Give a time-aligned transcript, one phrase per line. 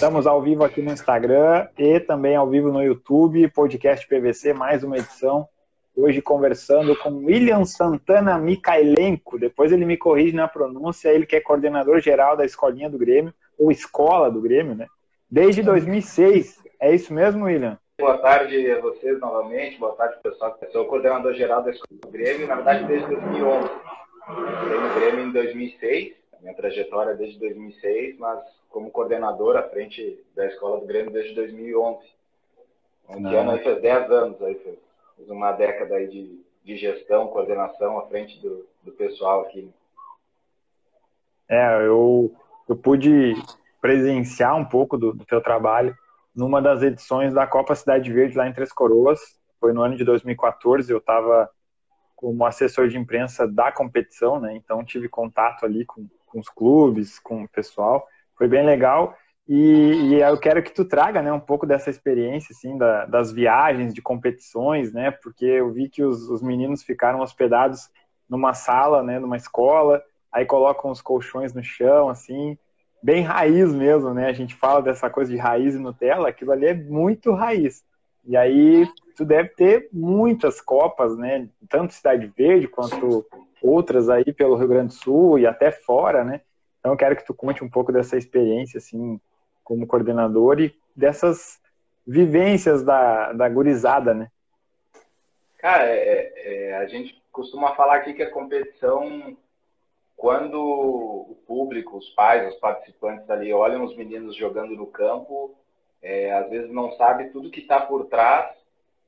[0.00, 4.82] Estamos ao vivo aqui no Instagram e também ao vivo no YouTube, podcast PVC, mais
[4.82, 5.46] uma edição.
[5.94, 9.38] Hoje conversando com William Santana Mikailenko.
[9.38, 13.34] Depois ele me corrige na pronúncia, ele que é coordenador geral da Escolinha do Grêmio,
[13.58, 14.86] ou Escola do Grêmio, né?
[15.30, 16.64] Desde 2006.
[16.80, 17.78] É isso mesmo, William?
[18.00, 20.56] Boa tarde a vocês novamente, boa tarde pessoal.
[20.62, 23.68] Eu sou coordenador geral da Escola do Grêmio, na verdade desde 2011.
[24.30, 29.62] Entrei no Grêmio em 2006, a minha trajetória é desde 2006, mas como coordenador à
[29.62, 31.98] frente da Escola do Grêmio desde 2011.
[33.08, 34.78] Um ano aí fez 10 anos, aí fez,
[35.16, 39.72] fez uma década aí de, de gestão, coordenação à frente do, do pessoal aqui.
[41.48, 42.32] É, eu,
[42.68, 43.34] eu pude
[43.80, 45.96] presenciar um pouco do, do teu trabalho
[46.34, 49.18] numa das edições da Copa Cidade Verde lá em Três Coroas.
[49.58, 51.50] Foi no ano de 2014, eu estava
[52.14, 54.54] como assessor de imprensa da competição, né?
[54.54, 58.06] Então tive contato ali com, com os clubes, com o pessoal.
[58.36, 59.16] Foi bem legal.
[59.48, 63.32] E, e, eu quero que tu traga, né, um pouco dessa experiência, assim, da, das
[63.32, 65.10] viagens, de competições, né?
[65.10, 67.90] Porque eu vi que os, os meninos ficaram hospedados
[68.28, 72.56] numa sala, né, numa escola, aí colocam os colchões no chão, assim,
[73.02, 74.28] bem raiz mesmo, né?
[74.28, 77.82] A gente fala dessa coisa de raiz e Nutella, aquilo ali é muito raiz.
[78.30, 78.86] E aí
[79.16, 81.48] tu deve ter muitas copas, né?
[81.68, 83.26] Tanto Cidade Verde quanto
[83.60, 86.40] outras aí pelo Rio Grande do Sul e até fora, né?
[86.78, 89.20] Então eu quero que tu conte um pouco dessa experiência, assim,
[89.64, 91.60] como coordenador e dessas
[92.06, 94.28] vivências da, da gurizada, né?
[95.58, 99.36] Cara, é, é, a gente costuma falar aqui que a competição
[100.16, 105.58] quando o público, os pais, os participantes ali olham os meninos jogando no campo,
[106.02, 108.54] é, às vezes não sabe tudo que está por trás,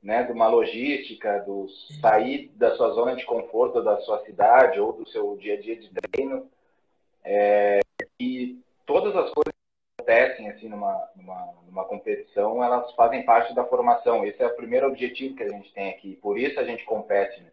[0.02, 1.68] né, de uma logística, do
[2.00, 5.76] sair da sua zona de conforto, da sua cidade ou do seu dia a dia
[5.76, 6.50] de treino,
[7.24, 7.80] é,
[8.18, 13.64] e todas as coisas que acontecem assim numa, numa, numa competição, elas fazem parte da
[13.64, 14.24] formação.
[14.24, 16.16] Esse é o primeiro objetivo que a gente tem aqui.
[16.16, 17.50] Por isso a gente compete, né?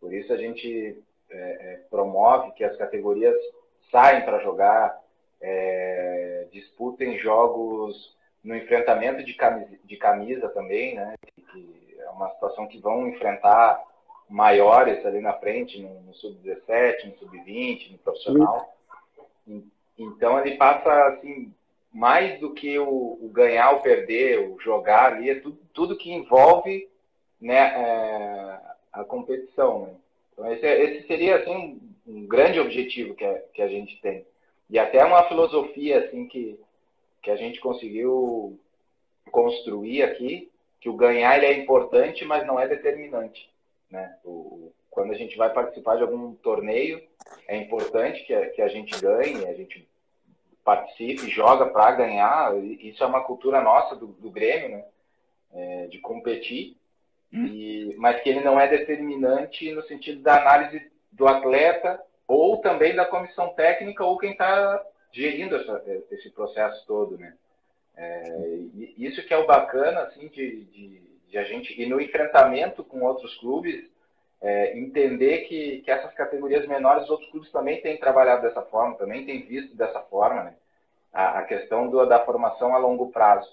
[0.00, 3.36] Por isso a gente é, é, promove que as categorias
[3.90, 5.00] saem para jogar,
[5.40, 11.14] é, disputem jogos no enfrentamento de camisa, de camisa também, né?
[11.52, 13.82] Que é uma situação que vão enfrentar
[14.28, 18.74] maiores ali na frente, no, no sub-17, no sub-20, no profissional.
[19.98, 21.52] Então ele passa assim
[21.92, 26.10] mais do que o, o, ganhar ou perder, o jogar ali, é tudo, tudo que
[26.10, 26.88] envolve
[27.38, 28.60] né, é,
[28.92, 29.82] a competição.
[29.82, 29.94] Né?
[30.32, 31.54] Então, esse, esse seria assim,
[32.06, 34.24] um, um grande objetivo que a, que a gente tem.
[34.70, 36.58] E até uma filosofia assim que,
[37.22, 38.58] que a gente conseguiu
[39.30, 40.50] construir aqui,
[40.80, 43.48] que o ganhar ele é importante, mas não é determinante.
[43.90, 44.16] Né?
[44.24, 47.02] O, quando a gente vai participar de algum torneio,
[47.46, 49.88] é importante que a, que a gente ganhe, a gente
[50.64, 52.56] participe, joga para ganhar.
[52.56, 54.84] Isso é uma cultura nossa do, do Grêmio, né?
[55.54, 56.76] É, de competir.
[57.32, 62.94] E, mas que ele não é determinante no sentido da análise do atleta ou também
[62.94, 67.34] da comissão técnica ou quem está gerindo essa, esse processo todo, né?
[67.96, 68.58] É,
[68.96, 73.02] isso que é o bacana, assim, de, de, de, a gente e no enfrentamento com
[73.02, 73.84] outros clubes
[74.40, 78.96] é, entender que, que essas categorias menores, os outros clubes também têm trabalhado dessa forma,
[78.96, 80.54] também têm visto dessa forma, né?
[81.12, 83.48] A, a questão do, da formação a longo prazo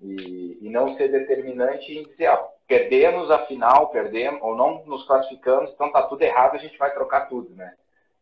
[0.00, 5.04] e, e não ser determinante em dizer, ah, perdemos a final, perdemos, ou não nos
[5.06, 7.74] classificamos, então tá tudo errado, a gente vai trocar tudo, né?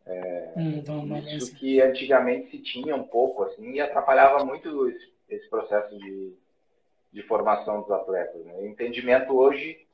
[0.06, 0.82] É, hum,
[1.34, 6.34] isso que antigamente se tinha um pouco, assim, e atrapalhava muito esse, esse processo de,
[7.12, 8.44] de formação dos atletas.
[8.44, 8.54] Né?
[8.54, 9.86] O entendimento hoje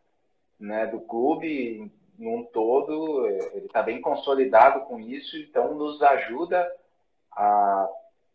[0.59, 6.71] né, do clube num todo, ele está bem consolidado com isso, então nos ajuda
[7.33, 7.89] a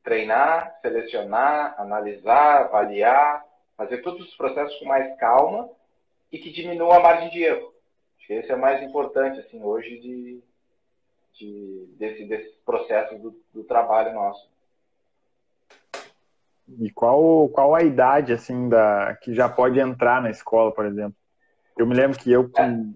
[0.04, 3.46] treinar, selecionar, analisar, avaliar,
[3.78, 5.70] fazer todos os processos com mais calma
[6.32, 7.74] e que diminua a margem de erro.
[8.18, 10.44] Acho que esse é o mais importante assim hoje de,
[11.38, 14.50] de desse, desse processo do, do trabalho nosso.
[16.80, 21.16] E qual, qual a idade assim da que já pode entrar na escola, por exemplo?
[21.78, 22.96] Eu me lembro que eu com,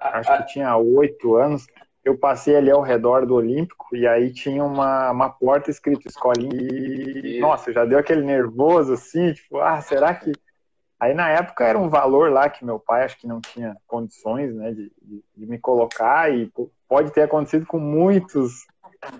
[0.00, 0.08] é.
[0.08, 1.66] acho que tinha oito anos,
[2.04, 6.54] eu passei ali ao redor do Olímpico e aí tinha uma, uma porta escrito escolinha
[6.54, 10.32] e, nossa, já deu aquele nervoso assim, tipo, ah, será que
[11.00, 14.52] Aí na época era um valor lá que meu pai acho que não tinha condições
[14.52, 16.50] né, de, de, de me colocar e
[16.88, 18.66] pode ter acontecido com muitos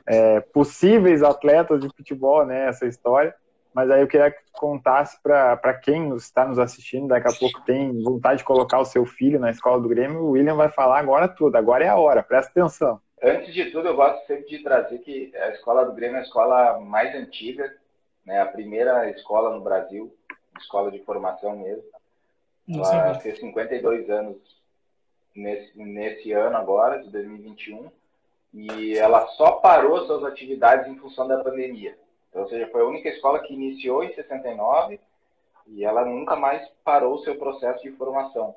[0.06, 3.34] é, possíveis atletas de futebol, né, essa história.
[3.74, 7.60] Mas aí eu queria que tu contasse para quem está nos assistindo, daqui a pouco
[7.64, 10.98] tem vontade de colocar o seu filho na escola do Grêmio, o William vai falar
[10.98, 13.00] agora tudo, agora é a hora, presta atenção.
[13.22, 16.22] Antes de tudo, eu gosto sempre de trazer que a escola do Grêmio é a
[16.22, 17.72] escola mais antiga
[18.28, 18.42] né?
[18.42, 20.14] A primeira escola no Brasil,
[20.58, 21.82] escola de formação mesmo.
[22.68, 24.36] Ela fez 52 anos
[25.38, 27.90] nesse, nesse ano agora, de 2021,
[28.52, 31.96] e ela só parou suas atividades em função da pandemia.
[32.28, 35.00] Então, ou seja, foi a única escola que iniciou em 69
[35.66, 38.54] e ela nunca mais parou o seu processo de formação.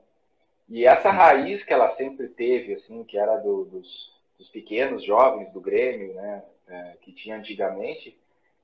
[0.69, 5.51] E essa raiz que ela sempre teve, assim, que era do, dos, dos, pequenos jovens
[5.51, 8.17] do Grêmio, né, é, que tinha antigamente,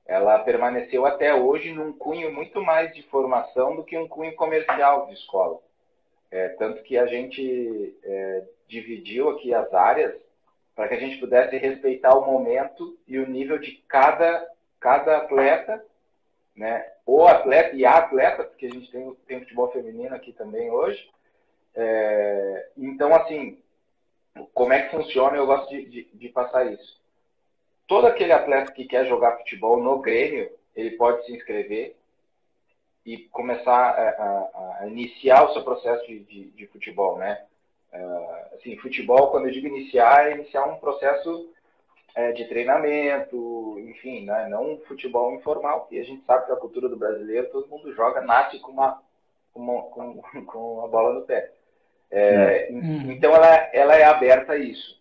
[0.06, 5.06] ela permaneceu até hoje num cunho muito mais de formação do que um cunho comercial
[5.06, 5.60] de escola.
[6.30, 10.14] É, tanto que a gente é, dividiu aqui as áreas
[10.74, 14.46] para que a gente pudesse respeitar o momento e o nível de cada,
[14.78, 15.84] cada atleta,
[16.54, 16.86] né?
[17.04, 21.10] o atleta e a atleta, porque a gente tem, tem futebol feminino aqui também hoje.
[21.74, 23.58] É, então, assim,
[24.54, 25.36] como é que funciona?
[25.36, 27.00] Eu gosto de, de, de passar isso.
[27.86, 31.96] Todo aquele atleta que quer jogar futebol no Grêmio, ele pode se inscrever
[33.08, 37.42] e começar a, a, a iniciar o seu processo de, de, de futebol, né?
[37.90, 41.48] Uh, assim, futebol, quando eu digo iniciar, é iniciar um processo
[42.14, 44.46] é, de treinamento, enfim, né?
[44.50, 45.88] não um futebol informal.
[45.90, 49.00] E a gente sabe que a cultura do brasileiro, todo mundo joga, nasce com uma,
[49.54, 51.50] com, uma, com, com a bola no pé.
[52.10, 53.10] É, hum.
[53.10, 55.00] Então, ela, ela é aberta a isso.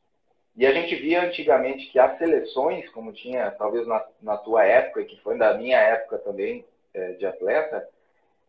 [0.56, 5.03] E a gente via antigamente que as seleções, como tinha talvez na, na tua época,
[5.03, 6.63] que foi da minha época também
[6.94, 7.88] é, de atleta,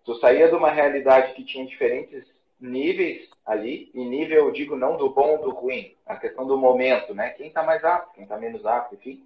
[0.09, 2.25] tu saía de uma realidade que tinha diferentes
[2.59, 6.57] níveis ali, e nível, eu digo, não do bom ou do ruim, a questão do
[6.57, 7.29] momento, né?
[7.29, 9.23] Quem está mais apto, quem está menos apto, enfim.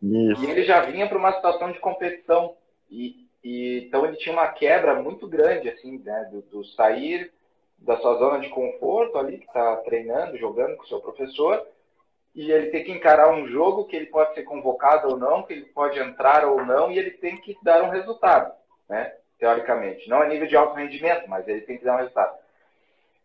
[0.00, 0.44] Isso.
[0.44, 2.54] E ele já vinha para uma situação de competição.
[2.88, 6.28] E, e, então ele tinha uma quebra muito grande, assim, né?
[6.30, 7.32] Do, do sair
[7.76, 11.66] da sua zona de conforto ali, que está treinando, jogando com o seu professor,
[12.32, 15.52] e ele tem que encarar um jogo que ele pode ser convocado ou não, que
[15.52, 18.54] ele pode entrar ou não, e ele tem que dar um resultado,
[18.88, 19.16] né?
[19.42, 20.08] Teoricamente.
[20.08, 22.38] Não a nível de alto rendimento, mas ele tem que dar um resultado.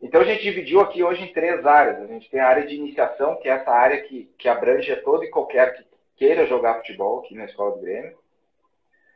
[0.01, 2.01] Então a gente dividiu aqui hoje em três áreas.
[2.01, 5.23] A gente tem a área de iniciação, que é essa área que, que abrange todo
[5.23, 5.85] e qualquer que
[6.15, 8.17] queira jogar futebol aqui na Escola do Grêmio.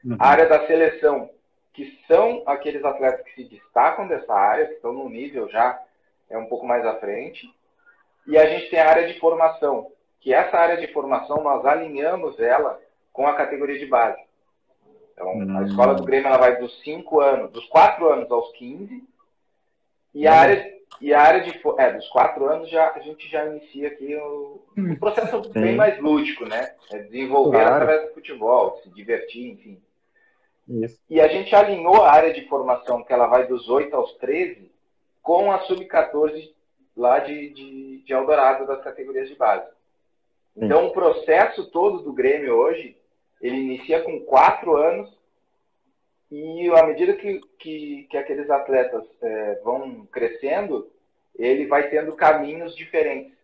[0.06, 0.16] Uhum.
[0.20, 1.32] A área da seleção,
[1.74, 5.82] que são aqueles atletas que se destacam dessa área, que estão no nível já
[6.30, 7.52] é um pouco mais à frente.
[8.28, 12.40] E a gente tem a área de formação, que essa área de formação nós alinhamos
[12.40, 12.80] ela
[13.12, 14.22] com a categoria de base.
[15.14, 15.58] Então, hum.
[15.58, 19.04] a escola do Grêmio ela vai dos 5 anos, dos 4 anos aos 15.
[20.14, 20.36] E a hum.
[20.36, 21.62] área, e a área de.
[21.78, 25.52] É, dos 4 anos já, a gente já inicia aqui o, um processo Sim.
[25.52, 26.76] bem mais lúdico, né?
[26.92, 27.76] É desenvolver claro.
[27.76, 29.82] através do futebol, se divertir, enfim.
[30.68, 31.00] Isso.
[31.10, 34.72] E a gente alinhou a área de formação, que ela vai dos 8 aos 13,
[35.22, 36.52] com a sub-14
[36.96, 39.68] lá de, de, de Eldorado das categorias de base.
[40.56, 40.88] Então, Sim.
[40.88, 42.98] o processo todo do Grêmio hoje
[43.42, 45.12] ele inicia com quatro anos
[46.32, 50.90] e à medida que, que, que aqueles atletas é, vão crescendo,
[51.36, 53.38] ele vai tendo caminhos diferentes.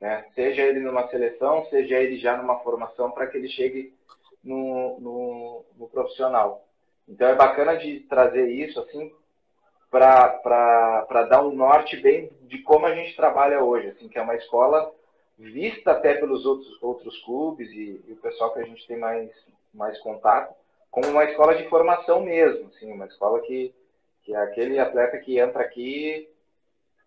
[0.00, 0.24] Né?
[0.34, 3.92] Seja ele numa seleção, seja ele já numa formação, para que ele chegue
[4.44, 6.64] no, no, no, profissional.
[7.08, 9.12] Então é bacana de trazer isso assim
[9.90, 14.34] para dar um norte bem de como a gente trabalha hoje, assim, que é uma
[14.34, 14.92] escola
[15.38, 19.30] vista até pelos outros, outros clubes e, e, o pessoal que a gente tem mais,
[19.72, 20.54] mais contato,
[20.90, 23.74] como uma escola de formação mesmo, assim, uma escola que,
[24.22, 26.28] que é aquele atleta que entra aqui,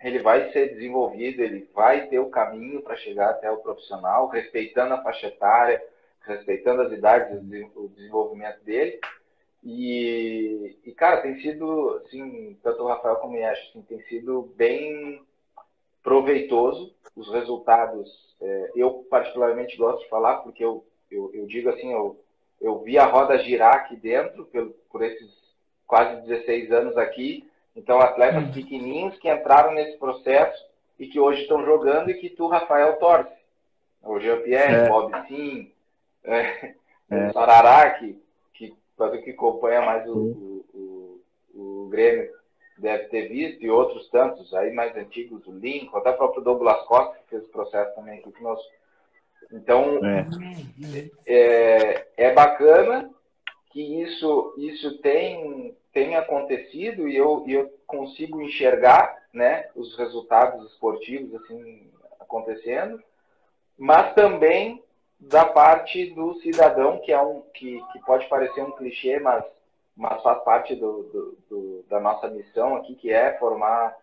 [0.02, 4.94] ele vai ser desenvolvido, ele vai ter o caminho para chegar até o profissional, respeitando
[4.94, 5.84] a faixa etária,
[6.22, 7.42] respeitando as idades,
[7.76, 9.00] o desenvolvimento dele.
[9.64, 14.54] E, e cara, tem sido, assim, tanto o Rafael como o Yash, assim, tem sido
[14.56, 15.26] bem
[16.04, 16.96] proveitoso.
[17.16, 18.10] Os resultados,
[18.42, 22.20] é, eu particularmente gosto de falar, porque eu, eu, eu, digo assim, eu,
[22.62, 25.36] eu vi a roda girar aqui dentro por, por esses
[25.86, 27.50] quase 16 anos aqui.
[27.76, 28.52] Então, atletas hum.
[28.52, 30.66] pequenininhos que entraram nesse processo
[31.00, 33.38] e que hoje estão jogando e que tu, Rafael, torce.
[34.04, 34.90] O Jean-Pierre, é.
[34.90, 35.72] Bob Sim,
[36.24, 36.76] é,
[37.10, 37.28] é.
[37.28, 38.22] o Sarará, que,
[38.54, 38.74] que,
[39.24, 40.66] que acompanha mais o, o,
[41.54, 42.30] o, o Grêmio,
[42.80, 46.82] deve ter visto, e outros tantos aí mais antigos, o Lincoln, até o próprio Douglas
[46.84, 48.72] Costa, que fez o processo também aqui conosco.
[49.52, 53.10] Então, é, é, é bacana
[53.72, 61.34] que isso, isso tem, tem acontecido e eu, eu consigo enxergar né, os resultados esportivos
[61.42, 63.02] assim acontecendo,
[63.78, 64.84] mas também
[65.20, 69.44] da parte do cidadão, que é um que, que pode parecer um clichê, mas
[69.98, 73.98] mas faz parte do, do, do, da nossa missão aqui, que é formar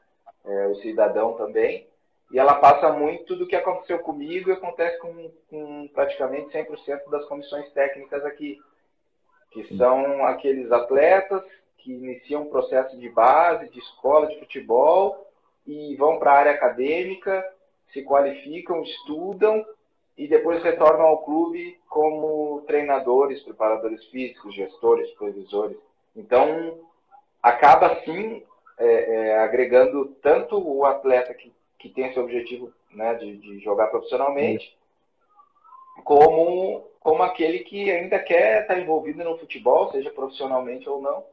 [0.45, 1.87] é, o cidadão também.
[2.33, 7.25] E ela passa muito do que aconteceu comigo e acontece com, com praticamente 100% das
[7.27, 8.59] comissões técnicas aqui,
[9.53, 11.45] que são aqueles atletas
[11.79, 15.31] que iniciam um processo de base, de escola de futebol
[15.65, 17.45] e vão para a área acadêmica,
[17.93, 19.65] se qualificam, estudam
[20.17, 25.77] e depois retornam ao clube como treinadores, preparadores físicos, gestores, supervisores.
[26.15, 26.79] Então,
[27.43, 28.43] acaba assim
[28.79, 33.89] é, é, agregando tanto o atleta que, que tem esse objetivo né, de, de jogar
[33.89, 34.77] profissionalmente,
[36.05, 41.25] como, como aquele que ainda quer estar envolvido no futebol, seja profissionalmente ou não.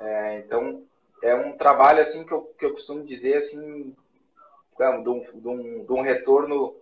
[0.00, 0.82] É, então,
[1.22, 3.94] é um trabalho assim que eu, que eu costumo dizer assim,
[5.02, 6.74] de um, de um, de um retorno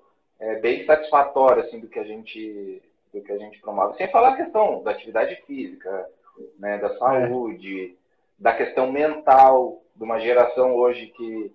[0.45, 2.83] é, bem satisfatório assim do que a gente
[3.13, 3.97] do que a gente promove.
[3.97, 6.11] Sem falar a questão da atividade física,
[6.59, 8.43] né, da saúde, é.
[8.43, 11.53] da questão mental de uma geração hoje que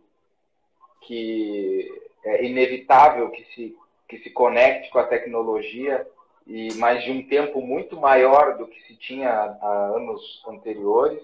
[1.02, 3.76] que é inevitável que se
[4.08, 6.08] que se conecte com a tecnologia
[6.48, 11.22] e mais de um tempo muito maior do que se tinha há anos anteriores.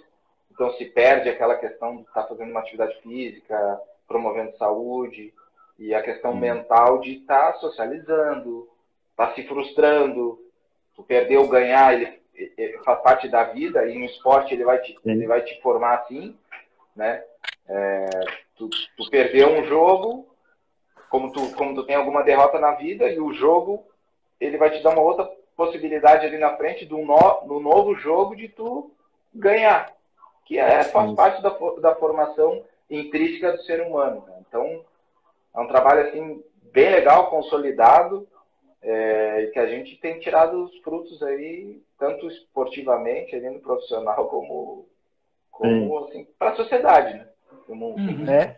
[0.51, 5.33] Então se perde aquela questão de estar fazendo uma atividade física, promovendo saúde,
[5.77, 6.39] e a questão hum.
[6.39, 8.67] mental de estar tá socializando,
[9.11, 10.39] estar tá se frustrando.
[10.95, 12.21] Tu perder ou ganhar, ele,
[12.57, 15.95] ele, faz parte da vida, e no esporte ele vai te, ele vai te formar
[15.95, 16.37] assim,
[16.95, 17.21] né?
[17.67, 18.09] É,
[18.55, 20.25] tu, tu perder um jogo,
[21.09, 23.83] como tu, como tu tem alguma derrota na vida, e o jogo
[24.39, 28.35] ele vai te dar uma outra possibilidade ali na frente do no, no novo jogo
[28.35, 28.91] de tu
[29.33, 29.91] ganhar,
[30.45, 31.49] que é, faz parte da,
[31.81, 34.23] da formação intrínseca do ser humano.
[34.27, 34.43] Né?
[34.47, 34.81] Então,
[35.55, 36.43] é um trabalho assim
[36.73, 38.27] bem legal, consolidado,
[38.81, 44.87] é, que a gente tem tirado os frutos aí, tanto esportivamente, ali no profissional, como,
[45.49, 47.27] como assim, para a sociedade, né?
[47.65, 48.29] Como, uhum.
[48.29, 48.57] é.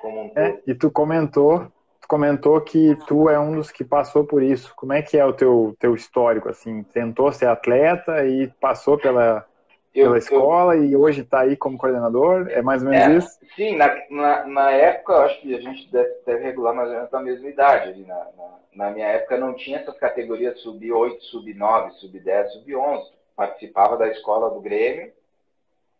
[0.00, 0.60] como um é.
[0.66, 1.60] E tu comentou,
[2.00, 4.74] tu comentou que tu é um dos que passou por isso.
[4.76, 6.82] Como é que é o teu, teu histórico, assim?
[6.82, 9.46] Tentou ser atleta e passou pela
[9.94, 12.48] eu, pela escola eu, e hoje está aí como coordenador?
[12.50, 13.38] É mais ou menos é, isso?
[13.56, 17.14] Sim, na, na, na, época, acho que a gente deve, deve regular mais ou menos
[17.14, 17.88] a mesma idade.
[17.90, 23.04] Ali na, na, na, minha época não tinha essas categorias sub-8, sub-9, sub-10, sub-11.
[23.36, 25.12] Participava da escola do Grêmio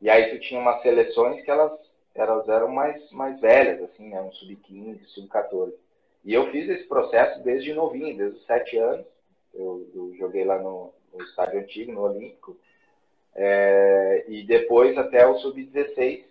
[0.03, 1.73] e aí tu tinha umas seleções que elas,
[2.13, 4.21] elas eram mais, mais velhas, assim, né?
[4.21, 5.73] Um sub-15, sub-14.
[6.25, 9.07] E eu fiz esse processo desde novinho, desde os sete anos.
[9.55, 12.57] Eu, eu joguei lá no, no estádio antigo, no Olímpico.
[13.35, 16.25] É, e depois até o sub-16.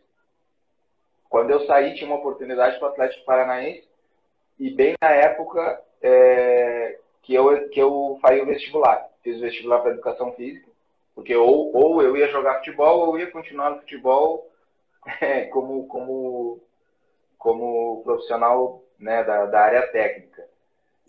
[1.29, 3.87] Quando eu saí, tinha uma oportunidade para o Atlético Paranaense,
[4.59, 9.09] e bem na época é, que, eu, que eu faria o vestibular.
[9.23, 10.69] Fiz o vestibular para educação física,
[11.15, 14.49] porque ou, ou eu ia jogar futebol, ou ia continuar no futebol
[15.21, 16.59] é, como, como,
[17.37, 20.45] como profissional né, da, da área técnica.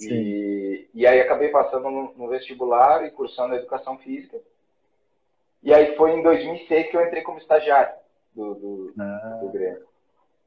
[0.00, 4.38] E, e aí acabei passando no, no vestibular e cursando educação física.
[5.62, 7.94] E aí foi em 2006 que eu entrei como estagiário
[8.34, 9.38] do, do, ah.
[9.40, 9.86] do Grêmio.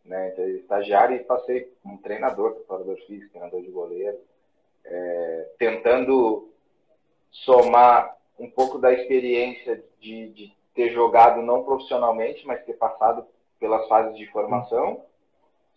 [0.03, 0.29] Né?
[0.29, 4.17] Entrei estagiário e passei como treinador, preparador físico, treinador de goleiro,
[4.83, 6.49] é, tentando
[7.31, 13.25] somar um pouco da experiência de, de, ter jogado não profissionalmente, mas ter passado
[13.59, 15.05] pelas fases de formação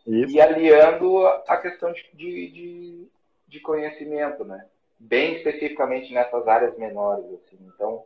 [0.05, 0.35] Isso.
[0.35, 3.09] e aliando a questão de, de,
[3.47, 4.67] de, conhecimento, né?
[4.99, 7.59] Bem especificamente nessas áreas menores, assim.
[7.73, 8.05] Então,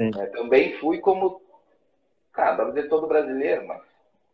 [0.00, 1.40] é, também fui como,
[2.32, 3.80] cara, dá pra dizer todo brasileiro, mas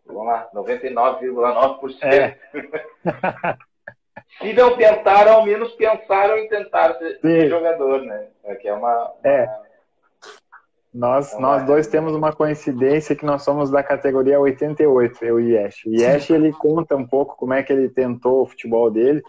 [0.07, 2.03] vamos lá, 99,9%.
[2.03, 2.39] É.
[4.41, 8.29] Se não tentaram, ao menos pensaram em tentar ser, ser jogador, né?
[8.45, 9.13] É que é uma.
[9.25, 9.45] É.
[9.45, 9.69] Uma...
[10.93, 15.55] Nós, é nós dois temos uma coincidência que nós somos da categoria 88, eu e
[15.55, 15.87] Yesh.
[15.87, 19.23] O Yesh, ele conta um pouco como é que ele tentou o futebol dele.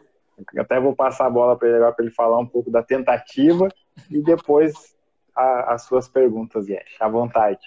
[0.57, 3.67] até vou passar a bola para ele agora para ele falar um pouco da tentativa
[4.09, 4.95] e depois
[5.39, 6.98] a, as suas perguntas, Yesh.
[7.00, 7.65] À vontade.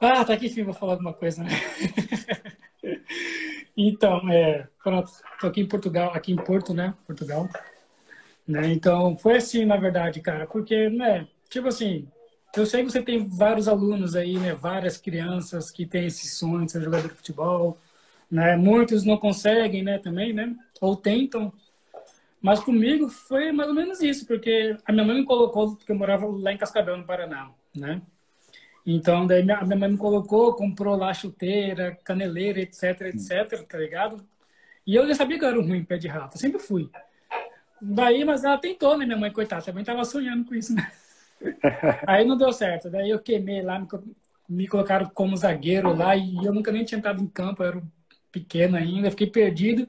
[0.00, 1.50] Ah, tá aqui sim, vou falar alguma coisa, né?
[3.76, 5.10] então, é, pronto,
[5.40, 6.94] tô aqui em Portugal, aqui em Porto, né?
[7.06, 7.48] Portugal.
[8.46, 8.72] Né?
[8.72, 12.06] Então, foi assim, na verdade, cara, porque, né, tipo assim,
[12.56, 16.64] eu sei que você tem vários alunos aí, né, várias crianças que têm esse sonho
[16.64, 17.78] de ser jogador de futebol,
[18.30, 18.56] né?
[18.56, 20.54] Muitos não conseguem, né, também, né?
[20.80, 21.52] Ou tentam,
[22.40, 25.96] mas comigo foi mais ou menos isso, porque a minha mãe me colocou, porque eu
[25.96, 28.02] morava lá em Cascavel, no Paraná, né?
[28.86, 34.24] Então, daí minha, minha mãe me colocou, comprou lá chuteira, caneleira, etc, etc, tá ligado?
[34.86, 36.88] E eu já sabia que eu era um ruim pé de rato, sempre fui.
[37.82, 40.90] Daí, mas ela tentou, né, minha mãe, coitada, também tava sonhando com isso, né?
[42.06, 43.86] Aí não deu certo, daí eu queimei lá, me,
[44.48, 47.82] me colocaram como zagueiro lá e eu nunca nem tinha entrado em campo, eu era
[48.32, 49.88] pequeno ainda, fiquei perdido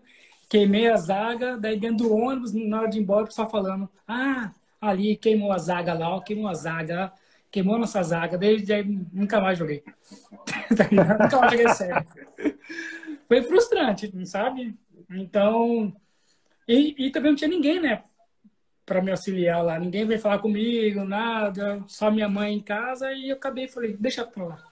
[0.50, 3.90] queimei a zaga, daí dentro do ônibus, na hora de ir embora, o pessoal falando,
[4.08, 7.12] ah, ali queimou a zaga lá, queimou a zaga.
[7.52, 9.84] queimou nossa zaga, desde aí nunca mais joguei.
[10.92, 12.06] nunca mais joguei sério.
[13.28, 14.78] Foi frustrante, sabe?
[15.10, 15.94] Então,
[16.68, 18.04] e, e também não tinha ninguém, né?
[18.86, 19.80] Para me auxiliar lá.
[19.80, 21.84] Ninguém veio falar comigo, nada.
[21.88, 23.12] Só minha mãe em casa.
[23.14, 24.67] E eu acabei falei, deixa pra lá.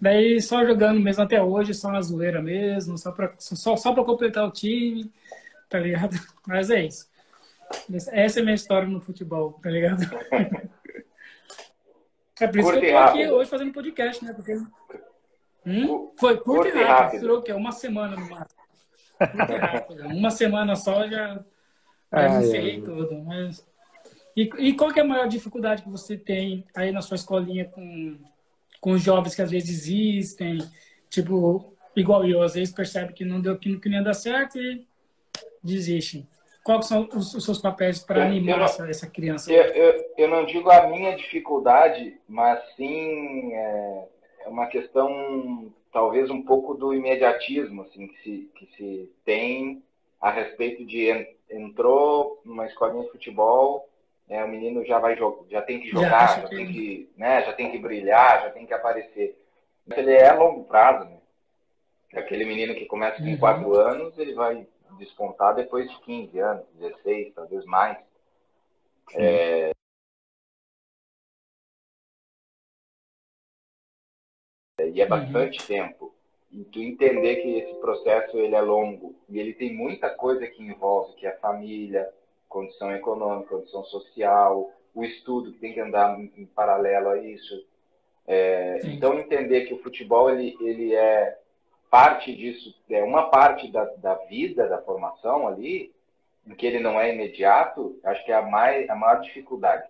[0.00, 4.04] Daí só jogando mesmo até hoje, só na zoeira mesmo, só para só, só pra
[4.04, 5.10] completar o time,
[5.68, 6.16] tá ligado?
[6.46, 7.08] Mas é isso.
[8.10, 10.02] Essa é a minha história no futebol, tá ligado?
[12.40, 14.32] É por isso curte que eu tô aqui hoje fazendo podcast, né?
[14.32, 14.60] Porque...
[15.64, 16.10] Hum?
[16.18, 16.88] Foi curto, e rápido.
[16.88, 17.20] rápido.
[17.20, 17.52] Durou o quê?
[17.52, 18.60] Uma semana no máximo.
[20.06, 21.44] Uma semana só já,
[22.12, 23.16] já me ferrei tudo.
[23.22, 23.64] Mas...
[24.36, 27.66] E, e qual que é a maior dificuldade que você tem aí na sua escolinha
[27.66, 28.18] com,
[28.82, 30.58] com os jovens que às vezes existem?
[31.08, 34.58] Tipo, igual eu, às vezes percebe que não deu que, que não ia dar certo
[34.58, 34.84] e
[35.62, 36.28] desistem.
[36.64, 39.52] Quais são os, os seus papéis para animar não, essa, essa, criança?
[39.52, 44.08] Eu, eu, eu, não digo a minha dificuldade, mas sim é,
[44.40, 49.82] é uma questão talvez um pouco do imediatismo assim, que, se, que se tem
[50.20, 51.08] a respeito de
[51.50, 53.88] entrou numa escolinha de futebol,
[54.28, 55.16] é, o menino já vai
[55.50, 58.66] já tem que jogar, já, já tem que, né, já tem que brilhar, já tem
[58.66, 59.38] que aparecer.
[59.96, 61.18] Ele é longo prazo, né?
[62.14, 63.38] Aquele menino que começa com uhum.
[63.38, 64.66] 4 anos, ele vai
[64.98, 67.98] despontar depois de 15 anos, 16, talvez mais.
[69.14, 69.72] É,
[74.92, 75.66] e é bastante uhum.
[75.66, 76.14] tempo.
[76.50, 80.62] E tu entender que esse processo ele é longo e ele tem muita coisa que
[80.62, 82.12] envolve, que é família,
[82.52, 87.66] condição econômica, condição social, o estudo que tem que andar em paralelo a isso.
[88.26, 91.38] É, então entender que o futebol ele, ele é
[91.90, 95.92] parte disso, é uma parte da, da vida, da formação ali,
[96.46, 99.84] em que ele não é imediato, acho que é a, mais, a maior dificuldade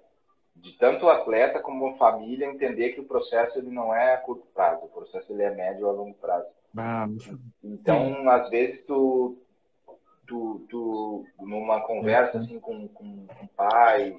[0.55, 4.19] de tanto o atleta como a família entender que o processo ele não é a
[4.19, 6.47] curto prazo, o processo ele é médio a longo prazo.
[6.77, 7.07] Ah,
[7.63, 9.37] então, às vezes tu,
[10.33, 14.17] tu, tu numa conversa assim com, com, com o pai,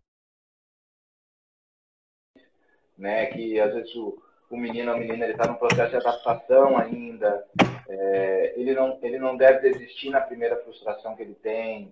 [2.95, 4.21] né, que às vezes o,
[4.51, 7.47] o menino ou a menina ele está num processo de adaptação ainda,
[7.89, 11.91] é, ele não ele não deve desistir na primeira frustração que ele tem,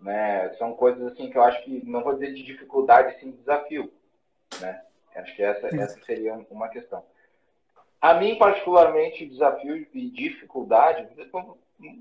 [0.00, 0.52] né?
[0.54, 3.92] São coisas assim que eu acho que não vou dizer de dificuldade, sim de desafio,
[4.60, 4.82] né?
[5.14, 7.04] Acho que essa essa seria uma questão.
[8.00, 11.08] A mim particularmente desafio e dificuldade,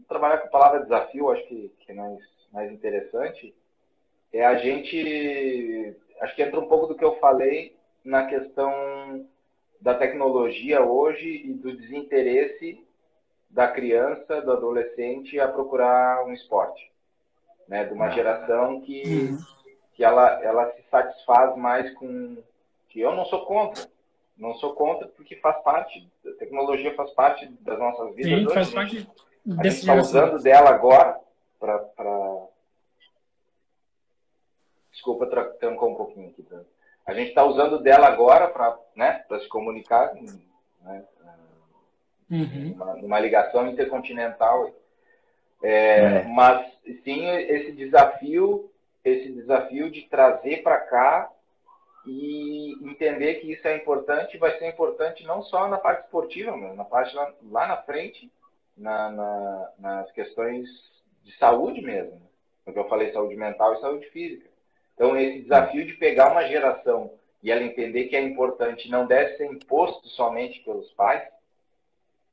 [0.07, 2.19] trabalhar com a palavra desafio, acho que, que é mais
[2.53, 3.53] mais interessante
[4.31, 9.25] é a gente acho que entra um pouco do que eu falei na questão
[9.79, 12.83] da tecnologia hoje e do desinteresse
[13.49, 16.91] da criança, do adolescente a procurar um esporte,
[17.67, 17.85] né?
[17.85, 19.37] De uma geração que uhum.
[19.93, 22.37] que ela ela se satisfaz mais com
[22.89, 23.87] que eu não sou contra,
[24.37, 28.53] não sou contra porque faz parte, a tecnologia faz parte das nossas vidas Sim, hoje.
[28.53, 29.07] Faz parte
[29.45, 31.19] a gente está usando dela agora
[31.59, 32.47] para
[34.91, 35.25] desculpa
[35.59, 36.61] trancou um pouquinho aqui, tá?
[37.05, 41.03] a gente está usando dela agora para né, se comunicar, né,
[42.31, 42.75] uhum.
[42.77, 44.71] numa, numa, ligação intercontinental.
[45.61, 46.23] É, é.
[46.23, 46.65] Mas
[47.03, 48.71] sim esse desafio,
[49.03, 51.29] esse desafio de trazer para cá
[52.05, 56.75] e entender que isso é importante, vai ser importante não só na parte esportiva, mas
[56.75, 58.31] na parte lá, lá na frente,
[58.75, 60.67] na, na, nas questões
[61.23, 62.21] de saúde mesmo.
[62.63, 64.49] Porque eu falei saúde mental e saúde física.
[64.93, 69.35] Então, esse desafio de pegar uma geração e ela entender que é importante, não deve
[69.35, 71.27] ser imposto somente pelos pais,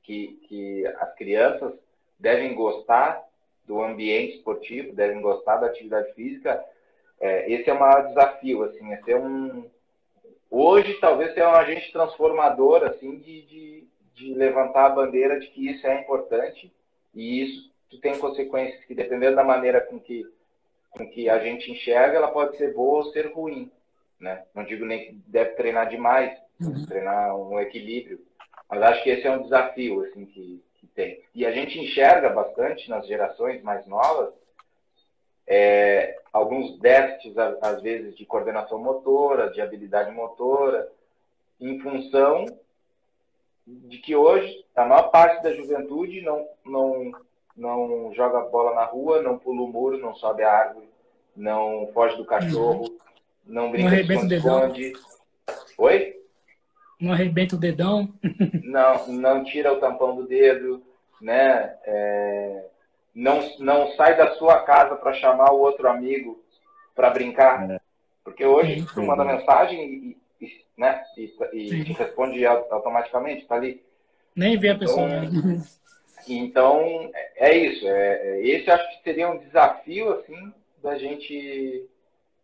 [0.04, 1.72] que, que as crianças
[2.18, 3.20] devem gostar
[3.66, 6.64] do ambiente esportivo, devem gostar da atividade física,
[7.20, 9.68] é, esse é o maior desafio, assim, é ser um...
[10.50, 13.88] Hoje, talvez, ser um agente transformador, assim, de, de,
[14.20, 16.72] de levantar a bandeira de que isso é importante
[17.14, 20.24] e isso tem consequências que, dependendo da maneira com que
[20.90, 23.70] com que a gente enxerga, ela pode ser boa ou ser ruim.
[24.18, 24.44] Né?
[24.52, 26.84] Não digo nem que deve treinar demais, uhum.
[26.84, 28.20] treinar um equilíbrio,
[28.68, 31.22] mas acho que esse é um desafio assim que, que tem.
[31.32, 34.34] E a gente enxerga bastante nas gerações mais novas
[35.46, 40.88] é, alguns déficits, às vezes, de coordenação motora, de habilidade motora,
[41.60, 42.46] em função
[43.88, 47.12] de que hoje a maior parte da juventude não, não
[47.56, 50.88] não joga bola na rua, não pula o muro, não sobe a árvore,
[51.36, 52.98] não foge do cachorro, uhum.
[53.44, 54.92] não brinca não de esconde.
[55.76, 56.16] Oi?
[56.98, 58.12] Não arrebenta o dedão.
[58.64, 60.82] não, não tira o tampão do dedo,
[61.20, 61.74] né?
[61.84, 62.64] É,
[63.14, 66.42] não, não sai da sua casa para chamar o outro amigo
[66.94, 67.70] para brincar.
[67.70, 67.80] É.
[68.22, 70.16] Porque hoje tu manda mensagem e, e
[70.80, 71.04] né?
[71.14, 73.84] E, e responde automaticamente, está ali.
[74.34, 75.06] Nem vê a pessoa.
[75.06, 75.62] Então, né?
[76.26, 77.86] então é isso.
[77.86, 81.86] É, é, esse acho que seria um desafio assim da gente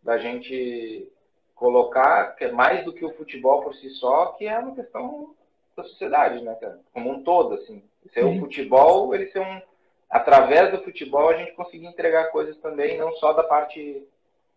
[0.03, 1.11] da gente
[1.55, 5.33] colocar que é mais do que o futebol por si só, que é uma questão
[5.75, 6.79] da sociedade, né, cara?
[6.93, 7.81] Como um todo, assim.
[8.13, 9.61] Ser o futebol, ele ser um
[10.09, 14.07] através do futebol a gente conseguir entregar coisas também, não só da parte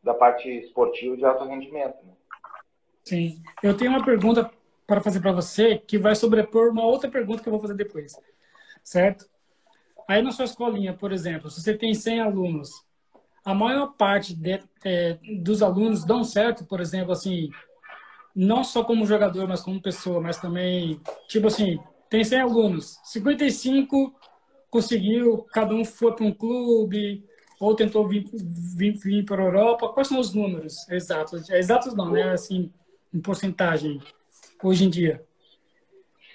[0.02, 1.96] da parte esportiva de alto rendimento.
[2.04, 2.12] Né?
[3.04, 3.42] Sim.
[3.62, 4.50] Eu tenho uma pergunta
[4.86, 8.12] para fazer para você que vai sobrepor uma outra pergunta que eu vou fazer depois.
[8.82, 9.28] Certo?
[10.08, 12.70] Aí na sua escolinha, por exemplo, se você tem 100 alunos,
[13.44, 17.50] a maior parte de, é, dos alunos dão certo, por exemplo, assim,
[18.34, 24.14] não só como jogador, mas como pessoa, mas também, tipo assim, tem 100 alunos, 55
[24.70, 27.24] conseguiu, cada um foi para um clube,
[27.60, 29.88] ou tentou vir, vir, vir para a Europa.
[29.90, 31.50] Quais são os números exatos?
[31.50, 32.32] Exatos não, né?
[32.32, 32.72] Assim,
[33.12, 34.00] em porcentagem,
[34.62, 35.24] hoje em dia.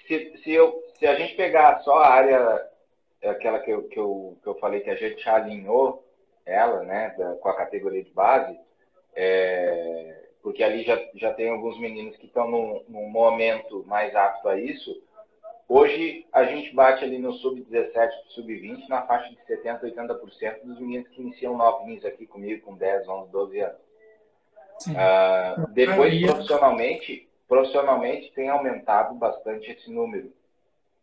[0.06, 2.68] Se, se, eu, se a gente pegar só a área,
[3.24, 6.04] aquela que eu, que eu, que eu falei que a gente alinhou
[6.44, 8.58] ela, né, da, com a categoria de base,
[9.14, 14.48] é, porque ali já, já tem alguns meninos que estão num, num momento mais apto
[14.48, 15.02] a isso,
[15.68, 21.08] Hoje, a gente bate ali no sub-17, sub-20, na faixa de 70%, 80% dos meninos
[21.08, 23.85] que iniciam novinhos aqui comigo, com 10, 11, 12 anos.
[24.88, 30.32] Uh, depois, profissionalmente, profissionalmente, tem aumentado bastante esse número.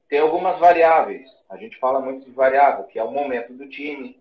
[0.10, 1.30] Tem algumas variáveis.
[1.50, 4.20] A gente fala muito de variável, que é o momento do time,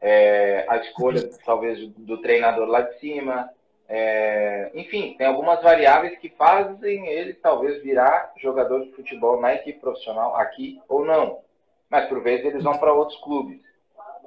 [0.00, 3.50] é, a escolha, talvez, do treinador lá de cima,
[3.88, 9.80] é, enfim, tem algumas variáveis que fazem ele talvez virar jogador de futebol na equipe
[9.80, 11.40] profissional aqui ou não.
[11.88, 13.62] Mas por vezes eles vão para outros clubes.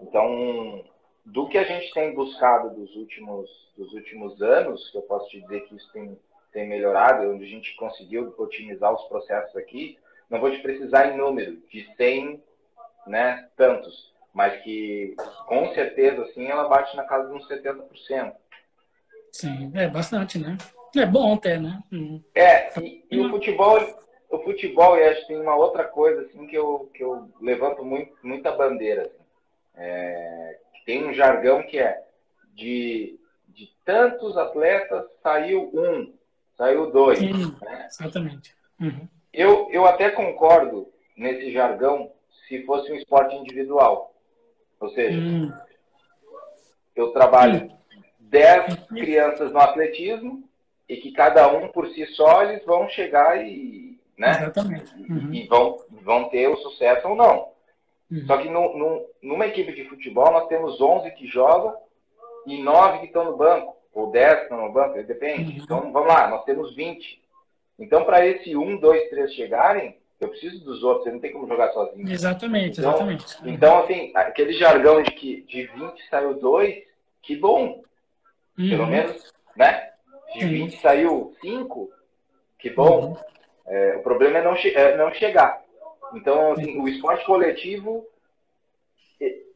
[0.01, 0.83] Então,
[1.25, 5.41] do que a gente tem buscado dos últimos, dos últimos anos, que eu posso te
[5.41, 6.17] dizer que isso tem,
[6.51, 9.97] tem melhorado, onde a gente conseguiu otimizar os processos aqui,
[10.29, 12.41] não vou te precisar em número, de 100,
[13.07, 18.33] né, tantos, mas que com certeza, assim, ela bate na casa de uns 70%.
[19.31, 20.57] Sim, é bastante, né?
[20.95, 21.81] É bom até, né?
[21.91, 22.21] Uhum.
[22.35, 23.79] É, e, e, o futebol,
[24.29, 27.83] o futebol, e acho que tem uma outra coisa assim que eu, que eu levanto
[27.83, 29.03] muito, muita bandeira.
[29.03, 29.23] Assim.
[29.75, 30.59] É,
[30.91, 32.03] tem um jargão que é
[32.53, 36.13] de, de tantos atletas saiu um,
[36.57, 37.17] saiu dois.
[37.17, 37.87] Sim, né?
[37.89, 38.53] exatamente.
[38.77, 39.07] Uhum.
[39.31, 42.11] Eu, eu até concordo nesse jargão
[42.45, 44.13] se fosse um esporte individual.
[44.81, 45.49] Ou seja, hum.
[46.93, 47.71] eu trabalho Sim
[48.19, 50.43] 10 crianças no atletismo
[50.89, 54.31] e que cada um por si só eles vão chegar e, né?
[54.31, 54.93] Exatamente.
[54.95, 55.33] Uhum.
[55.33, 57.50] E vão, vão ter o sucesso ou não.
[58.11, 58.25] Uhum.
[58.27, 61.75] Só que no, no, numa equipe de futebol nós temos 11 que jogam
[62.45, 65.57] e 9 que estão no banco, ou 10 que estão no banco, depende.
[65.57, 65.63] Uhum.
[65.63, 67.21] Então vamos lá, nós temos 20.
[67.79, 71.47] Então para esse 1, 2, 3 chegarem, eu preciso dos outros, você não tem como
[71.47, 72.07] jogar sozinho.
[72.07, 73.25] Exatamente, então, exatamente.
[73.43, 76.83] Então, assim, aquele jargão de que de 20 saiu 2,
[77.23, 77.81] que bom.
[78.57, 78.69] Uhum.
[78.69, 79.89] Pelo menos, né?
[80.35, 81.89] De 20 saiu 5,
[82.59, 83.07] que bom.
[83.07, 83.17] Uhum.
[83.65, 85.60] É, o problema é não, é não chegar.
[86.13, 88.05] Então, assim, o esporte coletivo,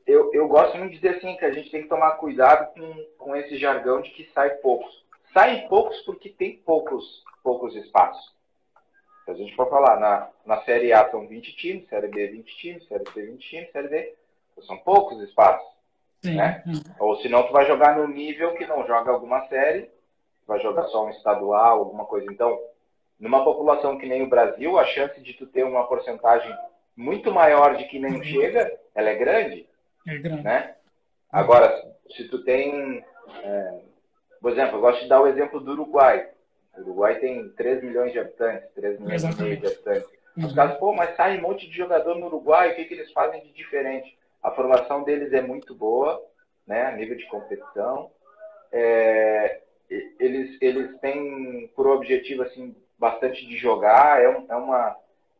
[0.06, 3.06] eu, eu gosto muito de dizer assim, que a gente tem que tomar cuidado com,
[3.18, 5.04] com esse jargão de que sai poucos.
[5.34, 8.34] Saem poucos porque tem poucos, poucos espaços.
[9.26, 12.58] Se a gente for falar, na, na Série A são 20 times, Série B 20
[12.58, 14.13] times, Série C 20 times, Série D,
[14.65, 15.68] são poucos espaços.
[16.22, 16.36] Sim.
[16.36, 16.63] Né?
[17.00, 19.89] Ou senão tu vai jogar no nível que não joga alguma série,
[20.48, 22.32] vai jogar só um estadual, alguma coisa.
[22.32, 22.60] Então,
[23.19, 26.54] numa população que nem o Brasil, a chance de tu ter uma porcentagem
[26.95, 28.23] muito maior de que nem uhum.
[28.23, 29.67] chega, ela é grande.
[30.08, 30.43] É grande.
[30.43, 30.75] Né?
[31.32, 31.73] Agora,
[32.15, 33.04] se tu tem...
[33.43, 33.80] É,
[34.41, 36.30] por exemplo, eu gosto de dar o exemplo do Uruguai.
[36.78, 40.10] O Uruguai tem 3 milhões de habitantes, 3 milhões e meio de habitantes.
[40.38, 40.56] Os uhum.
[40.56, 43.41] caras, pô, mas sai um monte de jogador no Uruguai, o que, que eles fazem
[43.41, 44.17] de diferente?
[44.43, 46.21] A formação deles é muito boa,
[46.67, 48.12] né, a nível de competição.
[48.71, 49.62] É,
[50.19, 54.96] eles, eles têm por objetivo assim bastante de jogar, é, um, é, uma,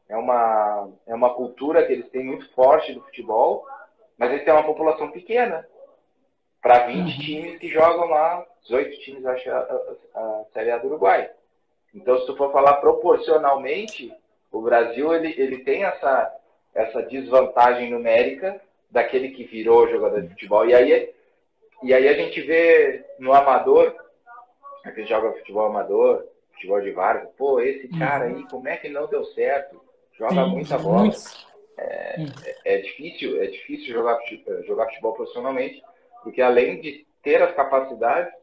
[0.10, 3.66] é, uma, é uma cultura que eles têm muito forte do futebol,
[4.18, 5.68] mas eles têm uma população pequena
[6.62, 7.20] para 20 uhum.
[7.20, 11.30] times que jogam lá, 18 times, acho, a, a, a Série A do Uruguai.
[11.94, 14.14] Então, se tu for falar proporcionalmente,
[14.52, 16.34] o Brasil ele, ele tem essa,
[16.74, 20.66] essa desvantagem numérica daquele que virou jogador de futebol.
[20.66, 21.14] E aí,
[21.84, 23.96] e aí a gente vê no amador,
[24.84, 28.00] aquele joga futebol amador, futebol de várzea, pô, esse uhum.
[28.00, 29.82] cara aí, como é que não deu certo?
[30.18, 31.12] Joga Sim, muita bola.
[31.78, 34.18] É, é, é, difícil, é difícil jogar,
[34.66, 35.84] jogar futebol profissionalmente,
[36.24, 38.34] porque além de ter as capacidades,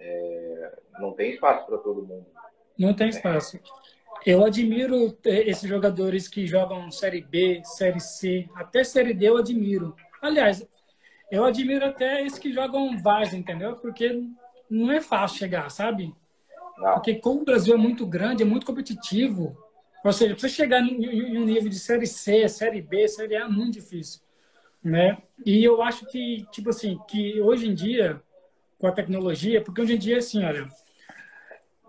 [0.00, 2.26] é, não tem espaço para todo mundo.
[2.78, 3.60] Não tem espaço.
[4.24, 9.36] Eu admiro eh, esses jogadores que jogam Série B, Série C, até Série D eu
[9.36, 9.96] admiro.
[10.20, 10.66] Aliás,
[11.30, 13.76] eu admiro até esses que jogam Vaz, entendeu?
[13.76, 14.22] Porque
[14.70, 16.14] não é fácil chegar, sabe?
[16.78, 16.94] Não.
[16.94, 19.56] Porque como o Brasil é muito grande, é muito competitivo,
[20.04, 23.48] ou seja, você chegar em um nível de Série C, Série B, Série A é
[23.48, 24.20] muito difícil,
[24.82, 25.18] né?
[25.44, 28.20] E eu acho que, tipo assim, que hoje em dia,
[28.78, 30.68] com a tecnologia, porque hoje em dia, assim, olha,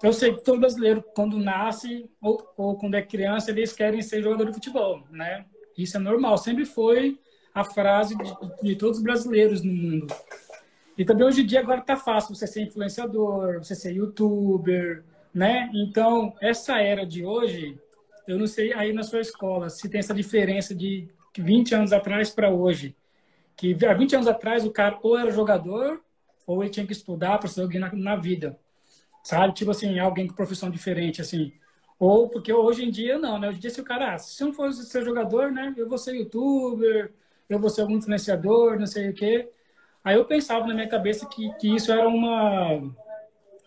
[0.03, 4.21] eu sei que todo brasileiro, quando nasce ou, ou quando é criança, eles querem ser
[4.21, 5.45] jogador de futebol, né?
[5.77, 7.19] Isso é normal, sempre foi
[7.53, 10.07] a frase de, de todos os brasileiros no mundo.
[10.97, 15.03] E também hoje em dia agora tá fácil você ser influenciador, você ser youtuber,
[15.33, 15.69] né?
[15.73, 17.79] Então, essa era de hoje,
[18.27, 22.29] eu não sei aí na sua escola se tem essa diferença de 20 anos atrás
[22.29, 22.95] para hoje.
[23.55, 26.01] Que há 20 anos atrás o cara ou era jogador
[26.45, 28.59] ou ele tinha que estudar para ser alguém na, na vida
[29.23, 29.53] sabe?
[29.53, 31.53] Tipo assim, alguém com profissão diferente, assim.
[31.99, 33.47] Ou porque hoje em dia não, né?
[33.49, 35.73] Hoje em dia se o cara, ah, se não fosse ser jogador, né?
[35.77, 37.13] Eu vou ser youtuber,
[37.49, 39.49] eu vou ser algum influenciador, não sei o quê.
[40.03, 42.81] Aí eu pensava na minha cabeça que, que isso era uma,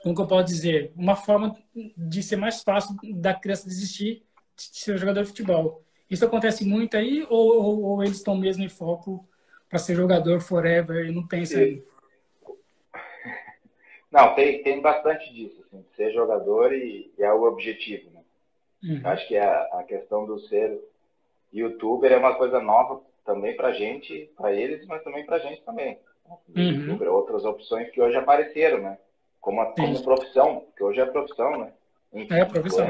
[0.03, 1.57] como que eu posso dizer, uma forma
[1.97, 4.23] de ser mais fácil da criança desistir
[4.55, 5.83] de ser jogador de futebol.
[6.11, 9.27] Isso acontece muito aí ou, ou, ou eles estão mesmo em foco
[9.69, 11.83] para ser jogador forever e não pensam em
[14.13, 18.11] não, tem, tem bastante disso, assim, ser jogador e, e é o objetivo.
[18.11, 18.21] Né?
[18.85, 19.01] Uhum.
[19.05, 20.79] Acho que a, a questão do ser
[21.53, 25.99] youtuber é uma coisa nova também para gente, para eles, mas também para gente também.
[26.55, 26.63] Uhum.
[26.63, 28.99] YouTuber, outras opções que hoje apareceram, né?
[29.41, 31.73] Como, a, como profissão, que hoje é profissão, né?
[32.13, 32.87] Enfim, é profissão.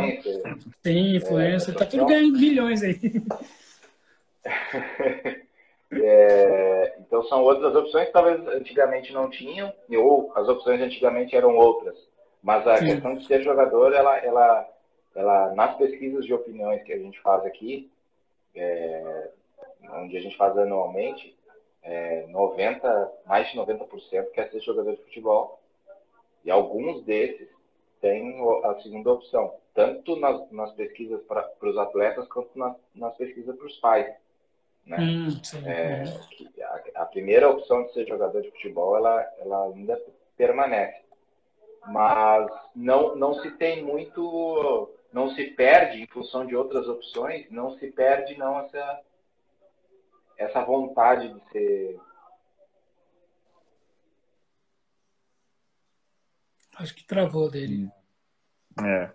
[0.83, 2.99] Tem influência, é, tá tudo ganhando milhões aí.
[5.93, 11.57] É, então são outras opções que talvez antigamente não tinham, ou as opções antigamente eram
[11.57, 11.97] outras.
[12.43, 12.87] Mas a Sim.
[12.87, 14.69] questão de ser jogador, ela, ela,
[15.15, 17.91] ela, nas pesquisas de opiniões que a gente faz aqui,
[18.55, 19.31] é,
[19.95, 21.36] onde a gente faz anualmente,
[21.87, 25.61] é, 90, mais de 90% quer ser jogador de futebol.
[26.45, 27.49] E alguns desses
[28.01, 33.57] têm a segunda opção, tanto nas, nas pesquisas para os atletas quanto nas, nas pesquisas
[33.57, 34.15] para os pais.
[34.85, 34.97] Né?
[35.01, 35.29] Hum,
[35.65, 36.05] é,
[36.63, 40.01] a, a, primeira opção de ser jogador de futebol, ela, ela ainda
[40.37, 41.05] permanece.
[41.87, 47.77] Mas não, não se tem muito, não se perde em função de outras opções, não
[47.79, 49.01] se perde não essa,
[50.39, 52.01] essa vontade de ser
[56.79, 57.89] Acho que travou dele.
[58.85, 59.11] É.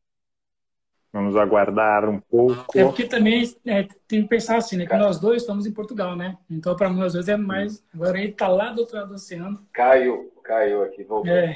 [1.14, 2.78] Vamos aguardar um pouco.
[2.78, 4.86] É porque também é, tem que pensar assim, né?
[4.88, 6.38] Que nós dois estamos em Portugal, né?
[6.50, 7.86] Então, para nós dois é mais.
[7.94, 9.68] Agora ele está lá do outro lado do oceano.
[9.74, 11.32] Caiu, caiu aqui, voltou.
[11.32, 11.56] É.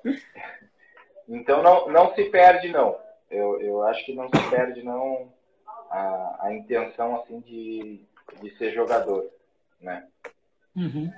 [1.28, 2.98] então, não, não se perde, não.
[3.30, 5.32] Eu, eu acho que não se perde, não,
[5.90, 8.04] a, a intenção, assim, de,
[8.40, 9.28] de ser jogador,
[9.80, 10.06] né?
[10.74, 11.10] Uhum.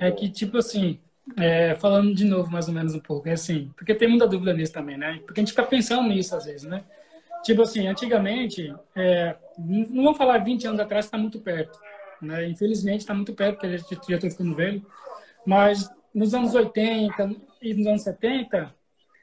[0.00, 1.00] É, é que, tipo assim,
[1.36, 4.52] é, falando de novo, mais ou menos um pouco, é assim, porque tem muita dúvida
[4.52, 5.20] nisso também, né?
[5.24, 6.84] Porque a gente fica pensando nisso às vezes, né?
[7.42, 11.78] Tipo assim, antigamente, é, não vou falar 20 anos atrás, está muito perto,
[12.20, 12.46] né?
[12.48, 13.76] Infelizmente está muito perto, porque
[14.08, 14.84] já estou ficando velho,
[15.44, 18.74] mas nos anos 80 e nos anos 70,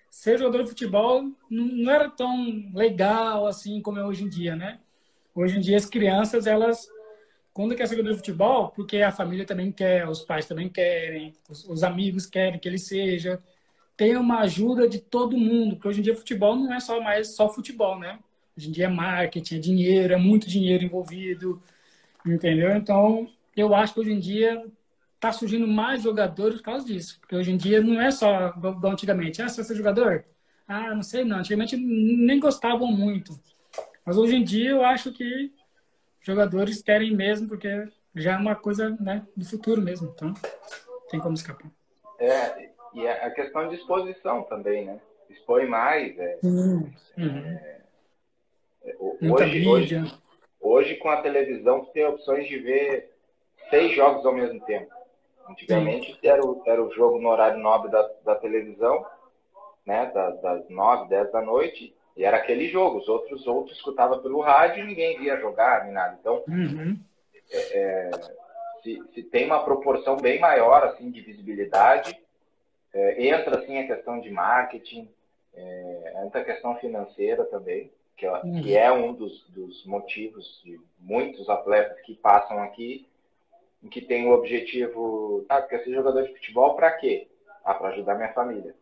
[0.10, 4.80] ser jogador de futebol não era tão legal assim como é hoje em dia, né?
[5.34, 6.88] Hoje em dia as crianças, elas
[7.54, 11.34] quando quer ser jogador de futebol, porque a família também quer, os pais também querem,
[11.50, 13.42] os, os, amigos querem que ele seja.
[13.96, 17.36] Tem uma ajuda de todo mundo, porque hoje em dia futebol não é só mais
[17.36, 18.20] só futebol, né?
[18.58, 21.62] Hoje em dia é marketing, é dinheiro, é muito dinheiro envolvido,
[22.26, 22.76] entendeu?
[22.76, 24.66] Então, eu acho que hoje em dia
[25.20, 28.94] tá surgindo mais jogadores por causa disso, porque hoje em dia não é só igual
[28.94, 29.42] antigamente.
[29.42, 30.26] Ah, você ser jogador?
[30.68, 31.38] Ah, não sei não.
[31.38, 33.40] Antigamente nem gostavam muito.
[34.06, 35.52] Mas hoje em dia eu acho que
[36.24, 40.12] jogadores querem mesmo, porque já é uma coisa né, do futuro mesmo.
[40.16, 40.34] Então,
[41.10, 41.70] tem como escapar.
[42.20, 45.00] É, e a questão de exposição também, né?
[45.30, 46.18] Expõe mais.
[46.18, 46.90] É, uhum.
[47.18, 47.82] é,
[48.86, 50.14] é hoje, hoje,
[50.60, 53.12] hoje, com a televisão, você tem opções de ver
[53.70, 54.92] seis jogos ao mesmo tempo.
[55.50, 59.06] Antigamente era o, era o jogo no horário nobre da, da televisão,
[59.86, 60.12] né?
[60.14, 64.40] Das, das nove, dez da noite, e era aquele jogo, os outros outros escutava pelo
[64.40, 66.18] rádio e ninguém via jogar nem nada.
[66.20, 66.98] Então, uhum.
[67.52, 68.12] é, é,
[68.84, 72.20] se, se, tem uma proporção bem maior assim de visibilidade,
[72.94, 75.10] é, entra assim a questão de marketing,
[75.56, 78.62] é, entra a questão financeira também, que, uhum.
[78.62, 83.08] que é um dos, dos motivos de muitos atletas que passam aqui,
[83.82, 87.28] em que tem o objetivo, ah, quer ser jogador de futebol para quê?
[87.66, 88.76] Ah, para ajudar minha família.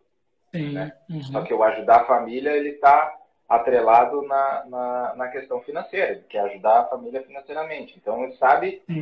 [0.54, 0.94] Né?
[1.10, 1.24] Uhum.
[1.24, 3.21] Só que o ajudar a família, ele está
[3.52, 7.98] atrelado na, na, na, questão financeira, ele quer ajudar a família financeiramente.
[7.98, 9.02] Então, ele sabe Sim.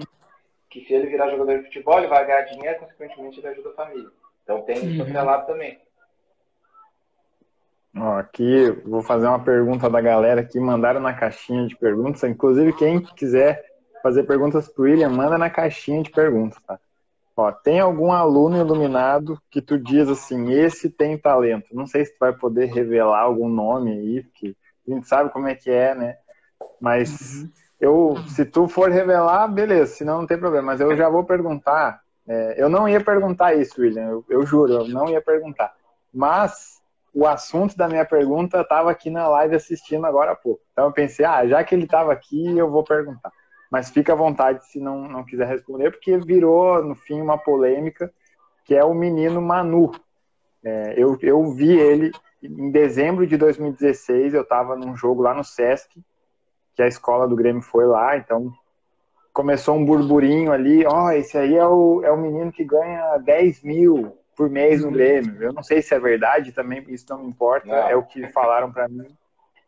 [0.69, 3.73] que se ele virar jogador de futebol, ele vai ganhar dinheiro, consequentemente, ele ajuda a
[3.73, 4.09] família.
[4.43, 5.03] Então, tem isso uhum.
[5.03, 5.79] atrelado também.
[7.95, 12.23] Ó, aqui, vou fazer uma pergunta da galera que mandaram na caixinha de perguntas.
[12.23, 13.63] Inclusive, quem quiser
[14.01, 16.79] fazer perguntas para o William, manda na caixinha de perguntas, tá?
[17.39, 21.67] Ó, tem algum aluno iluminado que tu diz assim, esse tem talento?
[21.71, 25.47] Não sei se tu vai poder revelar algum nome aí, porque a gente sabe como
[25.47, 26.17] é que é, né?
[26.82, 27.49] Mas uhum.
[27.80, 30.65] eu, se tu for revelar, beleza, senão não tem problema.
[30.65, 32.02] Mas eu já vou perguntar.
[32.28, 35.73] É, eu não ia perguntar isso, William, eu, eu juro, eu não ia perguntar.
[36.13, 36.82] Mas
[37.13, 40.62] o assunto da minha pergunta estava aqui na live assistindo agora há pouco.
[40.73, 43.32] Então eu pensei, ah, já que ele estava aqui, eu vou perguntar
[43.69, 48.12] mas fica à vontade se não, não quiser responder, porque virou, no fim, uma polêmica,
[48.65, 49.91] que é o menino Manu.
[50.63, 55.43] É, eu, eu vi ele em dezembro de 2016, eu estava num jogo lá no
[55.43, 56.01] Sesc,
[56.75, 58.51] que a escola do Grêmio foi lá, então
[59.34, 63.17] começou um burburinho ali, ó, oh, esse aí é o, é o menino que ganha
[63.17, 65.41] 10 mil por mês no Grêmio.
[65.41, 67.75] Eu não sei se é verdade também, isso não me importa, não.
[67.75, 69.05] é o que falaram para mim.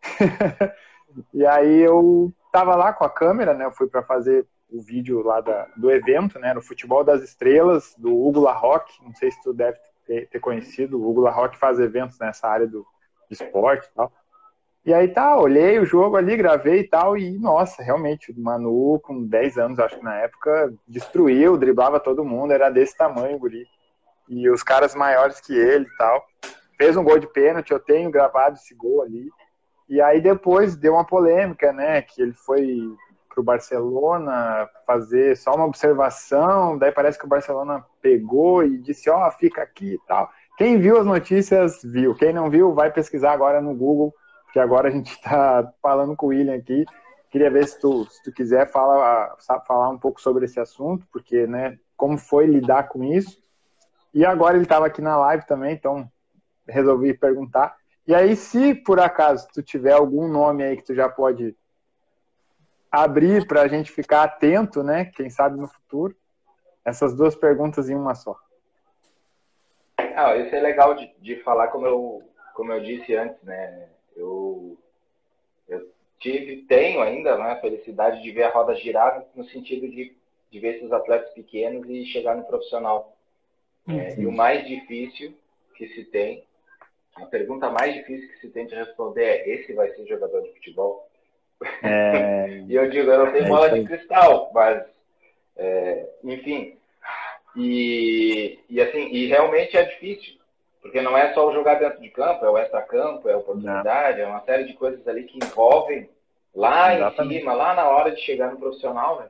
[1.33, 3.65] e aí eu tava lá com a câmera, né?
[3.65, 6.53] Eu fui para fazer o vídeo lá da, do evento, né?
[6.53, 9.03] No Futebol das Estrelas, do Hugo Larroque.
[9.03, 10.99] Não sei se tu deve ter, ter conhecido.
[10.99, 12.85] O Hugo Larroque faz eventos nessa área do,
[13.33, 14.11] esporte e tal.
[14.83, 18.99] E aí tá, olhei o jogo ali, gravei e tal, e nossa, realmente, o Manu,
[18.99, 23.67] com 10 anos, acho que na época, destruiu, driblava todo mundo, era desse tamanho, guri.
[24.27, 26.25] E os caras maiores que ele e tal.
[26.77, 29.29] Fez um gol de pênalti, eu tenho gravado esse gol ali.
[29.91, 32.01] E aí depois deu uma polêmica, né?
[32.01, 32.95] Que ele foi
[33.27, 39.10] para o Barcelona fazer só uma observação, daí parece que o Barcelona pegou e disse,
[39.10, 40.32] ó, oh, fica aqui e tal.
[40.58, 42.15] Quem viu as notícias, viu.
[42.15, 44.15] Quem não viu, vai pesquisar agora no Google,
[44.54, 46.86] que agora a gente está falando com o William aqui.
[47.30, 49.36] Queria ver se tu, se tu quiser falar,
[49.67, 53.38] falar um pouco sobre esse assunto, porque, né, como foi lidar com isso.
[54.13, 56.10] E agora ele estava aqui na live também, então
[56.65, 57.80] resolvi perguntar.
[58.12, 61.56] E aí, se por acaso tu tiver algum nome aí que tu já pode
[62.91, 65.06] abrir para a gente ficar atento, né?
[65.15, 66.13] Quem sabe no futuro,
[66.84, 68.36] essas duas perguntas em uma só.
[69.97, 72.21] Ah, isso é legal de, de falar, como eu,
[72.54, 73.88] como eu disse antes, né?
[74.13, 74.78] Eu,
[75.69, 80.13] eu tive, tenho ainda né, a felicidade de ver a roda girar no sentido de,
[80.52, 83.15] de ver esses atletas pequenos e chegar no profissional.
[83.88, 84.02] Uhum.
[84.02, 85.34] É, e o mais difícil
[85.76, 86.43] que se tem
[87.15, 90.54] a pergunta mais difícil que se tem de responder é: esse vai ser jogador de
[90.54, 91.08] futebol?
[91.84, 92.63] É...
[92.67, 94.84] e eu digo, eu não tenho é bola de cristal, mas,
[95.58, 96.78] é, enfim.
[97.56, 100.36] E, e assim, e realmente é difícil,
[100.82, 104.19] porque não é só o jogar dentro de campo, é o extra-campo, é a oportunidade,
[104.19, 104.28] não.
[104.28, 106.10] é uma série de coisas ali que envolvem
[106.56, 107.36] lá Exatamente.
[107.36, 109.30] em cima, lá na hora de chegar no profissional, né?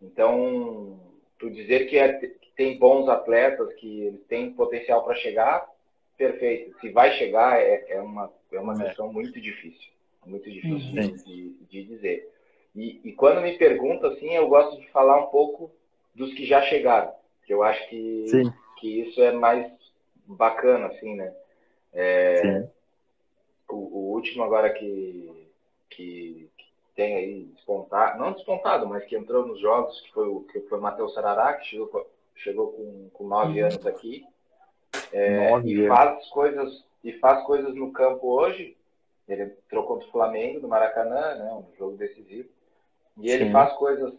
[0.00, 0.98] Então,
[1.38, 5.68] tu dizer que, é, que tem bons atletas, que eles têm potencial para chegar,
[6.20, 6.78] perfeito.
[6.80, 9.90] Se vai chegar, é, é uma, é uma questão muito difícil.
[10.26, 10.92] Muito difícil
[11.24, 12.30] de, de, dizer.
[12.76, 15.70] E, e, quando me pergunta, assim, eu gosto de falar um pouco
[16.14, 17.10] dos que já chegaram.
[17.46, 18.26] Que eu acho que,
[18.78, 19.72] que isso é mais
[20.26, 21.34] bacana, assim, né?
[21.94, 22.68] É,
[23.66, 25.48] o, o, último agora que,
[25.88, 30.42] que, que, tem aí despontado, não despontado, mas que entrou nos jogos, que foi o,
[30.42, 33.68] que foi Matheus Sarará, que chegou, chegou com, com nove uhum.
[33.68, 34.26] anos aqui.
[35.12, 38.76] É, e faz coisas e faz coisas no campo hoje.
[39.28, 42.48] Ele trocou contra o Flamengo no Maracanã, né, um jogo decisivo.
[43.16, 43.52] E ele Sim.
[43.52, 44.12] faz coisas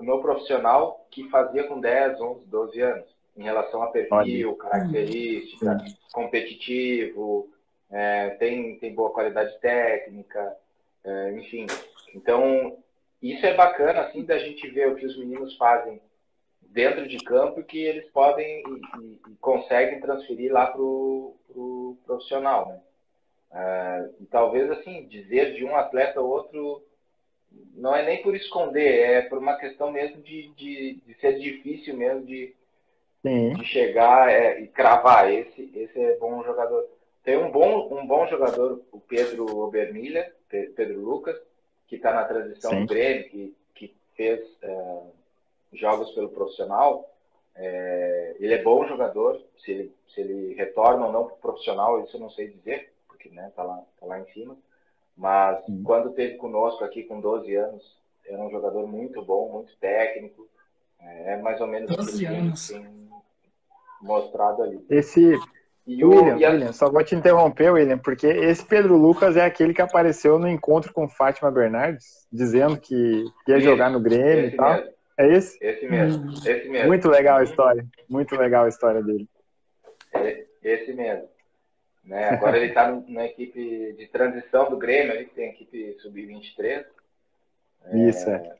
[0.00, 4.58] no profissional que fazia com 10, 11, 12 anos, em relação a perfil, Olha.
[4.58, 5.96] característica, Sim.
[6.12, 7.48] competitivo,
[7.90, 10.56] é, tem, tem boa qualidade técnica,
[11.04, 11.66] é, enfim.
[12.14, 12.78] Então,
[13.22, 16.00] isso é bacana, assim, da gente ver o que os meninos fazem
[16.76, 18.62] dentro de campo que eles podem
[19.00, 22.68] e, e conseguem transferir lá para o pro profissional.
[22.68, 22.80] Né?
[23.50, 26.84] Uh, e talvez assim, dizer de um atleta ou outro
[27.74, 31.96] não é nem por esconder, é por uma questão mesmo de, de, de ser difícil
[31.96, 32.54] mesmo de,
[33.24, 35.32] de chegar é, e cravar.
[35.32, 36.86] Esse, esse é bom jogador.
[37.24, 41.40] Tem um bom, um bom jogador, o Pedro Obermilha, Pedro Lucas,
[41.88, 42.80] que está na transição Sim.
[42.80, 44.40] do Grêmio, que, que fez.
[44.62, 45.16] Uh,
[45.72, 47.10] jogos pelo profissional,
[47.54, 52.02] é, ele é bom jogador, se ele, se ele retorna ou não para o profissional,
[52.02, 54.56] isso eu não sei dizer, porque né, tá, lá, tá lá em cima.
[55.16, 55.82] Mas Sim.
[55.82, 57.96] quando teve conosco aqui com 12 anos,
[58.26, 60.46] era um jogador muito bom, muito técnico.
[61.00, 62.68] É, é mais ou menos 12 anos.
[62.68, 63.08] tem
[64.02, 64.84] mostrado ali.
[64.90, 65.38] Esse,
[65.86, 66.50] E o, William, e a...
[66.50, 70.48] William, só vou te interromper, William, porque esse Pedro Lucas é aquele que apareceu no
[70.48, 74.74] encontro com Fátima Bernardes, dizendo que ia jogar no Grêmio e tal.
[74.74, 74.95] Mesmo.
[75.18, 75.58] É esse?
[75.64, 76.88] Esse mesmo, esse mesmo.
[76.88, 79.28] Muito legal a história, muito legal a história dele.
[80.12, 81.28] É, esse mesmo.
[82.04, 82.28] Né?
[82.28, 86.84] Agora ele está na equipe de transição do Grêmio, ali que tem a equipe sub-23.
[88.08, 88.34] Isso, é.
[88.34, 88.56] é.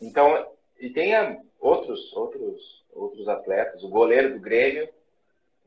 [0.00, 0.46] Então,
[0.80, 1.12] e tem
[1.60, 3.82] outros, outros, outros atletas.
[3.82, 4.88] O goleiro do Grêmio,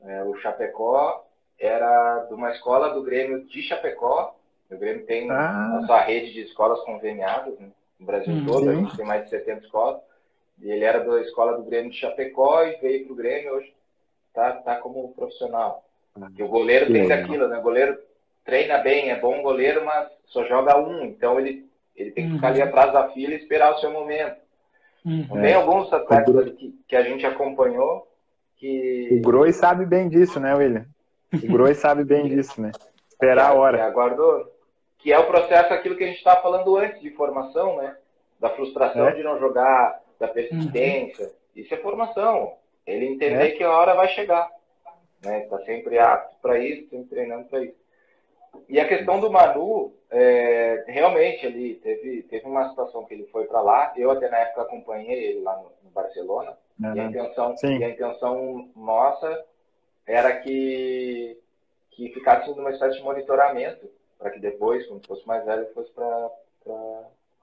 [0.02, 1.26] é, o Chapecó,
[1.58, 4.36] era de uma escola do Grêmio de Chapecó.
[4.70, 5.78] O Grêmio tem ah.
[5.78, 7.70] a sua rede de escolas conveniadas né?
[8.00, 10.00] No Brasil hum, todo, a gente tem mais de 70 escolas.
[10.60, 13.72] E ele era da escola do Grêmio de Chapecó e veio para o Grêmio hoje
[14.34, 15.84] tá, tá como profissional.
[16.38, 17.58] O goleiro tem daquilo, né?
[17.58, 17.98] O goleiro
[18.44, 21.04] treina bem, é bom goleiro, mas só joga um.
[21.04, 22.68] Então ele, ele tem que ficar ali uhum.
[22.68, 24.36] atrás da fila e esperar o seu momento.
[25.04, 25.40] Uhum.
[25.40, 28.06] Tem alguns atletas que, que a gente acompanhou
[28.56, 29.08] que.
[29.12, 30.84] O Groi sabe bem disso, né, William?
[31.32, 32.72] O Groi sabe bem disso, né?
[33.08, 33.78] Esperar a hora.
[33.78, 34.59] Que aguardou.
[35.02, 37.96] Que é o processo, aquilo que a gente estava falando antes de formação, né?
[38.38, 39.12] Da frustração é.
[39.12, 41.26] de não jogar, da persistência.
[41.26, 41.32] Uhum.
[41.56, 42.54] Isso é formação.
[42.86, 43.50] Ele entender é.
[43.52, 44.50] que a hora vai chegar.
[45.24, 45.44] Né?
[45.44, 47.80] Está sempre apto para isso, sempre treinando para isso.
[48.68, 53.44] E a questão do Manu, é, realmente ele teve, teve uma situação que ele foi
[53.44, 53.92] para lá.
[53.96, 56.56] Eu até na época acompanhei ele lá no, no Barcelona.
[56.80, 56.94] Uhum.
[56.94, 59.44] E, a intenção, e a intenção nossa
[60.06, 61.38] era que,
[61.90, 63.88] que ficasse numa espécie de monitoramento,
[64.20, 66.30] para que depois, quando fosse mais velho, fosse para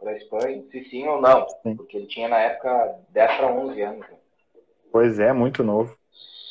[0.06, 1.50] a Espanha, se sim ou não.
[1.64, 1.76] Sim.
[1.76, 4.08] Porque ele tinha na época 10 para 11 anos.
[4.92, 5.98] Pois é, muito novo.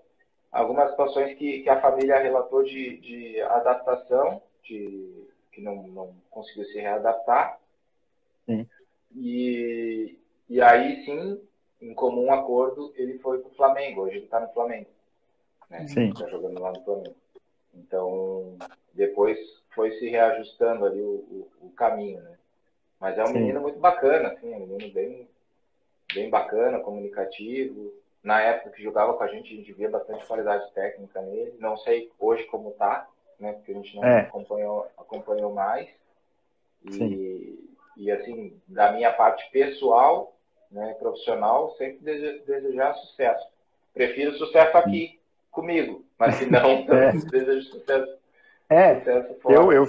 [0.51, 5.23] algumas situações que, que a família relatou de, de adaptação, de
[5.53, 7.59] que não, não conseguiu se readaptar.
[8.45, 8.67] Sim.
[9.15, 10.17] E,
[10.49, 11.39] e aí sim
[11.83, 14.01] em comum acordo, ele foi para o Flamengo.
[14.01, 14.89] Hoje ele está no Flamengo.
[15.69, 15.87] Né?
[15.87, 16.09] Sim.
[16.09, 17.15] Está jogando lá no Flamengo.
[17.73, 18.55] Então,
[18.93, 19.37] depois
[19.75, 22.37] foi se reajustando ali o, o, o caminho, né?
[22.99, 23.33] Mas é um Sim.
[23.33, 25.27] menino muito bacana, assim, é um menino bem,
[26.13, 27.91] bem bacana, comunicativo.
[28.23, 31.53] Na época que jogava com a gente, a gente via bastante qualidade técnica nele.
[31.59, 33.09] Não sei hoje como tá,
[33.43, 33.53] né?
[33.53, 34.21] Porque a gente não é.
[34.21, 35.87] acompanhou, acompanhou mais.
[36.85, 37.59] E,
[37.97, 40.35] e, assim, da minha parte pessoal,
[40.71, 41.99] né, profissional, sempre
[42.45, 43.45] desejar sucesso.
[43.93, 45.19] Prefiro sucesso aqui
[45.51, 47.11] comigo, mas se não, é.
[47.11, 48.17] desejo sucesso.
[48.69, 49.87] É, sucesso eu, eu,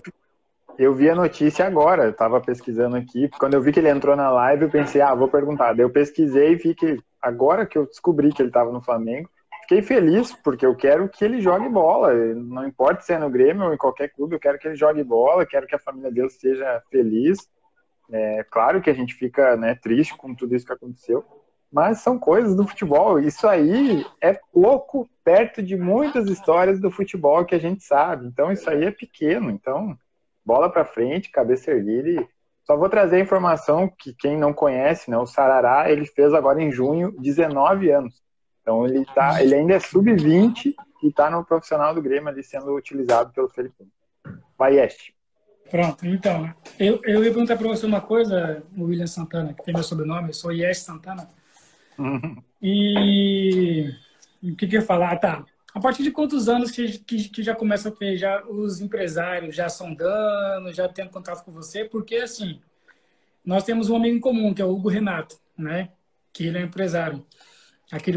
[0.77, 4.15] eu vi a notícia agora, eu estava pesquisando aqui, quando eu vi que ele entrou
[4.15, 5.73] na live, eu pensei, ah, vou perguntar.
[5.73, 9.31] Daí eu pesquisei e vi que agora que eu descobri que ele estava no Flamengo,
[9.65, 12.15] fiquei feliz, porque eu quero que ele jogue bola.
[12.35, 15.03] Não importa se é no Grêmio ou em qualquer clube, eu quero que ele jogue
[15.03, 17.49] bola, quero que a família dele seja feliz.
[18.11, 21.25] É claro que a gente fica né, triste com tudo isso que aconteceu,
[21.73, 23.19] mas são coisas do futebol.
[23.19, 28.27] Isso aí é pouco perto de muitas histórias do futebol que a gente sabe.
[28.27, 29.51] Então isso aí é pequeno.
[29.51, 29.97] Então
[30.45, 32.09] bola para frente, cabeça erguida.
[32.11, 32.29] E...
[32.65, 36.63] Só vou trazer a informação que quem não conhece, né, o Sarará, ele fez agora
[36.63, 38.24] em junho 19 anos.
[38.65, 42.75] Então ele tá, ele ainda é sub-20 e está no profissional do Grêmio ali sendo
[42.75, 43.87] utilizado pelo Felipe.
[44.57, 45.15] Vai, Este.
[45.71, 49.75] Pronto, então, eu, eu ia perguntar para você uma coisa, o William Santana, que tem
[49.75, 51.29] meu sobrenome, eu sou Yes Santana.
[51.99, 52.43] Uhum.
[52.63, 53.91] E
[54.43, 55.13] o que, que eu ia falar?
[55.13, 55.45] Ah, tá.
[55.75, 59.57] A partir de quantos anos que, que, que, já começa a ter já os empresários
[59.57, 61.85] já sondando, já tendo contato com você?
[61.85, 62.61] Porque, assim,
[63.45, 65.91] nós temos um amigo em comum, que é o Hugo Renato, né?
[66.33, 67.27] Que ele é empresário.
[67.93, 68.13] Aqui,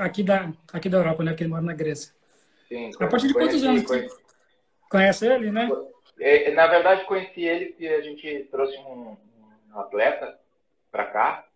[0.00, 1.34] aqui, da, aqui da Europa, né?
[1.34, 2.12] Que ele mora na Grécia.
[2.68, 3.84] Sim, a partir de quantos anos?
[4.88, 5.68] Conhece ele, né?
[6.18, 9.16] É, na verdade, conheci ele porque a gente trouxe um,
[9.72, 10.38] um atleta
[10.90, 11.46] para cá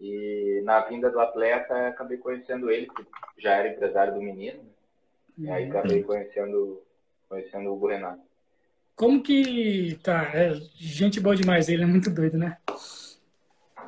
[0.00, 3.04] e na vinda do atleta acabei conhecendo ele, porque
[3.38, 4.58] já era empresário do menino.
[5.36, 5.48] Né?
[5.48, 5.70] E aí uhum.
[5.70, 6.82] acabei conhecendo,
[7.28, 8.22] conhecendo o Hugo Renato.
[8.94, 10.24] Como que tá?
[10.34, 12.58] É, gente boa demais, ele é muito doido, né?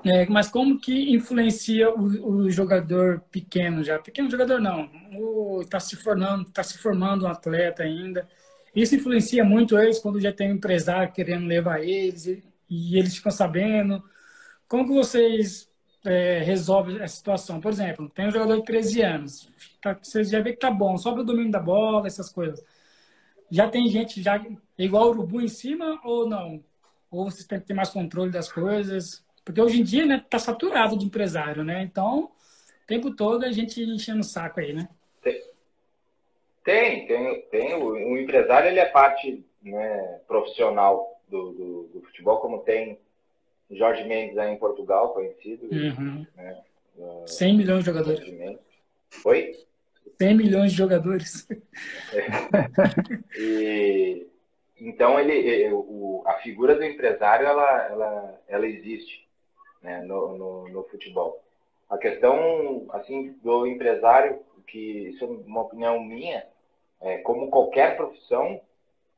[0.04, 3.98] É, mas como que influencia o, o, jogador pequeno já?
[3.98, 4.90] Pequeno jogador não,
[5.60, 8.26] está se formando, está se formando um atleta ainda.
[8.74, 13.16] Isso influencia muito eles quando já tem um empresário querendo levar eles e, e eles
[13.16, 14.02] ficam sabendo.
[14.68, 15.68] Como que vocês
[16.04, 17.60] é, resolvem essa situação?
[17.60, 19.48] Por exemplo, tem um jogador de 13 anos,
[19.82, 22.64] tá, você já vê que tá bom, só o domínio da bola, essas coisas.
[23.50, 24.40] Já tem gente já
[24.78, 26.62] igual o urubu em cima ou não?
[27.10, 29.24] Ou vocês têm que ter mais controle das coisas?
[29.44, 31.82] Porque hoje em dia, né, tá saturado de empresário, né?
[31.82, 34.88] Então, o tempo todo a gente enchendo o saco aí, né?
[36.64, 37.74] Tem, tem, tem.
[37.74, 42.98] O, empresário, ele é parte né, profissional do, do, do, futebol, como tem
[43.70, 45.68] Jorge Mendes aí em Portugal, conhecido.
[45.72, 46.26] Uhum.
[46.36, 46.62] Né,
[47.26, 48.22] 100 milhões de jogadores.
[49.24, 49.56] Oi?
[50.18, 51.48] 100 milhões de jogadores.
[52.12, 52.26] É.
[53.38, 54.26] E,
[54.78, 59.26] então, ele, o, a figura do empresário, ela, ela, ela existe
[59.82, 61.42] né, no, no, no, futebol.
[61.88, 66.46] A questão assim do empresário, que isso é uma opinião minha,
[67.00, 68.60] é, como qualquer profissão,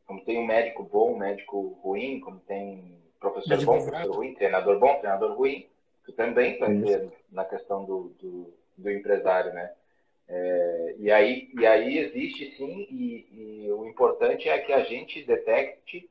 [0.06, 4.34] como tem um médico bom, um médico ruim, como tem professor médico bom, professor ruim,
[4.34, 5.66] treinador bom, treinador ruim,
[6.04, 9.72] tu também vai ter na questão do, do, do empresário, né?
[10.28, 15.22] É, e, aí, e aí existe sim, e, e, o importante é que a gente
[15.24, 16.08] detecte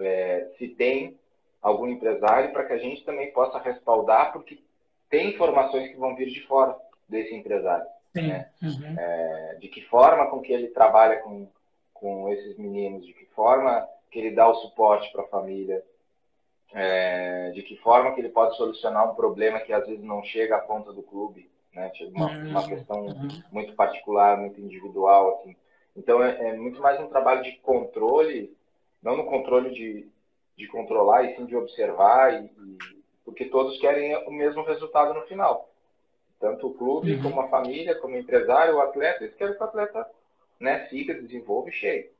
[0.00, 1.16] é, se tem
[1.64, 4.62] algum empresário para que a gente também possa respaldar, porque
[5.08, 6.76] tem informações que vão vir de fora
[7.08, 7.86] desse empresário.
[8.14, 8.50] Né?
[8.62, 8.98] Uhum.
[8.98, 11.48] É, de que forma com que ele trabalha com,
[11.94, 15.82] com esses meninos, de que forma que ele dá o suporte para a família,
[16.74, 20.56] é, de que forma que ele pode solucionar um problema que às vezes não chega
[20.56, 21.90] à ponta do clube, né?
[22.14, 22.50] Uma, uhum.
[22.50, 23.28] uma questão uhum.
[23.50, 25.56] muito particular, muito individual, assim.
[25.96, 28.54] Então é, é, muito mais um trabalho de controle,
[29.02, 30.06] não no controle de,
[30.56, 32.78] de controlar, e sim de observar, e, e,
[33.24, 35.68] porque todos querem o mesmo resultado no final.
[36.38, 37.22] Tanto o clube, uhum.
[37.22, 40.06] como a família, como o empresário, o atleta, eles querem que o atleta
[40.60, 42.10] né, siga, desenvolva e chegue.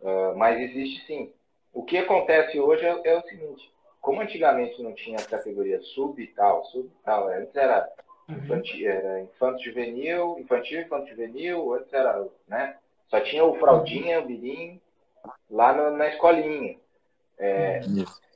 [0.00, 1.32] Uh, mas existe sim.
[1.72, 3.70] O que acontece hoje é, é, o seguinte,
[4.00, 7.90] como antigamente não tinha as categorias sub e tal, sub e tal, antes era
[8.28, 8.36] uhum.
[8.36, 12.78] infantil, era infanto juvenil, infantil, infanto juvenil, antes era, né?
[13.08, 14.80] Só tinha o fraldinha, o birim,
[15.50, 16.78] lá na, na escolinha.
[17.38, 17.80] É,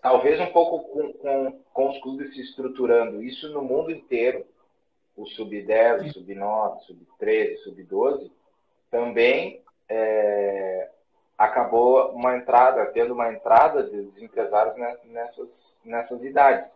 [0.03, 4.45] talvez um pouco com, com, com, os clubes se estruturando isso no mundo inteiro,
[5.17, 8.31] o sub-10, o sub-9, o sub-13, o sub-12,
[8.91, 10.91] também é,
[11.37, 15.49] acabou uma entrada, tendo uma entrada dos empresários nessas,
[15.85, 16.71] nessas idades.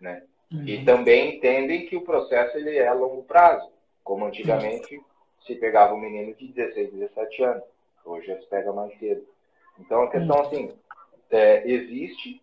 [0.00, 0.22] Né?
[0.52, 0.66] Uhum.
[0.66, 3.70] E também entendem que o processo ele é a longo prazo,
[4.02, 5.04] como antigamente uhum.
[5.46, 7.64] se pegava um menino de 16, 17 anos,
[8.04, 9.24] hoje se pega mais cedo.
[9.78, 10.42] Então a questão uhum.
[10.42, 10.72] assim,
[11.32, 12.40] é, existe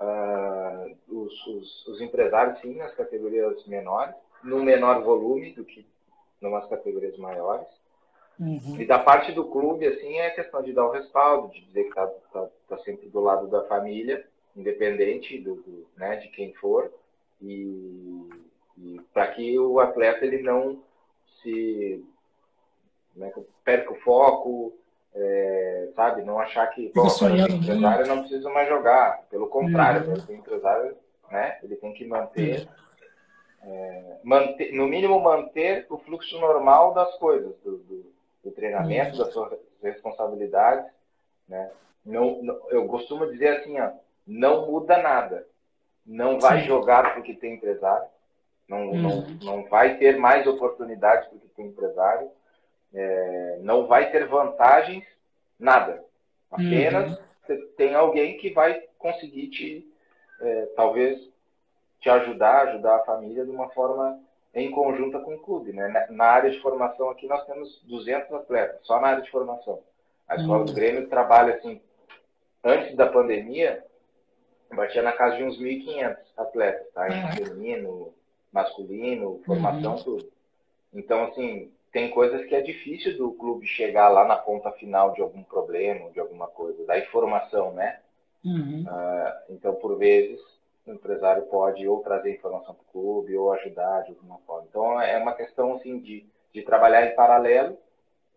[0.00, 5.86] uh, os, os, os, empresários sim nas categorias menores, no menor volume do que
[6.40, 7.66] nas categorias maiores.
[8.38, 8.80] Uhum.
[8.80, 11.88] E da parte do clube, assim, é questão de dar o respaldo, de dizer que
[11.90, 14.26] está tá, tá sempre do lado da família,
[14.56, 16.90] independente do, do né, de quem for,
[17.42, 18.28] e,
[18.78, 20.82] e para que o atleta ele não
[21.42, 22.02] se
[23.14, 24.72] né, perca o foco,
[25.14, 26.22] é, sabe?
[26.22, 29.22] Não achar que bom, o empresário não precisa mais jogar.
[29.30, 30.14] Pelo contrário, uhum.
[30.28, 30.96] o empresário
[31.30, 32.68] né, ele tem que manter,
[33.62, 38.12] é, manter, no mínimo manter o fluxo normal das coisas, do, do,
[38.44, 39.24] do treinamento, uhum.
[39.24, 40.90] das suas responsabilidades.
[41.48, 41.70] Né?
[42.04, 43.90] Não, não, eu costumo dizer assim, ó,
[44.26, 45.46] não muda nada.
[46.06, 46.66] Não vai Sim.
[46.66, 48.06] jogar porque tem empresário.
[48.68, 49.02] Não, uhum.
[49.02, 52.30] não, não vai ter mais oportunidades porque tem empresário
[52.94, 55.04] é, não vai ter vantagens,
[55.58, 56.02] nada.
[56.50, 57.18] Apenas
[57.48, 57.68] uhum.
[57.76, 59.88] tem alguém que vai conseguir te,
[60.40, 61.20] é, talvez,
[62.00, 64.20] te ajudar, ajudar a família de uma forma
[64.54, 65.72] em conjunta com o clube.
[65.72, 66.06] Né?
[66.10, 69.80] Na área de formação aqui nós temos 200 atletas, só na área de formação.
[70.28, 70.64] A escola uhum.
[70.64, 71.80] do Grêmio trabalha assim,
[72.64, 73.84] antes da pandemia,
[74.72, 77.08] batia na casa de uns 1.500 atletas, tá?
[77.08, 78.12] Em feminino,
[78.52, 80.02] masculino, formação, uhum.
[80.02, 80.32] tudo.
[80.92, 85.20] Então, assim, tem coisas que é difícil do clube chegar lá na ponta final de
[85.20, 87.98] algum problema, de alguma coisa, da informação, né?
[88.44, 88.84] Uhum.
[88.84, 90.40] Uh, então, por vezes,
[90.86, 94.66] o empresário pode ou trazer informação para o clube ou ajudar de alguma forma.
[94.68, 96.24] Então, é uma questão assim de,
[96.54, 97.76] de trabalhar em paralelo,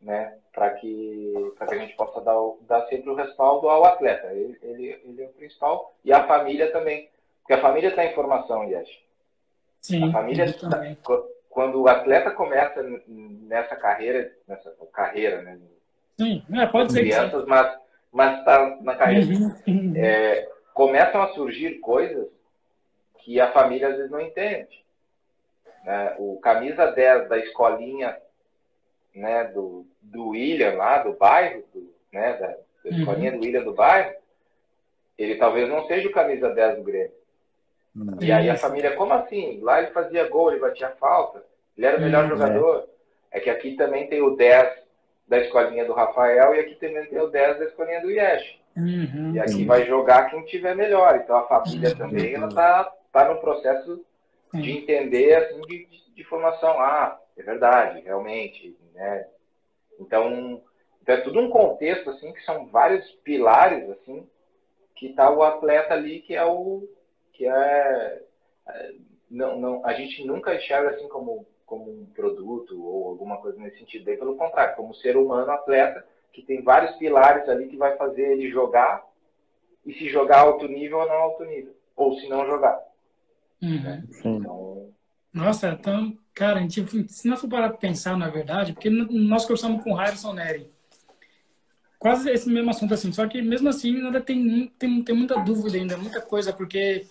[0.01, 0.37] né?
[0.53, 2.37] para que, que a gente possa dar,
[2.67, 4.27] dar sempre o respaldo ao atleta.
[4.27, 7.09] Ele, ele, ele é o principal e a família também.
[7.41, 9.01] Porque a família está em formação, Yesh.
[9.81, 10.45] Sim, a família
[11.53, 15.59] quando o atleta começa nessa carreira, nessa carreira, né?
[16.19, 17.01] Sim, é, pode ser.
[17.01, 17.77] Crianças, mas
[18.11, 19.25] mas está na carreira.
[19.25, 19.93] Uhum, uhum.
[19.95, 22.27] É, começam a surgir coisas
[23.19, 24.83] que a família às vezes não entende.
[25.83, 26.15] Né?
[26.19, 28.15] O camisa 10 da escolinha
[29.15, 32.99] né, do, do William lá, do bairro, do, né, da, da uhum.
[32.99, 34.13] escolinha do William do bairro,
[35.17, 37.22] ele talvez não seja o camisa 10 do Grêmio.
[37.95, 38.17] Uhum.
[38.21, 39.59] E aí a família, como assim?
[39.61, 41.43] Lá ele fazia gol, ele batia falta,
[41.77, 42.29] ele era o melhor uhum.
[42.29, 42.89] jogador.
[43.31, 44.83] É que aqui também tem o 10
[45.27, 48.59] da escolinha do Rafael e aqui também tem o 10 da escolinha do Yesh.
[48.75, 49.33] Uhum.
[49.35, 51.15] E aqui vai jogar quem tiver melhor.
[51.15, 51.95] Então a família uhum.
[51.95, 54.03] também ela tá, tá no processo
[54.53, 56.79] de entender assim de, de, de, formação.
[56.79, 59.27] Ah, é verdade, realmente, né?
[59.99, 60.61] Então,
[61.01, 64.27] então é tudo um contexto assim que são vários pilares assim
[64.95, 66.87] que tá o atleta ali que é o
[67.33, 68.21] que é,
[68.67, 68.93] é
[69.29, 73.79] não, não a gente nunca enxerga assim como como um produto ou alguma coisa nesse
[73.79, 74.05] sentido.
[74.05, 78.33] Bem pelo contrário, como ser humano atleta, que tem vários pilares ali que vai fazer
[78.33, 79.03] ele jogar
[79.85, 81.75] e se jogar alto nível ou não alto nível.
[81.95, 82.79] Ou se não jogar.
[83.61, 83.81] Uhum.
[83.81, 84.03] Né?
[84.19, 84.89] Então...
[85.33, 89.43] Nossa, então, cara, a gente, se não for parar para pensar, na verdade, porque nós
[89.43, 90.71] conversamos com o Harrison Neri,
[91.97, 95.75] quase esse mesmo assunto assim, só que mesmo assim ainda tem, tem, tem muita dúvida
[95.75, 97.07] ainda, muita coisa, porque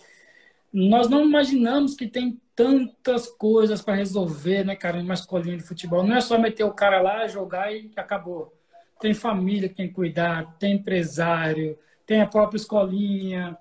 [0.73, 6.03] nós não imaginamos que tem tantas coisas para resolver, né, cara, uma escolinha de futebol.
[6.03, 8.51] Não é só meter o cara lá, jogar e acabou.
[8.99, 13.55] Tem família que tem que cuidar, tem empresário, tem a própria escolinha.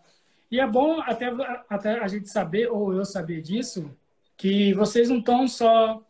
[0.50, 1.30] E é bom até,
[1.68, 3.94] até a gente saber, ou eu saber disso,
[4.36, 6.02] que vocês não estão só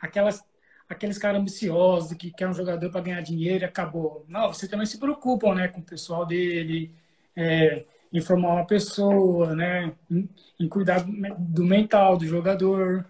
[0.00, 0.44] aquelas,
[0.88, 4.24] aqueles caras ambiciosos que quer um jogador para ganhar dinheiro e acabou.
[4.28, 6.94] Não, vocês também se preocupam né, com o pessoal dele,
[7.34, 9.92] é, informar uma pessoa, né?
[10.10, 11.04] Em, em cuidar
[11.38, 13.06] do mental do jogador,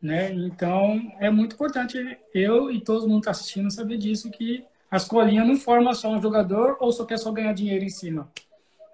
[0.00, 0.32] né?
[0.32, 4.96] Então, é muito importante eu e todo mundo que está assistindo saber disso, que a
[4.96, 8.28] escolinha não forma só um jogador ou só quer só ganhar dinheiro em cima.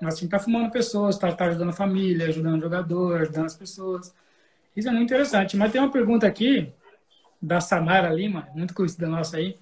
[0.01, 3.57] Mas assim, tá formando pessoas, tá, tá ajudando a família, ajudando o jogador, ajudando as
[3.57, 4.14] pessoas.
[4.76, 5.57] Isso é muito interessante.
[5.57, 6.72] Mas tem uma pergunta aqui
[7.43, 9.57] da Samara Lima, muito conhecida nossa aí.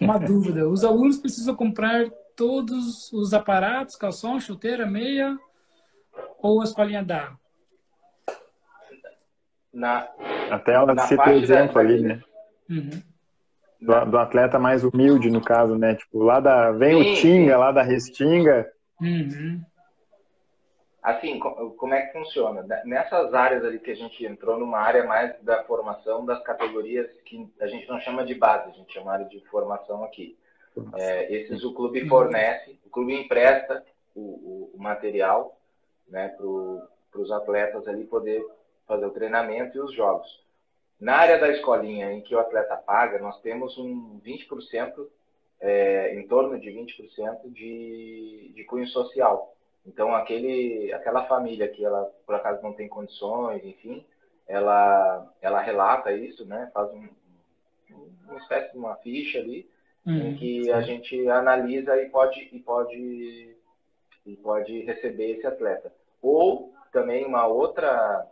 [0.00, 0.68] Uma dúvida.
[0.68, 5.36] Os alunos precisam comprar todos os aparatos, calção, chuteira, meia
[6.40, 7.36] ou a escolinha dá?
[9.74, 10.08] Na,
[10.48, 12.22] Até ela cita o exemplo ali, né?
[12.70, 13.02] Uhum.
[13.80, 15.96] Do, do, atleta mais humilde, no caso, né?
[15.96, 16.70] Tipo, lá da.
[16.72, 17.58] Vem sim, o Tinga, sim.
[17.58, 18.72] lá da Restinga.
[19.00, 19.60] Uhum.
[21.02, 22.64] Assim, como é que funciona?
[22.84, 27.48] Nessas áreas ali que a gente entrou, numa área mais da formação das categorias que
[27.60, 30.36] a gente não chama de base, a gente chama de formação aqui.
[30.94, 35.58] É, esses o clube fornece, o clube empresta o, o, o material
[36.08, 38.44] né, para os atletas ali poder
[38.86, 40.26] fazer o treinamento e os jogos.
[41.00, 45.06] Na área da escolinha em que o atleta paga, nós temos um 20%,
[45.60, 49.54] é, em torno de 20% de, de cunho social.
[49.86, 54.04] Então, aquele, aquela família que ela, por acaso, não tem condições, enfim,
[54.46, 56.70] ela, ela relata isso, né?
[56.74, 57.08] faz um,
[58.26, 59.68] uma espécie de uma ficha ali,
[60.08, 63.56] uhum, em que a gente analisa e pode, e pode,
[64.26, 65.92] e pode receber esse atleta.
[66.22, 68.26] Ou também uma outra,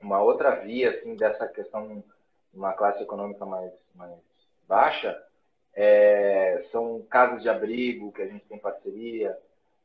[0.00, 2.02] uma outra via assim, dessa questão,
[2.54, 4.12] uma classe econômica mais, mais
[4.68, 5.20] baixa,
[5.74, 9.36] é, são casas de abrigo que a gente tem parceria.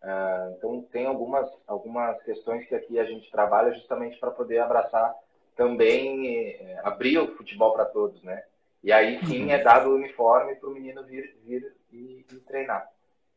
[0.04, 5.16] Uh, então, tem algumas, algumas questões que aqui a gente trabalha justamente para poder abraçar
[5.56, 8.44] também, é, abrir o futebol para todos, né?
[8.88, 9.52] E aí sim uhum.
[9.52, 12.90] é dado o uniforme para o menino vir, vir e, e, treinar.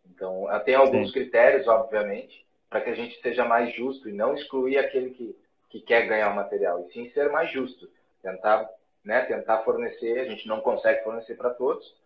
[0.09, 1.13] Então, tem alguns sim.
[1.13, 5.37] critérios, obviamente, para que a gente seja mais justo e não excluir aquele que,
[5.69, 7.91] que quer ganhar o material, e sim ser mais justo.
[8.23, 8.71] Tentar,
[9.05, 11.97] né, tentar fornecer, a gente não consegue fornecer para todos,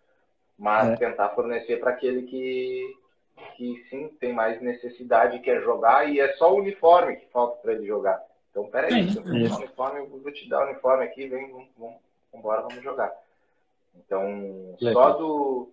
[0.57, 0.97] mas é.
[0.97, 2.97] tentar fornecer para aquele que,
[3.59, 7.75] que sim tem mais necessidade, quer jogar, e é só o uniforme que falta para
[7.75, 8.25] ele jogar.
[8.51, 11.69] Então, peraí, se eu o uniforme, eu vou te dar o uniforme aqui, vem, vamos,
[11.77, 11.97] vamos,
[12.33, 13.13] embora, vamos jogar.
[13.97, 15.73] Então, só do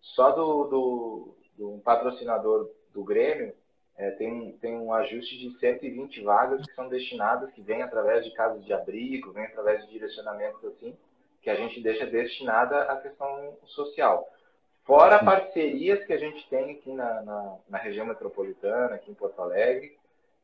[0.00, 3.54] só do, do, do patrocinador do Grêmio
[3.96, 8.30] é, tem, tem um ajuste de 120 vagas que são destinadas, que vem através de
[8.32, 10.96] casas de abrigo, vem através de direcionamentos assim,
[11.42, 14.26] que a gente deixa destinada à questão social.
[14.84, 19.40] Fora parcerias que a gente tem aqui na, na, na região metropolitana, aqui em Porto
[19.40, 19.96] Alegre,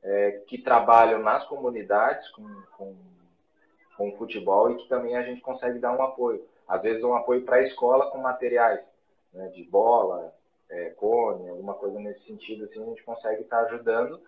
[0.02, 2.46] é, que trabalham nas comunidades com,
[2.76, 2.94] com,
[3.96, 6.46] com o futebol e que também a gente consegue dar um apoio.
[6.66, 8.80] Às vezes um apoio para a escola com materiais,
[9.32, 10.32] né, de bola,
[10.68, 14.20] é, cone, alguma coisa nesse sentido, assim, a gente consegue estar tá ajudando,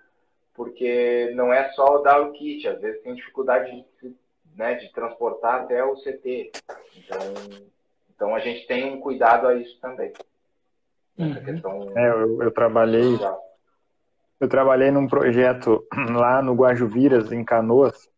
[0.55, 4.17] porque não é só dar o kit, às vezes tem dificuldade de,
[4.57, 6.53] né, de transportar até o CT.
[6.97, 7.19] Então,
[8.15, 10.13] então a gente tem um cuidado a isso também.
[11.19, 11.45] Uhum.
[11.45, 11.93] questão.
[11.97, 13.19] É, eu, eu trabalhei.
[14.41, 15.85] Eu trabalhei num projeto
[16.17, 18.09] lá no Guajuviras, em Canoas,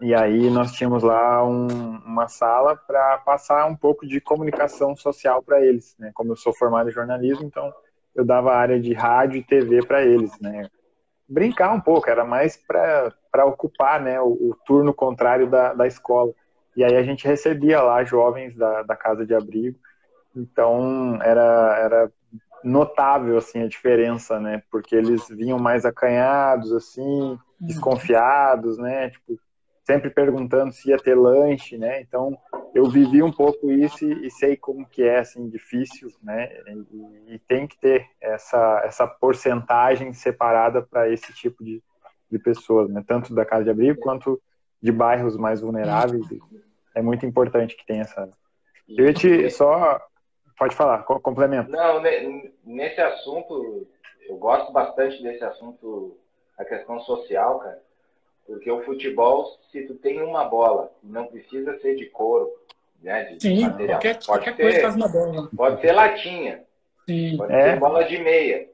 [0.00, 1.66] e aí nós tínhamos lá um,
[2.06, 6.12] uma sala para passar um pouco de comunicação social para eles, né?
[6.14, 7.72] Como eu sou formado em jornalismo, então
[8.14, 10.68] eu dava área de rádio e TV para eles, né?
[11.28, 16.32] Brincar um pouco, era mais para ocupar né, o, o, turno contrário da, da escola.
[16.76, 19.78] E aí a gente recebia lá jovens da, da casa de abrigo,
[20.34, 22.12] então era, era
[22.62, 24.62] notável assim a diferença, né?
[24.70, 27.38] Porque eles vinham mais acanhados, assim, uhum.
[27.60, 29.10] desconfiados, né?
[29.10, 29.38] Tipo,
[29.88, 32.02] sempre perguntando se ia ter lanche, né?
[32.02, 32.38] Então
[32.74, 36.50] eu vivi um pouco isso e, e sei como que é assim difícil, né?
[36.66, 41.82] E, e, tem que ter essa essa porcentagem separada para esse tipo de,
[42.30, 43.02] de pessoas, né?
[43.06, 44.38] Tanto da casa de abrigo quanto
[44.82, 46.26] de bairros mais vulneráveis.
[46.94, 48.28] É muito importante que tenha essa.
[48.86, 49.98] Eu ia te só
[50.58, 51.70] pode falar, complemento.
[51.70, 52.02] Não,
[52.62, 53.88] nesse assunto
[54.28, 56.18] eu gosto bastante desse assunto,
[56.58, 57.87] a questão social, cara
[58.48, 62.50] porque o futebol, se tu tem uma bola, não precisa ser de couro,
[63.02, 63.24] né?
[63.24, 64.00] De Sim, material.
[64.00, 65.50] qualquer, pode qualquer ter, coisa faz uma bola.
[65.54, 66.64] Pode ser latinha.
[67.06, 67.36] Sim.
[67.36, 67.62] Pode é.
[67.62, 68.66] ser bola de meia.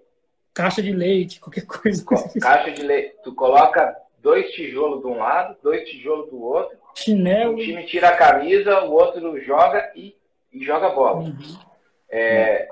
[0.54, 2.04] Caixa de leite, qualquer coisa.
[2.40, 3.16] Caixa de leite.
[3.24, 6.78] Tu coloca dois tijolos de um lado, dois tijolos do outro.
[6.94, 7.54] Chinelo.
[7.54, 10.14] Um time tira a camisa, o outro joga e,
[10.52, 11.22] e joga bola.
[11.22, 11.58] Uhum.
[12.08, 12.68] É,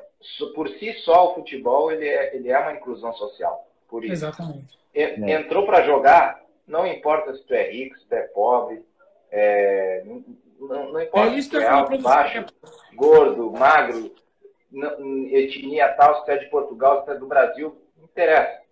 [0.54, 3.68] por si só, o futebol ele é, ele é uma inclusão social.
[3.88, 4.12] Por isso.
[4.12, 4.78] Exatamente.
[4.94, 8.84] Entrou para jogar, não importa se tu é rico, se tu é pobre,
[9.30, 12.44] é, não, não, importa é se tu é alto, baixo,
[12.94, 14.14] gordo, magro,
[14.70, 18.62] não, etnia tal, se tu é de Portugal, se tu é do Brasil, não interessa.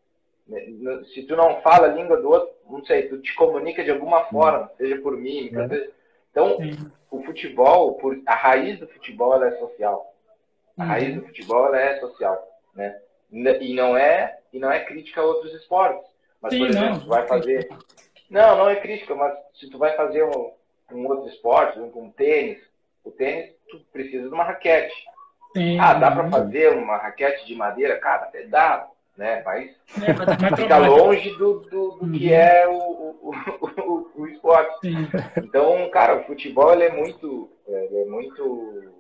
[1.15, 4.25] Se tu não fala a língua do outro, não sei, tu te comunica de alguma
[4.25, 5.69] forma, seja por mímica.
[5.73, 5.91] É.
[6.31, 6.59] Então,
[7.11, 10.15] o futebol, a raiz do futebol ela é social.
[10.77, 12.43] A raiz do futebol ela é social,
[12.75, 13.01] né?
[13.31, 16.10] E não é e não é crítica a outros esportes.
[16.41, 17.69] Mas, Sim, por exemplo, não, tu vai fazer.
[18.31, 20.53] Não, não é crítica, mas se tu vai fazer um,
[20.93, 22.59] um outro esporte, um, um tênis,
[23.05, 24.95] o tênis, tu precisa de uma raquete.
[25.57, 27.99] Sim, ah, dá para fazer uma raquete de madeira?
[27.99, 29.43] Cara, até dá, né?
[29.45, 29.71] Mas
[30.03, 32.13] é, fica longe do, do, do uhum.
[32.13, 33.33] que é o, o,
[34.17, 34.79] o, o esporte.
[34.81, 35.09] Sim.
[35.37, 37.51] Então, cara, o futebol ele é muito.
[37.67, 38.91] Ele é muito.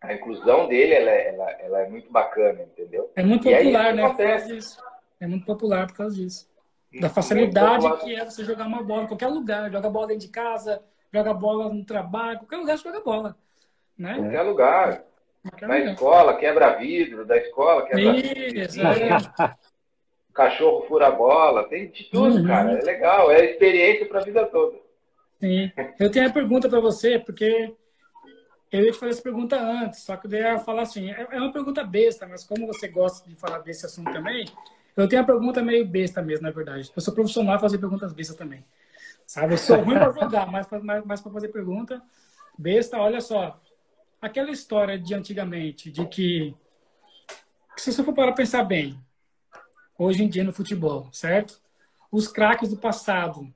[0.00, 3.10] A inclusão dele ela, é, ela, ela é muito bacana, entendeu?
[3.16, 4.04] É muito popular, né?
[4.04, 4.56] Acontece.
[4.56, 4.78] Isso.
[5.20, 6.48] É muito popular por causa disso.
[7.00, 9.70] Da facilidade que é você jogar uma bola em qualquer lugar.
[9.70, 13.36] Joga bola dentro de casa, joga bola no trabalho, qualquer lugar você joga bola.
[13.96, 14.14] Né?
[14.16, 15.04] Qualquer lugar.
[15.42, 15.92] Qualquer Na lugar.
[15.92, 19.08] escola, quebra vidro, da escola, quebra Isso, é.
[20.32, 22.46] Cachorro fura bola, tem de tudo, uhum.
[22.46, 22.78] cara.
[22.78, 24.78] É legal, é experiência para a vida toda.
[25.40, 25.70] Sim.
[25.98, 27.74] Eu tenho uma pergunta para você, porque
[28.70, 31.40] eu ia te fazer essa pergunta antes, só que eu ia falar assim, é, é
[31.40, 34.46] uma pergunta besta, mas como você gosta de falar desse assunto também,
[35.02, 36.90] eu tenho uma pergunta meio besta mesmo, na verdade.
[36.94, 38.64] Eu sou profissional fazer perguntas bestas também.
[39.26, 39.54] Sabe?
[39.54, 42.02] Eu sou ruim para jogar, mas, mas, mas para fazer pergunta
[42.58, 43.60] besta, olha só.
[44.20, 46.52] Aquela história de antigamente, de que,
[47.76, 48.98] que se você for para pensar bem,
[49.96, 51.60] hoje em dia no futebol, certo?
[52.10, 53.52] Os craques do passado,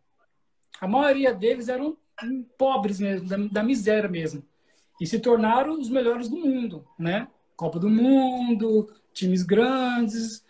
[0.80, 1.96] a maioria deles eram
[2.56, 4.44] pobres mesmo, da, da miséria mesmo.
[5.00, 7.26] E se tornaram os melhores do mundo, né?
[7.56, 10.44] Copa do Mundo, times grandes,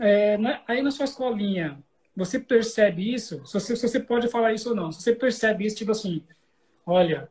[0.00, 1.78] é, na, aí na sua escolinha,
[2.16, 3.44] você percebe isso?
[3.44, 4.90] Se você, se você pode falar isso ou não.
[4.90, 6.24] Se você percebe isso, tipo assim,
[6.86, 7.30] olha,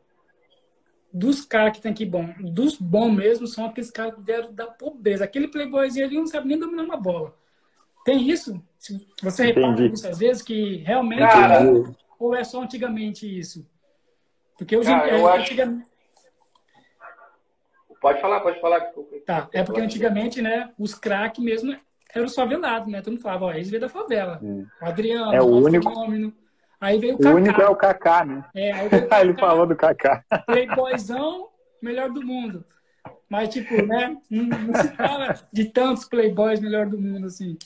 [1.12, 4.68] dos caras que tem aqui bom, dos bons mesmo, são aqueles caras que vieram da
[4.68, 5.24] pobreza.
[5.24, 7.34] Aquele playboyzinho ali não sabe nem dominar uma bola.
[8.04, 8.62] Tem isso?
[9.22, 11.60] Você repara isso às vezes que realmente cara,
[12.18, 13.66] ou é só antigamente isso?
[14.56, 15.42] Porque hoje cara, é, acho...
[15.42, 15.90] antigamente...
[18.00, 18.80] Pode falar, pode falar.
[19.26, 21.76] Tá, é porque antigamente, né, os craques mesmo
[22.14, 23.00] era favelados, né?
[23.00, 24.38] Todo mundo falava, ó, eles veio da favela.
[24.42, 24.66] Hum.
[24.80, 25.88] O Adriano, é o, único.
[25.88, 26.32] Fenômeno.
[26.80, 27.30] Aí veio o Kaká.
[27.30, 28.44] O único é o Kaká, né?
[28.54, 30.24] É, aí veio o Kaká, Ele falou do Kaká.
[30.46, 31.48] Playboyzão,
[31.82, 32.64] melhor do mundo.
[33.28, 34.16] Mas, tipo, né?
[34.28, 37.56] Não, não, se fala de tantos playboys melhor do mundo, assim.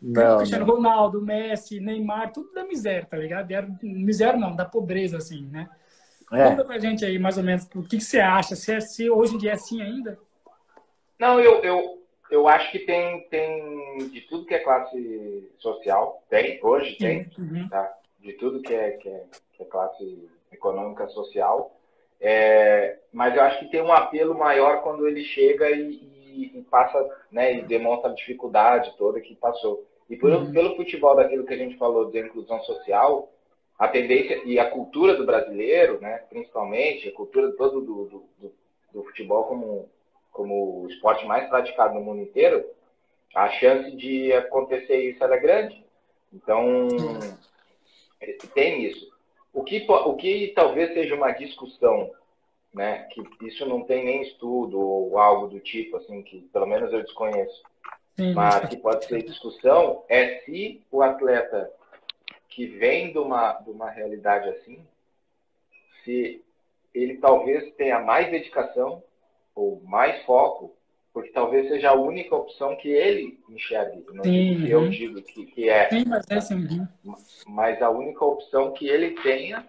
[0.00, 0.74] Não, Cristiano não.
[0.74, 3.50] Ronaldo, Messi, Neymar, tudo da miséria, tá ligado?
[3.50, 5.68] Era, miséria não, da pobreza, assim, né?
[6.32, 6.48] É.
[6.48, 8.56] Conta pra gente aí, mais ou menos, o que, que você acha?
[8.56, 10.18] Se, é, se hoje em dia é assim ainda?
[11.18, 12.01] Não, eu, eu,
[12.32, 17.68] eu acho que tem, tem de tudo que é classe social, tem, hoje tem, uhum.
[17.68, 17.94] tá?
[18.20, 21.76] de tudo que é, que é, que é classe econômica social.
[22.20, 26.62] É, mas eu acho que tem um apelo maior quando ele chega e, e, e
[26.70, 29.86] passa, né, e demonstra a dificuldade toda que passou.
[30.08, 30.52] E por, uhum.
[30.52, 33.30] pelo futebol daquilo que a gente falou de inclusão social,
[33.78, 38.52] a tendência e a cultura do brasileiro, né, principalmente, a cultura todo do, do, do,
[38.92, 39.88] do futebol como,
[40.32, 42.64] como o esporte mais praticado no mundo inteiro,
[43.34, 45.84] a chance de acontecer isso era grande.
[46.32, 46.88] Então,
[48.54, 49.12] tem isso.
[49.52, 52.10] O que, o que talvez seja uma discussão,
[52.72, 56.90] né, que isso não tem nem estudo ou algo do tipo, assim, que pelo menos
[56.92, 57.62] eu desconheço,
[58.16, 61.70] Sim, mas que pode ser discussão, é se o atleta
[62.48, 64.86] que vem de uma, de uma realidade assim,
[66.02, 66.42] se
[66.94, 69.02] ele talvez tenha mais dedicação
[69.54, 70.76] ou mais foco,
[71.12, 74.04] porque talvez seja a única opção que ele enxergue.
[74.12, 74.90] Não sim, eu uhum.
[74.90, 75.88] digo que, que é.
[75.90, 76.86] Sim, mas é assim.
[77.46, 79.68] Mas a única opção que ele tenha,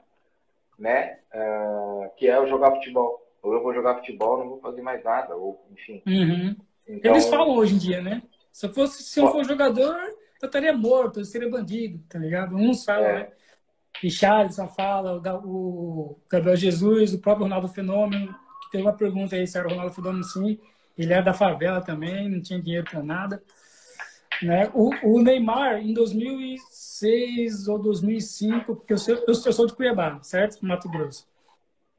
[0.79, 3.21] né, uh, que é o jogar futebol.
[3.41, 6.01] Ou eu vou jogar futebol, não vou fazer mais nada, ou enfim.
[6.07, 6.55] Uhum.
[6.87, 8.23] Então, Eles falam hoje em dia, né?
[8.51, 9.95] Se eu fosse, se eu for jogador,
[10.41, 12.55] eu estaria morto, eu seria bandido, tá ligado?
[12.55, 13.13] Uns falam, é.
[13.15, 13.31] né?
[14.01, 18.35] Richarlison fala, o Gabriel Jesus, o próprio Ronaldo Fenômeno,
[18.73, 20.59] tem uma pergunta aí se era o Ronaldo Fenômeno sim.
[20.97, 23.43] Ele era da favela também, não tinha dinheiro para nada.
[24.41, 24.69] Né?
[24.73, 30.65] O, o, Neymar, em 2006 ou 2005, porque eu sou, eu sou de Cuiabá, certo?
[30.65, 31.27] Mato Grosso.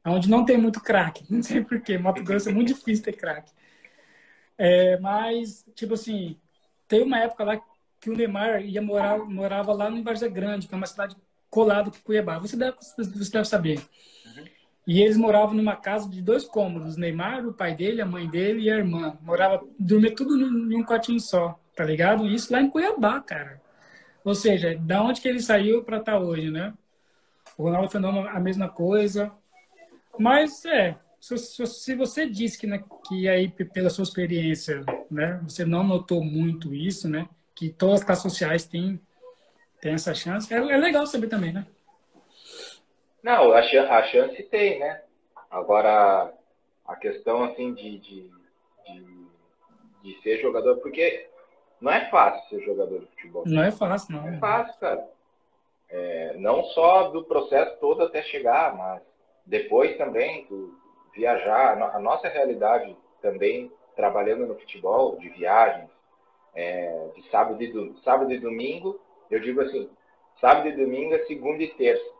[0.05, 1.23] Onde não tem muito craque.
[1.31, 1.97] Não sei porquê.
[1.97, 3.51] Mato Grosso é muito difícil ter craque.
[4.57, 6.37] É, mas, tipo assim,
[6.87, 7.61] tem uma época lá
[8.01, 11.15] que o Neymar ia morar, morava lá no Várzea Grande, que é uma cidade
[11.49, 12.37] colada com Cuiabá.
[12.37, 13.81] Você deve, você deve saber.
[14.87, 16.97] E eles moravam numa casa de dois cômodos.
[16.97, 19.17] Neymar, o pai dele, a mãe dele e a irmã.
[19.21, 22.27] Morava, dormia tudo em um quartinho só, tá ligado?
[22.27, 23.61] Isso lá em Cuiabá, cara.
[24.23, 26.73] Ou seja, da onde que ele saiu para estar tá hoje, né?
[27.57, 29.31] O Ronaldo Fenômeno, a mesma coisa.
[30.17, 35.65] Mas, é, se, se você disse que, né, que aí, pela sua experiência, né, você
[35.65, 37.27] não notou muito isso, né?
[37.55, 38.99] que todas as classes sociais têm,
[39.81, 40.53] têm essa chance.
[40.53, 41.65] É, é legal saber também, né?
[43.25, 45.01] Não, a, a chance tem, né?
[45.49, 46.31] Agora,
[46.87, 48.31] a questão, assim, de, de,
[48.85, 49.27] de,
[50.03, 51.27] de, ser jogador, porque
[51.81, 53.43] não é fácil ser jogador de futebol.
[53.47, 54.21] Não é fácil, não.
[54.21, 55.09] Não é fácil, cara.
[55.89, 59.01] É, não só do processo todo até chegar, mas
[59.43, 60.77] depois também do
[61.11, 61.81] viajar.
[61.95, 65.89] A nossa realidade também, trabalhando no futebol, de viagens,
[66.53, 68.99] é, de sábado e, do, sábado e domingo,
[69.31, 69.89] eu digo assim,
[70.39, 72.14] sábado e domingo é segunda e terça,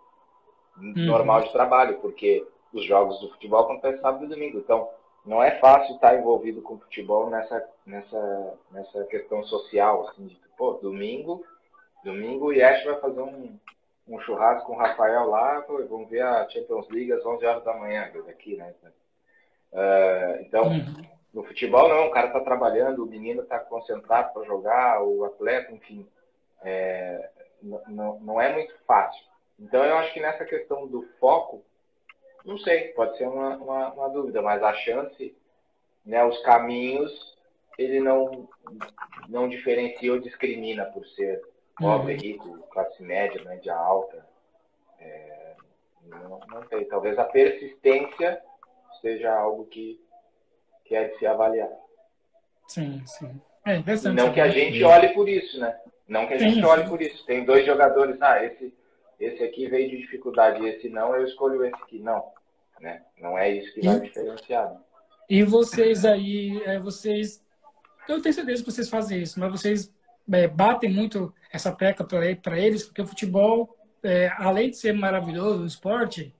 [0.78, 0.94] uhum.
[0.96, 4.58] normal de trabalho, porque os jogos do futebol acontecem sábado e domingo.
[4.58, 4.90] Então,
[5.26, 10.74] não é fácil estar envolvido com futebol nessa, nessa, nessa questão social, assim, de, pô,
[10.74, 11.44] domingo,
[12.04, 13.58] domingo o Yesh vai fazer um,
[14.08, 17.64] um churrasco com o Rafael lá, pô, vamos ver a Champions League às 11 horas
[17.64, 18.74] da manhã, aqui, né?
[19.74, 21.16] Uh, então, uhum.
[21.36, 25.70] No futebol, não, o cara está trabalhando, o menino está concentrado para jogar, o atleta,
[25.74, 26.08] enfim.
[26.64, 27.30] É,
[27.62, 29.22] não, não é muito fácil.
[29.60, 31.64] Então, eu acho que nessa questão do foco,
[32.44, 35.36] não sei, pode ser uma, uma, uma dúvida, mas a chance,
[36.06, 37.36] né, os caminhos,
[37.78, 38.48] ele não,
[39.30, 41.42] não diferencia ou discrimina por ser
[41.78, 42.20] pobre, uhum.
[42.20, 44.26] rico, classe média, média alta.
[45.00, 45.56] É,
[46.04, 48.42] não, não sei, talvez a persistência
[49.02, 50.00] seja algo que
[50.86, 51.70] que é de se avaliar.
[52.68, 53.42] Sim, sim.
[53.66, 53.80] É.
[54.14, 55.78] Não que a gente olhe por isso, né?
[56.08, 56.90] Não que a gente sim, olhe sim.
[56.90, 57.26] por isso.
[57.26, 58.72] Tem dois jogadores, ah, esse,
[59.20, 62.00] esse aqui veio de dificuldade, esse não, eu escolho esse aqui.
[62.00, 62.24] Não,
[62.80, 63.02] né?
[63.20, 64.72] Não é isso que vai diferenciar.
[64.72, 64.80] Né?
[65.30, 67.44] E vocês aí, é, vocês,
[68.08, 69.94] eu tenho certeza que vocês fazem isso, mas vocês
[70.32, 75.64] é, batem muito essa tecla para eles, porque o futebol, é, além de ser maravilhoso,
[75.64, 76.34] o esporte,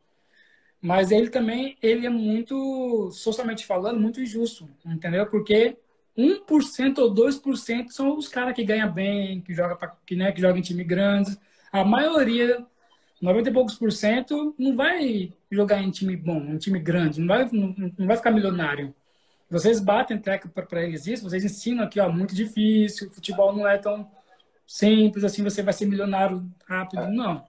[0.82, 5.26] mas ele também ele é muito, socialmente falando, muito injusto, entendeu?
[5.26, 5.78] Porque
[6.18, 10.58] 1% ou 2% são os caras que ganham bem, que jogam que, né, que jogam
[10.58, 11.38] em time grandes.
[11.76, 12.66] A maioria,
[13.22, 17.28] 90 e poucos por cento, não vai jogar em time bom, em time grande, não
[17.28, 18.96] vai, não, não vai ficar milionário.
[19.50, 23.78] Vocês batem teca para eles isso, vocês ensinam aqui, ó, muito difícil, futebol não é
[23.78, 24.10] tão
[24.66, 27.46] simples assim, você vai ser milionário rápido, não.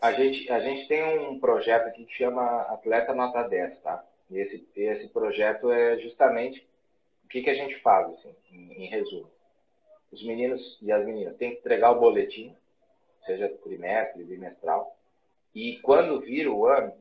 [0.00, 4.02] A gente, a gente tem um projeto aqui que chama Atleta Nota 10, tá?
[4.30, 6.66] E esse, esse projeto é justamente
[7.22, 9.30] o que, que a gente faz, assim, em, em resumo.
[10.10, 12.56] Os meninos e as meninas têm que entregar o boletim,
[13.24, 14.96] seja trimestre, bimestral,
[15.54, 16.92] e quando vira o ano,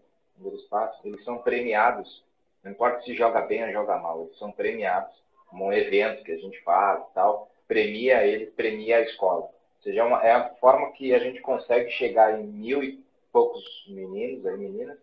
[0.44, 2.24] eles passam, eles são premiados,
[2.64, 5.14] não importa se joga bem ou joga mal, eles são premiados,
[5.48, 9.54] como um evento que a gente faz e tal, premia eles, premia a escola
[9.84, 13.64] seja, é, uma, é a forma que a gente consegue chegar em mil e poucos
[13.88, 14.98] meninos e meninas,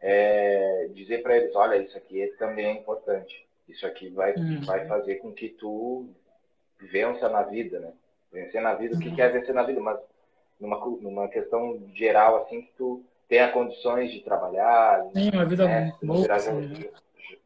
[0.00, 3.46] é, dizer para eles, olha, isso aqui também é importante.
[3.68, 4.60] Isso aqui vai, uhum.
[4.62, 6.08] vai fazer com que tu
[6.80, 7.92] vença na vida, né?
[8.32, 9.80] Vencer na vida, o que, que é vencer na vida?
[9.80, 9.98] Mas
[10.60, 15.04] numa, numa questão geral, assim, que tu tenha condições de trabalhar.
[15.12, 15.92] Sim, uma vida né?
[16.02, 16.22] boa.
[16.22, 16.90] Virar né?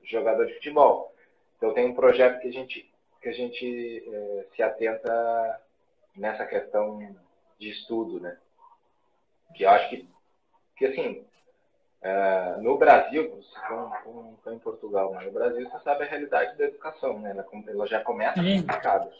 [0.04, 1.14] jogador de futebol.
[1.56, 2.90] Então tem um projeto que a gente,
[3.20, 5.61] que a gente é, se atenta
[6.16, 6.98] nessa questão
[7.58, 8.36] de estudo, né?
[9.54, 10.08] Que eu acho que,
[10.76, 11.24] que assim,
[12.02, 13.42] é, no Brasil,
[14.06, 17.30] não está em Portugal, mas no Brasil você sabe a realidade da educação, né?
[17.30, 19.11] Ela, ela já começa complicada.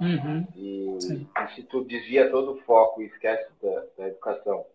[0.00, 0.46] Uhum.
[0.56, 4.66] E, e, se tu desvia todo o foco e esquece da, da, educação.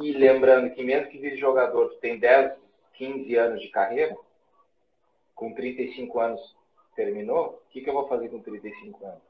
[0.00, 2.52] E lembrando que mesmo que vire jogador, tu tem 10,
[2.94, 4.16] 15 anos de carreira,
[5.34, 6.56] com 35 anos
[6.94, 9.22] terminou, o que, que eu vou fazer com 35 anos?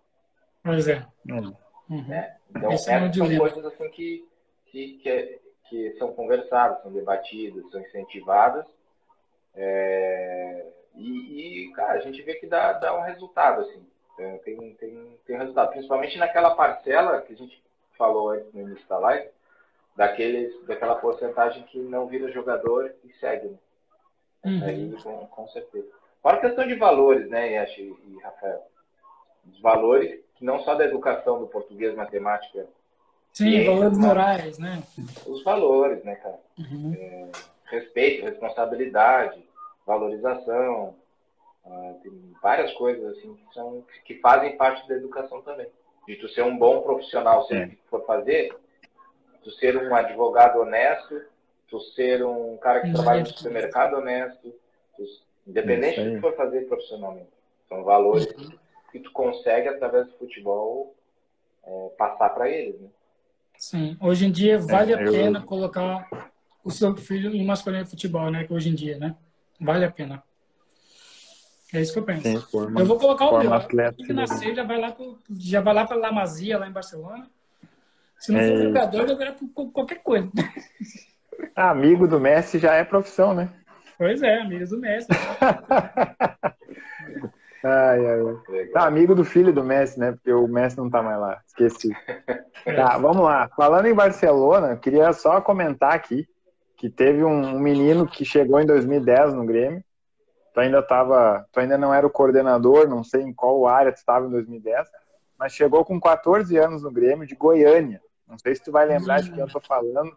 [0.63, 1.07] Pois é.
[1.29, 1.55] Uhum.
[2.07, 2.37] Né?
[2.51, 4.29] Então, Esse essas é são coisas assim que,
[4.67, 8.67] que, que, é, que, são conversadas, são debatidas, são incentivadas.
[9.55, 10.67] É...
[10.95, 13.85] E, e, cara, a gente vê que dá, dá um resultado, assim.
[14.21, 15.71] É, tem, tem, tem resultado.
[15.71, 17.63] Principalmente naquela parcela que a gente
[17.97, 19.31] falou antes no início da live,
[19.97, 23.49] daqueles, daquela porcentagem que não vira jogador e segue.
[23.49, 23.59] Né?
[24.45, 24.65] Uhum.
[24.65, 25.89] Aí, com, com certeza.
[26.23, 28.63] Fora a questão de valores, né, Yash e Rafael?
[29.51, 32.67] Os valores, que não só da educação do português, matemática.
[33.33, 34.83] Sim, valores morais, né?
[35.27, 36.39] Os valores, né, cara?
[36.59, 36.95] Uhum.
[36.95, 37.29] É,
[37.65, 39.43] respeito, responsabilidade,
[39.87, 40.95] valorização,
[41.65, 45.69] ah, tem várias coisas assim que, são, que fazem parte da educação também.
[46.07, 48.55] De tu ser um bom profissional sempre que for fazer,
[49.43, 51.23] tu ser um advogado honesto,
[51.69, 54.53] tu ser um cara que trabalha no supermercado honesto,
[54.97, 55.05] tu,
[55.47, 57.31] independente do que for fazer profissionalmente.
[57.69, 58.51] São valores uhum.
[58.91, 60.95] que tu consegue, através do futebol,
[61.65, 62.81] é, passar para eles.
[62.81, 62.89] Né?
[63.57, 66.09] Sim, hoje em dia vale é, a pena colocar
[66.65, 68.45] o seu filho em uma escolinha de futebol, né?
[68.45, 69.15] Que hoje em dia, né?
[69.61, 70.23] Vale a pena.
[71.73, 72.23] É isso que eu penso.
[72.23, 73.55] Sim, forma, eu vou colocar o meu.
[73.55, 76.73] Atleta, que nascer já vai lá pro, já vai lá para La Masia, lá em
[76.73, 77.29] Barcelona.
[78.19, 78.49] Se não é...
[78.49, 79.37] for jogador, vai virar
[79.73, 80.29] qualquer coisa.
[81.55, 83.49] Ah, amigo do Messi já é profissão, né?
[83.97, 85.09] Pois é, amigo do Messi.
[87.65, 88.67] ai, ai, ai.
[88.73, 90.13] Tá, amigo do filho do Messi, né?
[90.13, 91.41] Porque o Messi não tá mais lá.
[91.47, 91.91] Esqueci.
[92.65, 93.49] Tá, vamos lá.
[93.57, 96.27] Falando em Barcelona, queria só comentar aqui
[96.77, 99.85] que teve um menino que chegou em 2010 no Grêmio
[100.53, 103.97] tu ainda tava, tu ainda não era o coordenador, não sei em qual área tu
[103.97, 104.89] estava em 2010,
[105.39, 108.01] mas chegou com 14 anos no Grêmio de Goiânia.
[108.29, 110.17] Não sei se tu vai lembrar de quem eu tô falando.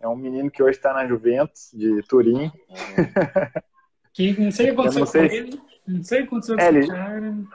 [0.00, 2.50] É um menino que hoje está na Juventus, de Turim.
[4.10, 5.62] Que não sei o que aconteceu com ele.
[5.86, 7.46] Não sei o que aconteceu com é, ele,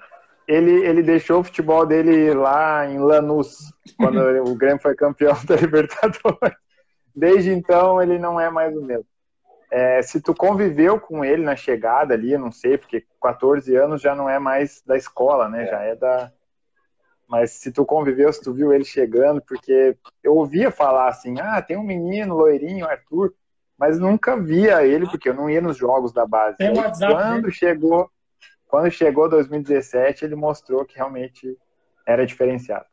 [0.48, 5.58] ele, ele deixou o futebol dele lá em Lanús, quando o Grêmio foi campeão da
[5.58, 6.56] Libertadores.
[7.14, 9.06] Desde então, ele não é mais o mesmo.
[9.76, 14.04] É, se tu conviveu com ele na chegada ali, eu não sei, porque 14 anos
[14.04, 15.64] já não é mais da escola, né?
[15.64, 15.68] É.
[15.68, 16.32] Já é da.
[17.28, 21.60] Mas se tu conviveu, se tu viu ele chegando, porque eu ouvia falar assim, ah,
[21.60, 23.34] tem um menino loirinho, Arthur,
[23.76, 26.56] mas nunca via ele, porque eu não ia nos jogos da base.
[26.58, 27.52] Tem WhatsApp, quando né?
[27.52, 28.12] chegou,
[28.68, 31.58] quando chegou 2017, ele mostrou que realmente
[32.06, 32.86] era diferenciado.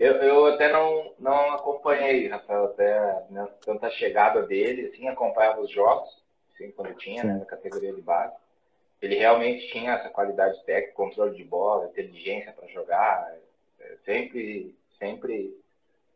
[0.00, 5.70] Eu, eu até não, não acompanhei, Rafael, até né, tanta chegada dele, assim, acompanhava os
[5.70, 6.08] jogos,
[6.54, 8.34] assim, quando tinha, né, na categoria de base.
[9.02, 13.30] Ele realmente tinha essa qualidade técnica, controle de bola, inteligência para jogar,
[13.78, 15.54] é, sempre, sempre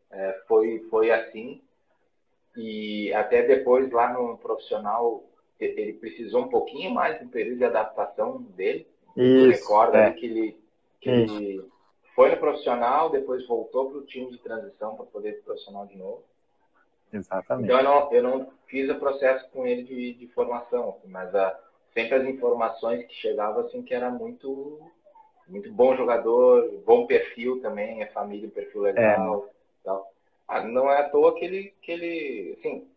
[0.09, 1.61] é, foi, foi assim.
[2.57, 5.23] E até depois, lá no profissional,
[5.59, 8.87] ele precisou um pouquinho mais do período de adaptação dele.
[9.15, 10.11] Isso, recorda é.
[10.11, 10.57] que ele,
[10.99, 11.74] que ele
[12.15, 15.97] foi no profissional, depois voltou para o time de transição para poder ir profissional de
[15.97, 16.23] novo.
[17.11, 17.65] Exatamente.
[17.65, 21.49] Então eu não, eu não fiz o processo com ele de, de formação, mas a,
[21.49, 21.59] ah,
[21.93, 24.79] sempre as informações que chegavam assim que era muito
[25.47, 29.49] muito bom jogador, bom perfil também, é família, perfil legal, é.
[29.83, 30.11] tal.
[30.47, 32.87] Ah, não é à toa que ele, que ele assim,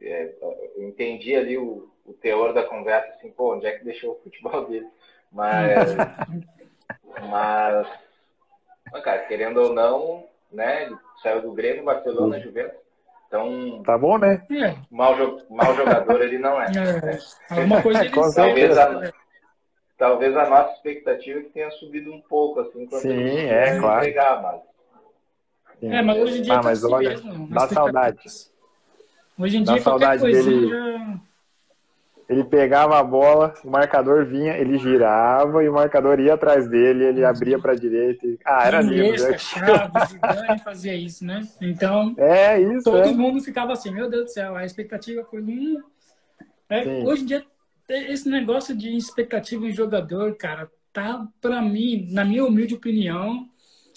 [0.00, 0.34] é,
[0.76, 4.20] eu entendi ali o, o teor da conversa, assim, pô, onde é que deixou o
[4.20, 4.88] futebol dele?
[5.30, 5.94] Mas,
[7.30, 7.86] mas
[8.92, 10.84] mas, cara, querendo ou não, né?
[10.84, 12.42] Ele saiu do Grêmio, Barcelona, uhum.
[12.42, 12.82] Juventus.
[13.26, 13.82] Então.
[13.82, 14.46] Tá bom, né?
[14.50, 14.76] É.
[14.90, 15.16] Mal,
[15.48, 16.66] mal jogador ele não é.
[16.76, 17.54] é.
[17.54, 19.12] Alguma coisa ele talvez, a,
[19.96, 23.78] talvez a nossa expectativa é que tenha subido um pouco, assim, quando Sim, ele é,
[23.78, 24.04] claro.
[24.04, 24.60] Pegar, mas...
[25.82, 28.20] É, mas hoje em dia ah, mas olha, mesmo, dá saudade.
[29.36, 31.20] Hoje em dia, dá qualquer coisinha dele...
[32.28, 37.04] ele pegava a bola, o marcador vinha, ele girava e o marcador ia atrás dele,
[37.04, 38.26] ele abria para a direita.
[38.26, 38.38] E...
[38.44, 39.22] Ah, era lindo.
[39.22, 39.38] Né?
[39.38, 41.46] Chaves, Zidane fazia isso, né?
[41.60, 43.12] Então, é isso, todo é.
[43.12, 45.82] mundo ficava assim, meu Deus do céu, a expectativa foi um...
[46.70, 47.44] É, hoje em dia,
[47.88, 53.46] esse negócio de expectativa em jogador, cara, tá, para mim, na minha humilde opinião,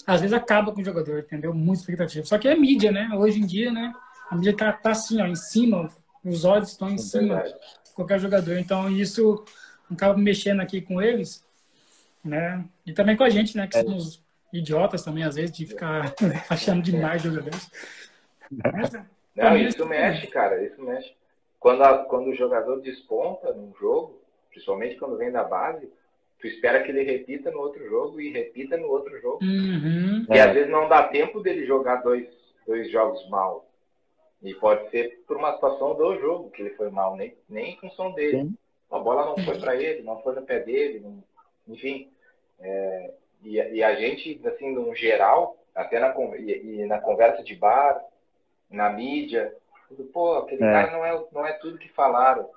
[0.06, 1.54] às vezes acaba com o jogador, entendeu?
[1.54, 2.24] Muito expectativa.
[2.26, 3.10] Só que é mídia, né?
[3.14, 3.92] Hoje em dia, né?
[4.30, 5.88] A mídia tá, tá assim, ó, em cima,
[6.24, 7.42] os olhos estão em é cima
[7.96, 8.58] qualquer jogador.
[8.58, 9.42] Então, isso
[9.90, 11.44] acaba mexendo aqui com eles,
[12.22, 12.64] né?
[12.84, 13.66] E também com a gente, né?
[13.66, 13.82] Que é.
[13.82, 14.22] somos
[14.52, 16.14] idiotas também, às vezes, de ficar
[16.48, 17.70] achando demais jogadores.
[18.72, 18.92] Mas,
[19.34, 21.12] Não, isso mexe, cara, isso mexe.
[21.58, 24.20] Quando, a, quando o jogador desponta num jogo,
[24.50, 25.90] principalmente quando vem da base,
[26.38, 29.38] tu espera que ele repita no outro jogo e repita no outro jogo.
[29.42, 30.26] Uhum.
[30.30, 30.42] E é.
[30.42, 32.28] às vezes não dá tempo dele jogar dois,
[32.66, 33.65] dois jogos mal.
[34.42, 37.76] E pode ser por uma situação do jogo que ele foi mal, nem, nem em
[37.78, 38.42] função dele.
[38.42, 38.56] Sim.
[38.90, 41.22] A bola não foi para ele, não foi no pé dele, não,
[41.66, 42.10] enfim.
[42.60, 43.10] É,
[43.42, 48.00] e, e, a gente, assim, no geral, até na, e, e na conversa de bar,
[48.70, 49.54] na mídia,
[49.88, 50.72] tudo, pô, aquele é.
[50.72, 52.48] cara não é, não é tudo que falaram.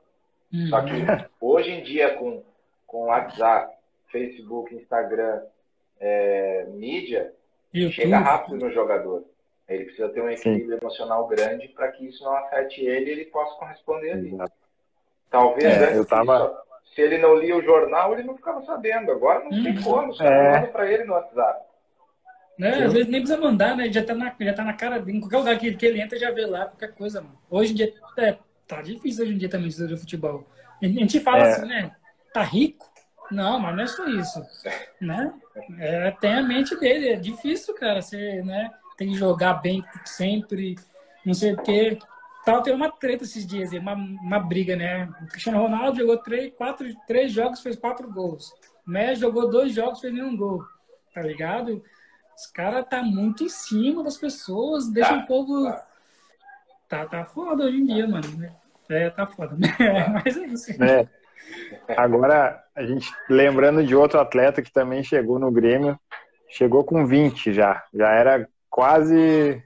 [0.54, 0.68] Uhum.
[0.68, 0.94] Só que
[1.40, 2.44] hoje em dia, com,
[2.86, 3.76] com WhatsApp,
[4.12, 5.42] Facebook, Instagram,
[6.00, 7.34] é, mídia,
[7.74, 7.94] YouTube.
[7.94, 9.24] chega rápido no jogador.
[9.70, 10.80] Ele precisa ter um equilíbrio Sim.
[10.82, 14.34] emocional grande para que isso não afete ele e ele possa corresponder ali.
[14.34, 14.54] Exato.
[15.30, 16.64] Talvez é, eu tava...
[16.94, 19.12] se ele não lia o jornal, ele não ficava sabendo.
[19.12, 19.84] Agora não tem uhum.
[19.84, 20.54] como, só é.
[20.54, 21.70] manda para ele no WhatsApp.
[22.58, 22.84] Né?
[22.84, 23.90] Às vezes nem precisa mandar, né?
[23.92, 26.32] Já tá na, já tá na cara, em qualquer lugar que, que ele entra, já
[26.32, 27.40] vê lá qualquer coisa, mano.
[27.50, 30.46] Hoje em dia, é, tá difícil hoje em dia também de futebol.
[30.82, 31.52] A gente fala é.
[31.52, 31.96] assim, né?
[32.34, 32.90] Tá rico?
[33.32, 34.42] Não, mas não é só isso,
[35.00, 35.34] né?
[35.80, 38.72] É, tem a mente dele, é difícil, cara, você, né?
[39.00, 40.76] Tem que jogar bem sempre,
[41.26, 41.98] não sei o quê.
[42.46, 45.10] Tal, tem uma treta esses dias, uma, uma briga, né?
[45.24, 48.52] O Cristiano Ronaldo jogou três, quatro, três jogos, fez quatro gols.
[48.86, 50.62] O Messi jogou dois jogos, fez nenhum gol,
[51.14, 51.82] tá ligado?
[52.36, 55.74] Os caras tá muito em cima das pessoas, deixa tá, o povo.
[56.90, 58.38] Tá, tá foda hoje em dia, mano.
[58.38, 58.54] Né?
[58.90, 59.56] É, tá foda.
[60.12, 60.84] Mas é isso.
[60.84, 61.08] É.
[61.96, 65.98] Agora, a gente lembrando de outro atleta que também chegou no Grêmio,
[66.50, 67.82] chegou com 20 já.
[67.94, 69.64] Já era quase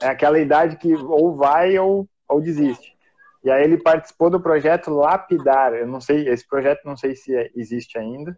[0.00, 2.96] é aquela idade que ou vai ou, ou desiste.
[3.42, 5.72] E aí ele participou do projeto Lapidar.
[5.72, 8.36] Eu não sei, esse projeto não sei se é, existe ainda.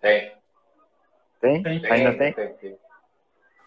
[0.00, 0.32] Tem.
[1.40, 1.62] Tem?
[1.62, 2.32] tem Ainda tem?
[2.32, 2.54] tem?
[2.54, 2.78] tem?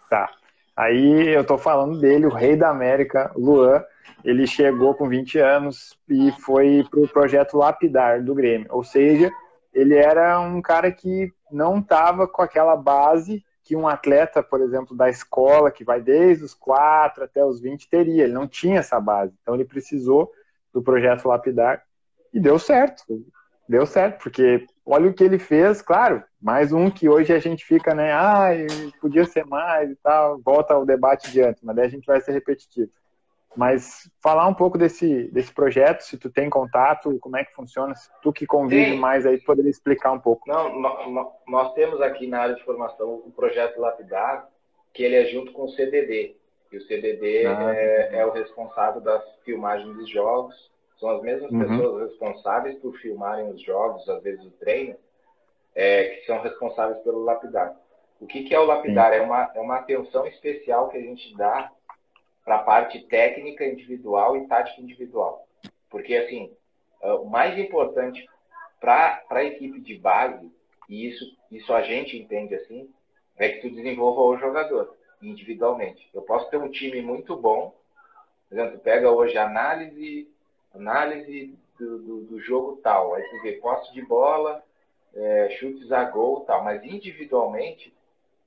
[0.08, 0.30] Tá.
[0.74, 3.84] Aí eu tô falando dele, o rei da América, Luan.
[4.24, 8.66] Ele chegou com 20 anos e foi pro projeto Lapidar do Grêmio.
[8.70, 9.30] Ou seja,
[9.72, 14.96] ele era um cara que não tava com aquela base que um atleta, por exemplo,
[14.96, 18.22] da escola, que vai desde os 4 até os 20, teria.
[18.22, 19.34] Ele não tinha essa base.
[19.42, 20.30] Então ele precisou
[20.72, 21.82] do projeto Lapidar
[22.32, 23.02] e deu certo.
[23.68, 27.64] Deu certo, porque olha o que ele fez, claro, mais um que hoje a gente
[27.64, 28.50] fica, né, ah,
[29.00, 32.20] podia ser mais e tal, volta ao debate de antes, mas daí a gente vai
[32.20, 32.88] ser repetitivo.
[33.56, 37.94] Mas falar um pouco desse, desse projeto, se tu tem contato, como é que funciona,
[37.94, 38.98] se tu que convive Sim.
[38.98, 40.46] mais aí, poderia explicar um pouco.
[40.46, 44.48] Não, nós, nós temos aqui na área de formação o projeto Lapidar,
[44.92, 46.36] que ele é junto com o CDD,
[46.70, 47.74] e o CDD ah.
[47.74, 51.60] é, é o responsável das filmagens dos jogos, são as mesmas uhum.
[51.60, 54.96] pessoas responsáveis por filmarem os jogos, às vezes o treino,
[55.74, 57.76] é, que são responsáveis pelo lapidar.
[58.20, 59.12] O que, que é o lapidar?
[59.12, 61.70] É uma, é uma atenção especial que a gente dá
[62.46, 65.44] para a parte técnica individual e tática individual.
[65.90, 66.52] Porque, assim,
[67.02, 68.24] é, o mais importante
[68.80, 70.48] para a equipe de base,
[70.88, 72.88] e isso, isso a gente entende assim,
[73.36, 76.08] é que tu desenvolva o jogador individualmente.
[76.14, 77.74] Eu posso ter um time muito bom,
[78.48, 80.30] por exemplo, pega hoje análise
[80.72, 84.62] análise do, do, do jogo tal, aí você vê posse de bola,
[85.14, 87.92] é, chutes a gol tal, mas individualmente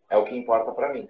[0.10, 1.10] é o que importa para mim.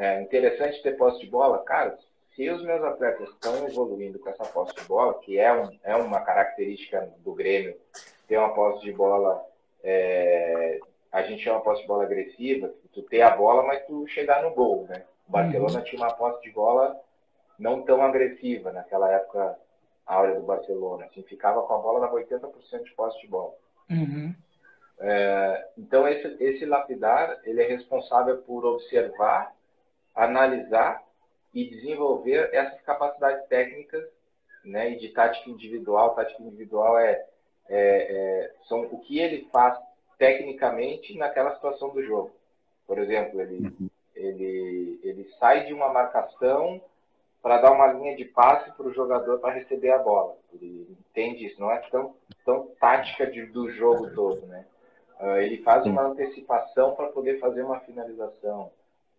[0.00, 1.98] É interessante ter posse de bola, cara.
[2.34, 5.94] Se os meus atletas estão evoluindo com essa posse de bola, que é, um, é
[5.94, 7.76] uma característica do Grêmio,
[8.26, 9.44] ter uma posse de bola,
[9.84, 10.80] é,
[11.12, 14.54] a gente chama posse de bola agressiva, tu ter a bola, mas tu chegar no
[14.54, 15.04] gol, né?
[15.28, 15.84] O Barcelona uhum.
[15.84, 16.98] tinha uma posse de bola
[17.58, 19.54] não tão agressiva naquela época
[20.06, 21.04] áurea do Barcelona.
[21.04, 23.52] Assim, ficava com a bola, dava 80% de posse de bola.
[23.90, 24.34] Uhum.
[24.98, 29.54] É, então, esse, esse lapidar, ele é responsável por observar,
[30.14, 31.02] analisar
[31.52, 34.04] e desenvolver essas capacidades técnicas
[34.64, 36.14] né, e de tática individual.
[36.14, 37.26] Tática individual é,
[37.68, 39.78] é, é, são o que ele faz
[40.18, 42.30] tecnicamente naquela situação do jogo.
[42.86, 43.90] Por exemplo, ele, uhum.
[44.14, 46.80] ele, ele sai de uma marcação
[47.42, 50.36] para dar uma linha de passe para o jogador para receber a bola.
[50.52, 52.14] Ele entende isso, não é tão,
[52.44, 54.66] tão tática de, do jogo todo, né?
[55.18, 58.70] Uh, ele faz uma antecipação para poder fazer uma finalização,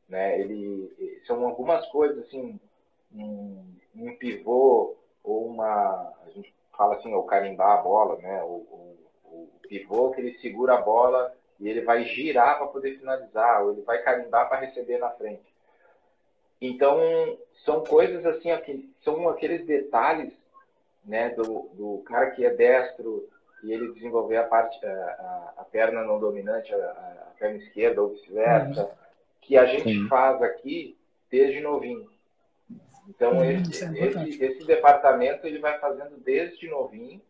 [0.07, 0.39] né?
[0.39, 2.59] Ele são algumas coisas assim,
[3.13, 3.63] um,
[3.95, 8.43] um pivô ou uma, a gente fala assim, o carimbar a bola, né?
[8.43, 12.97] O, o, o pivô que ele segura a bola e ele vai girar para poder
[12.97, 15.51] finalizar, ou ele vai carimbar para receber na frente.
[16.59, 16.99] Então,
[17.65, 18.49] são coisas assim,
[19.03, 20.33] são aqueles detalhes
[21.05, 23.27] né, do, do cara que é destro
[23.63, 28.09] e ele desenvolver a parte, a, a perna não dominante, a, a, perna esquerda ou
[28.09, 28.97] vice-versa.
[29.41, 30.07] Que a gente Sim.
[30.07, 30.97] faz aqui
[31.29, 32.09] desde novinho.
[33.09, 37.21] Então, uhum, esse, é esse, esse, departamento ele vai fazendo desde novinho,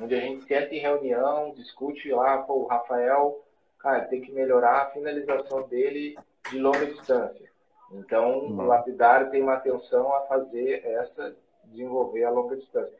[0.00, 3.44] onde a gente senta em reunião, discute lá, pô, o Rafael,
[3.78, 6.16] cara, tem que melhorar a finalização dele
[6.50, 7.46] de longa distância.
[7.92, 8.60] Então, uhum.
[8.60, 12.98] o lapidário tem uma atenção a fazer essa, desenvolver a longa distância.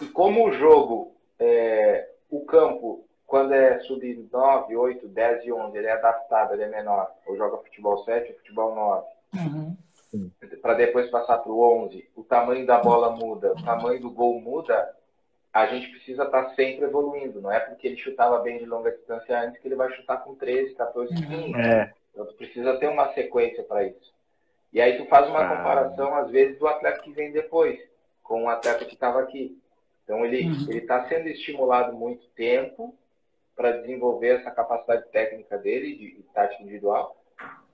[0.00, 5.76] E como o jogo, é, o campo, quando é sub 9, 8, 10 e 11,
[5.76, 7.10] ele é adaptado, ele é menor.
[7.26, 9.06] Ou joga futebol 7 ou futebol 9.
[9.34, 9.76] Uhum.
[10.62, 14.40] Para depois passar para o 11, o tamanho da bola muda, o tamanho do gol
[14.40, 14.94] muda,
[15.52, 17.40] a gente precisa estar tá sempre evoluindo.
[17.40, 20.34] Não é porque ele chutava bem de longa distância antes que ele vai chutar com
[20.34, 21.54] 13, 14, 15.
[21.60, 21.92] É.
[22.12, 24.14] Então, tu precisa ter uma sequência para isso.
[24.72, 25.56] E aí tu faz uma ah.
[25.56, 27.80] comparação, às vezes, do atleta que vem depois,
[28.22, 29.60] com o atleta que estava aqui.
[30.04, 30.70] Então, ele uhum.
[30.70, 32.94] está sendo estimulado muito tempo
[33.56, 37.16] para desenvolver essa capacidade técnica dele, de, de tática individual.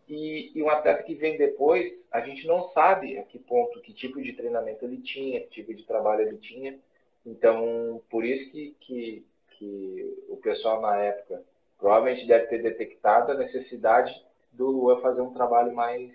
[0.09, 3.93] E, e, um atleta que vem depois, a gente não sabe a que ponto, que
[3.93, 6.77] tipo de treinamento ele tinha, que tipo de trabalho ele tinha.
[7.24, 11.43] Então, por isso que, que, que o pessoal na época
[11.78, 14.12] provavelmente deve ter detectado a necessidade
[14.52, 16.11] do Luan fazer um trabalho mais,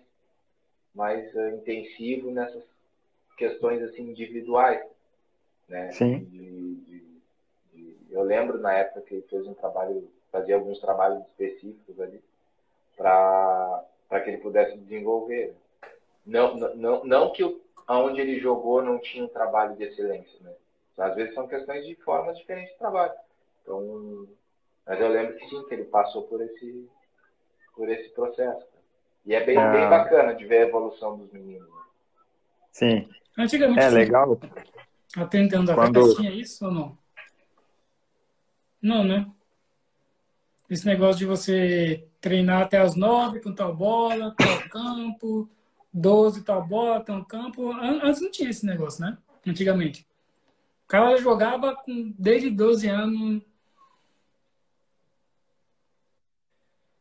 [0.93, 2.63] mais uh, intensivo nessas
[3.37, 4.85] questões assim individuais,
[5.67, 5.91] né?
[5.91, 6.25] Sim.
[6.25, 6.54] De,
[8.15, 12.23] eu lembro na época que ele fez um trabalho, fazia alguns trabalhos específicos ali
[12.95, 15.55] para para que ele pudesse desenvolver.
[16.25, 20.53] Não, não, não que o, aonde ele jogou não tinha um trabalho de excelência, né?
[20.97, 23.13] Às vezes são questões de formas diferentes de trabalho.
[23.61, 24.27] Então,
[24.85, 26.87] mas eu lembro que sim, que ele passou por esse
[27.75, 28.65] por esse processo.
[29.25, 29.71] E é bem, é...
[29.71, 31.67] bem bacana de ver a evolução dos meninos.
[31.67, 31.81] Né?
[32.71, 33.09] Sim.
[33.37, 33.81] Antigamente.
[33.81, 34.39] É legal.
[35.17, 36.15] Atendendo a Quando...
[36.15, 37.04] tinha isso ou não?
[38.85, 39.25] Não, né?
[40.69, 45.49] Esse negócio de você treinar até as nove com tal bola, tal campo,
[45.91, 47.71] doze tal bola, tal campo.
[47.71, 49.17] Antes não tinha esse negócio, né?
[49.43, 50.05] Antigamente.
[50.83, 53.41] O cara jogava com, desde 12 anos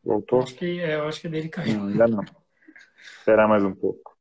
[0.03, 0.41] Voltou?
[0.41, 1.79] Acho que, é, eu acho que dele caiu.
[1.79, 2.23] Não, ainda não.
[3.19, 4.14] Esperar mais um pouco.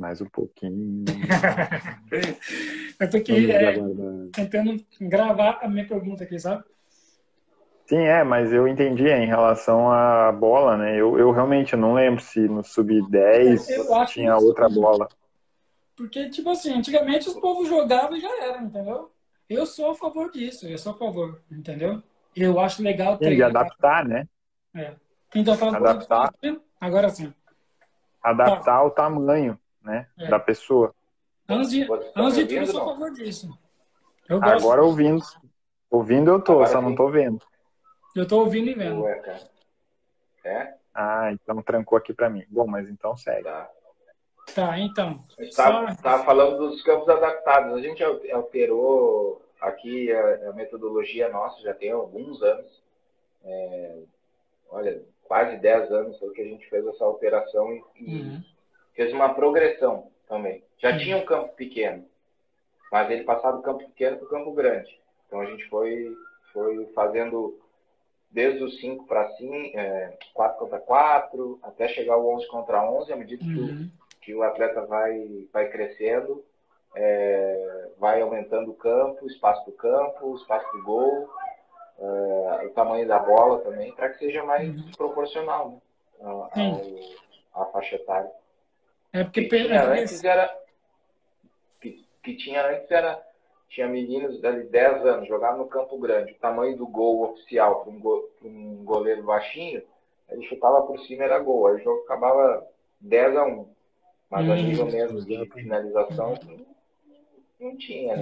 [0.00, 1.04] Mais um pouquinho.
[2.98, 3.74] eu tô aqui é,
[4.32, 6.64] tentando gravar a minha pergunta aqui, sabe?
[7.86, 10.98] Sim, é, mas eu entendi em relação à bola, né?
[10.98, 15.06] Eu, eu realmente não lembro se no sub-10 tinha outra bola.
[15.94, 19.12] Porque, tipo assim, antigamente os povos jogavam e já era, entendeu?
[19.50, 22.02] Eu sou a favor disso, eu sou a favor, entendeu?
[22.34, 23.38] Eu acho legal treinar.
[23.38, 24.26] E adaptar, né?
[24.74, 24.94] É.
[25.34, 26.32] Então, tá adaptar.
[26.80, 27.34] Agora sim.
[28.22, 28.82] Adaptar tá.
[28.82, 30.28] o tamanho, né, é.
[30.28, 30.94] da pessoa.
[31.48, 33.58] Antes de, antes de tudo, eu sou a favor disso.
[34.28, 35.22] Agora ouvindo.
[35.90, 37.44] Ouvindo eu tô, Agora, só não tô vendo.
[38.14, 39.02] Eu tô ouvindo e vendo.
[39.02, 39.50] Ué, cara.
[40.44, 40.74] É?
[40.94, 42.44] Ah, então trancou aqui para mim.
[42.48, 43.42] Bom, mas então segue.
[43.42, 43.68] Tá.
[44.54, 45.24] Tá, então.
[45.38, 46.24] Estava só...
[46.24, 47.74] falando dos campos adaptados.
[47.74, 48.02] A gente
[48.32, 52.82] alterou aqui a, a metodologia nossa, já tem alguns anos.
[53.44, 53.98] É,
[54.70, 58.42] olha, quase 10 anos foi que a gente fez essa alteração e, uhum.
[59.00, 60.62] Fez uma progressão também.
[60.78, 60.98] Já uhum.
[60.98, 62.04] tinha um campo pequeno,
[62.92, 65.00] mas ele passava do campo pequeno para o campo grande.
[65.26, 66.14] Então a gente foi,
[66.52, 67.58] foi fazendo
[68.30, 69.76] desde os 5 para 5,
[70.34, 73.90] 4 contra 4, até chegar ao 11 contra 11, à medida que uhum
[74.20, 76.44] que o atleta vai, vai crescendo,
[76.94, 81.28] é, vai aumentando o campo, o espaço do campo, o espaço do gol,
[81.98, 84.90] é, o tamanho da bola também, para que seja mais uhum.
[84.92, 85.80] proporcional
[86.20, 87.16] né,
[87.54, 88.30] à faixa etária.
[89.12, 90.58] É porque que tinha antes era
[91.80, 93.20] que, que, tinha antes era
[93.68, 97.92] tinha meninos de 10 anos jogavam no campo grande, o tamanho do gol oficial para
[97.92, 99.82] um, go, um goleiro baixinho,
[100.28, 102.66] ele chutava por cima era gol, aí o jogo acabava
[103.00, 103.66] 10 a 1.
[104.30, 104.52] Mas hum.
[104.52, 106.38] a nível mesmo de finalização,
[107.60, 108.16] não tinha,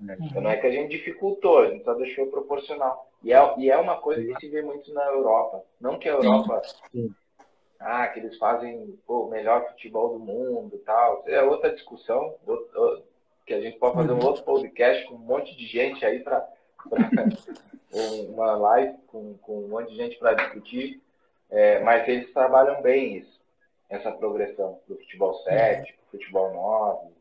[0.00, 0.16] né?
[0.20, 3.10] Então não é que a gente dificultou, a gente só deixou proporcional.
[3.22, 5.62] E é, e é uma coisa que se vê muito na Europa.
[5.80, 6.62] Não que a Europa
[7.80, 11.24] ah, que eles fazem o melhor futebol do mundo e tal.
[11.26, 13.04] É outra discussão, outro,
[13.46, 16.46] que a gente pode fazer um outro podcast com um monte de gente aí para
[18.28, 21.00] uma live com, com um monte de gente para discutir.
[21.50, 23.40] É, mas eles trabalham bem isso,
[23.88, 27.14] essa progressão do futebol 7, futebol 9.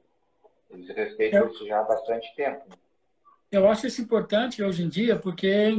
[0.71, 2.65] Eles respeitam eu, isso já há bastante tempo.
[3.49, 5.73] Eu acho isso importante hoje em dia, porque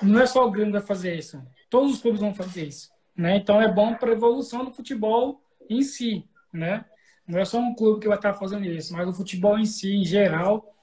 [0.00, 1.42] não é só o Grêmio que vai fazer isso.
[1.68, 2.92] Todos os clubes vão fazer isso.
[3.20, 3.36] Né?
[3.36, 6.24] Então é bom para a evolução do futebol em si.
[6.50, 6.86] Né?
[7.28, 9.94] Não é só um clube que vai estar fazendo isso, mas o futebol em si,
[9.94, 10.74] em geral,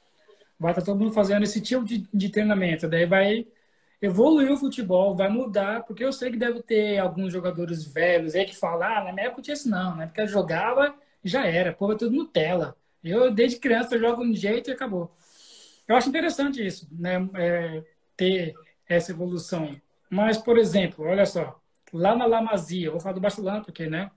[0.59, 2.87] vai estar todo mundo fazendo esse tipo de, de treinamento.
[2.87, 3.47] Daí vai
[3.99, 8.45] evoluir o futebol, vai mudar, porque eu sei que deve ter alguns jogadores velhos aí
[8.45, 10.05] que falam, ah, na minha época tinha isso não, né?
[10.05, 10.93] Porque eu jogava
[11.23, 12.77] já era, pô, é tudo Nutella.
[13.03, 15.11] Eu, desde criança, jogo de um jeito e acabou.
[15.87, 17.27] Eu acho interessante isso, né?
[17.35, 17.83] É,
[18.15, 18.53] ter
[18.87, 19.75] essa evolução.
[20.09, 21.59] Mas, por exemplo, olha só,
[21.93, 24.11] lá na Lamazia, vou falar do Barcelona, porque, né?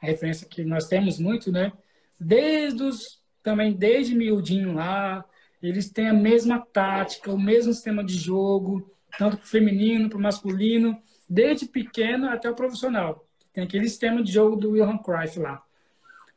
[0.00, 1.72] A referência que nós temos muito, né?
[2.18, 5.24] Desde os, também desde miudinho lá,
[5.62, 10.18] eles têm a mesma tática, o mesmo sistema de jogo, tanto para o feminino, para
[10.18, 13.26] o masculino, desde pequeno até o profissional.
[13.52, 15.62] Tem aquele sistema de jogo do Johan Cruyff lá.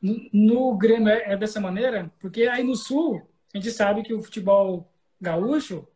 [0.01, 4.13] No, no Grêmio é, é dessa maneira, porque aí no Sul, a gente sabe que
[4.13, 5.87] o futebol gaúcho,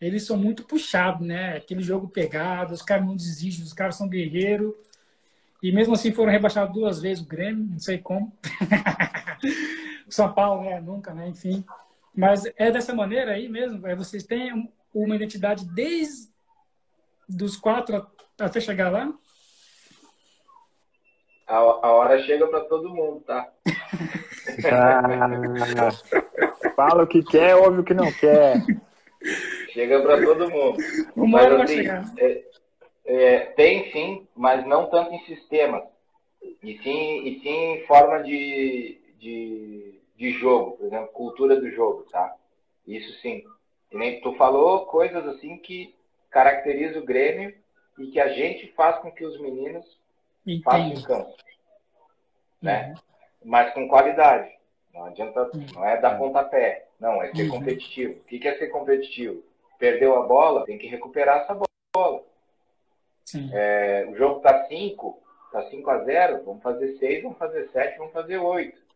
[0.00, 1.56] eles são muito puxados, né?
[1.56, 4.74] Aquele jogo pegado, os caras não desistem, os caras são guerreiros.
[5.62, 8.32] E mesmo assim foram rebaixados duas vezes o Grêmio, não sei como.
[10.06, 10.80] o São Paulo, né?
[10.80, 11.28] Nunca, né?
[11.28, 11.64] Enfim.
[12.14, 13.86] Mas é dessa maneira aí mesmo.
[13.86, 16.28] É, vocês têm uma identidade desde
[17.28, 18.06] dos quatro
[18.38, 19.12] até chegar lá?
[21.46, 23.48] A, a hora chega para todo mundo, tá?
[24.70, 25.90] ah,
[26.74, 28.62] fala o que quer, ouve o que não quer.
[29.76, 30.78] Chega para todo mundo.
[31.14, 32.14] Uma hora vai assim, chegar.
[32.16, 32.44] É,
[33.04, 35.84] é, tem sim, mas não tanto em sistemas.
[36.62, 42.04] E sim, e sim em forma de, de, de jogo, por exemplo, cultura do jogo,
[42.04, 42.34] tá?
[42.86, 43.44] Isso sim.
[43.92, 45.94] E nem tu falou coisas assim que
[46.30, 47.54] caracteriza o Grêmio
[47.98, 49.84] e que a gente faz com que os meninos
[50.46, 50.62] Entendi.
[50.62, 51.34] façam em campo.
[52.62, 52.88] Né?
[52.88, 52.94] Uhum.
[53.44, 54.50] Mas com qualidade.
[54.94, 56.88] Não adianta, não é dar pontapé.
[56.98, 57.58] Não, é ser uhum.
[57.58, 58.18] competitivo.
[58.18, 59.44] O que é ser competitivo?
[59.78, 61.54] Perdeu a bola, tem que recuperar essa
[61.94, 62.22] bola.
[63.52, 67.98] É, o jogo está 5, está 5 a 0, vamos fazer 6, vamos fazer 7,
[67.98, 68.86] vamos fazer 8.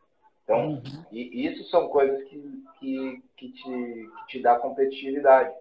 [0.44, 0.82] Então, uhum.
[1.12, 5.55] e, isso são coisas que, que, que, te, que te dá competitividade.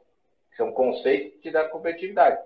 [0.57, 2.39] São conceitos que te dá competitividade.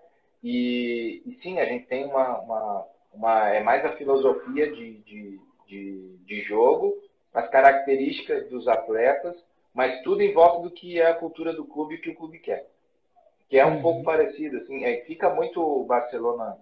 [0.44, 5.40] E, e sim, a gente tem uma, uma, uma, É mais a filosofia de, de,
[5.68, 6.94] de, de jogo,
[7.34, 9.36] as características dos atletas,
[9.74, 12.16] mas tudo em volta do que é a cultura do clube e o que o
[12.16, 12.68] clube quer
[13.54, 13.82] que é um uhum.
[13.84, 16.58] pouco parecido, assim, é, fica muito o Barcelona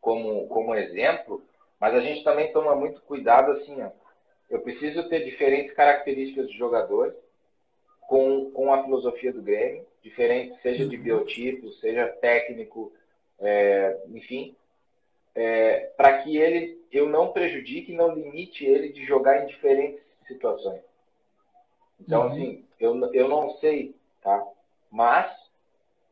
[0.00, 1.40] como, como exemplo,
[1.78, 3.90] mas a gente também toma muito cuidado, assim, ó,
[4.50, 7.14] eu preciso ter diferentes características de jogadores
[8.00, 11.02] com, com a filosofia do Grêmio, diferente, seja de uhum.
[11.04, 12.92] biotipo, seja técnico,
[13.38, 14.56] é, enfim,
[15.32, 20.80] é, para que ele eu não prejudique, não limite ele de jogar em diferentes situações.
[22.00, 22.32] Então, uhum.
[22.32, 24.42] assim, eu, eu não sei, tá?
[24.90, 25.30] Mas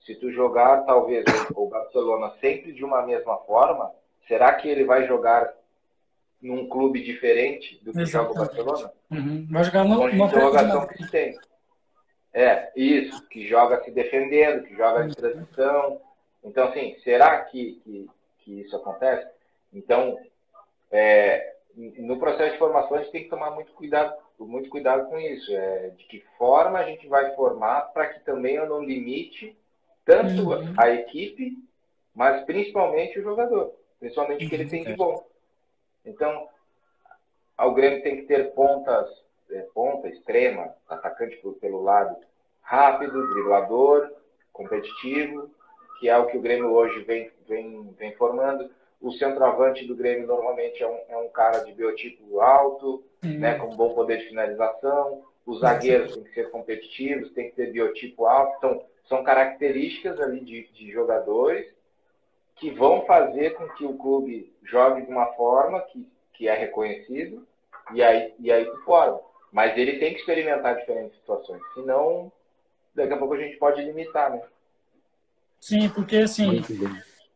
[0.05, 3.91] se tu jogar talvez o Barcelona sempre de uma mesma forma,
[4.29, 5.53] será que ele vai jogar
[6.41, 8.13] num clube diferente do que Exatamente.
[8.13, 8.93] joga o Barcelona?
[9.11, 9.47] Uhum.
[9.51, 11.37] Vai jogar no, Com interrogação que tem.
[12.33, 16.01] É, isso, que joga se defendendo, que joga em transição.
[16.45, 19.27] Então, assim, será que, que, que isso acontece?
[19.73, 20.19] Então,
[20.91, 25.19] é, no processo de formação, a gente tem que tomar muito cuidado, muito cuidado com
[25.19, 25.55] isso.
[25.55, 29.57] É, de que forma a gente vai formar para que também eu não limite
[30.05, 30.75] tanto uhum.
[30.79, 31.57] a equipe,
[32.15, 34.97] mas principalmente o jogador, principalmente o que ele tem de uhum.
[34.97, 35.27] bom.
[36.05, 36.49] Então,
[37.59, 39.09] o Grêmio tem que ter pontas,
[39.51, 42.17] é, ponta extrema, atacante por, pelo lado,
[42.61, 44.13] rápido, driblador,
[44.53, 45.51] competitivo,
[45.99, 48.71] que é o que o Grêmio hoje vem, vem, vem formando.
[49.07, 53.39] O centroavante do Grêmio normalmente é um, é um cara de biotipo alto, uhum.
[53.39, 55.23] né, com bom poder de finalização.
[55.47, 58.57] Os zagueiros têm que ser competitivos, tem que ter biotipo alto.
[58.59, 61.73] Então, são características ali de, de jogadores
[62.57, 67.47] que vão fazer com que o clube jogue de uma forma que, que é reconhecido
[67.95, 69.21] e aí, e aí tu forma.
[69.53, 72.33] Mas ele tem que experimentar diferentes situações, senão
[72.93, 74.43] daqui a pouco a gente pode limitar, né?
[75.61, 76.61] Sim, porque assim,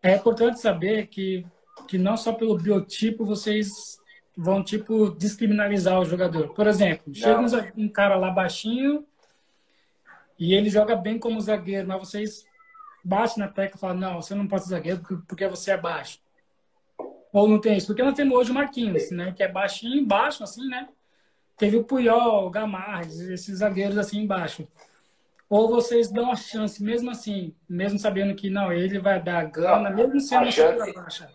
[0.03, 1.47] é importante saber que,
[1.87, 3.99] que não só pelo biotipo vocês
[4.37, 6.55] vão, tipo, descriminalizar o jogador.
[6.55, 7.15] Por exemplo, não.
[7.15, 9.05] chega um cara lá baixinho
[10.39, 12.47] e ele joga bem como zagueiro, mas vocês
[13.05, 16.19] batem na tecla e falam, não, você não pode ser zagueiro porque você é baixo.
[17.33, 17.89] Ou não tem isso?
[17.89, 19.33] Porque nós temos hoje o Marquinhos, né?
[19.33, 20.89] Que é baixinho embaixo, assim, né?
[21.57, 24.67] Teve o Puyol, o Gamarres, esses zagueiros assim embaixo.
[25.49, 29.91] Ou vocês dão a chance, mesmo assim, mesmo sabendo que não, ele vai dar gana,
[29.91, 31.31] mesmo sendo uma chance, baixa.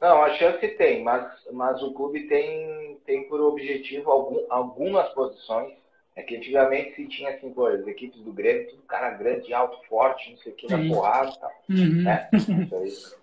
[0.00, 5.78] Não, a chance tem, mas, mas o clube tem, tem por objetivo algum, algumas posições.
[6.16, 9.78] É que antigamente se tinha assim, pô, as equipes do Grêmio, tudo cara grande, alto,
[9.88, 11.52] forte, não sei o que, na porrada e tal.
[11.70, 12.02] Uhum.
[12.02, 12.28] Né?
[12.84, 13.16] Isso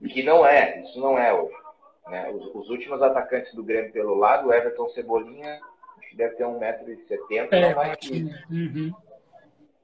[0.00, 0.08] aí.
[0.10, 1.56] Que não é, isso não é hoje.
[2.08, 2.30] Né?
[2.30, 5.58] Os, os, últimos atacantes do Grêmio pelo lado, o Everton Cebolinha,
[5.98, 8.44] acho que deve ter 1,70m, é, não mais que isso.
[8.50, 8.94] Uhum.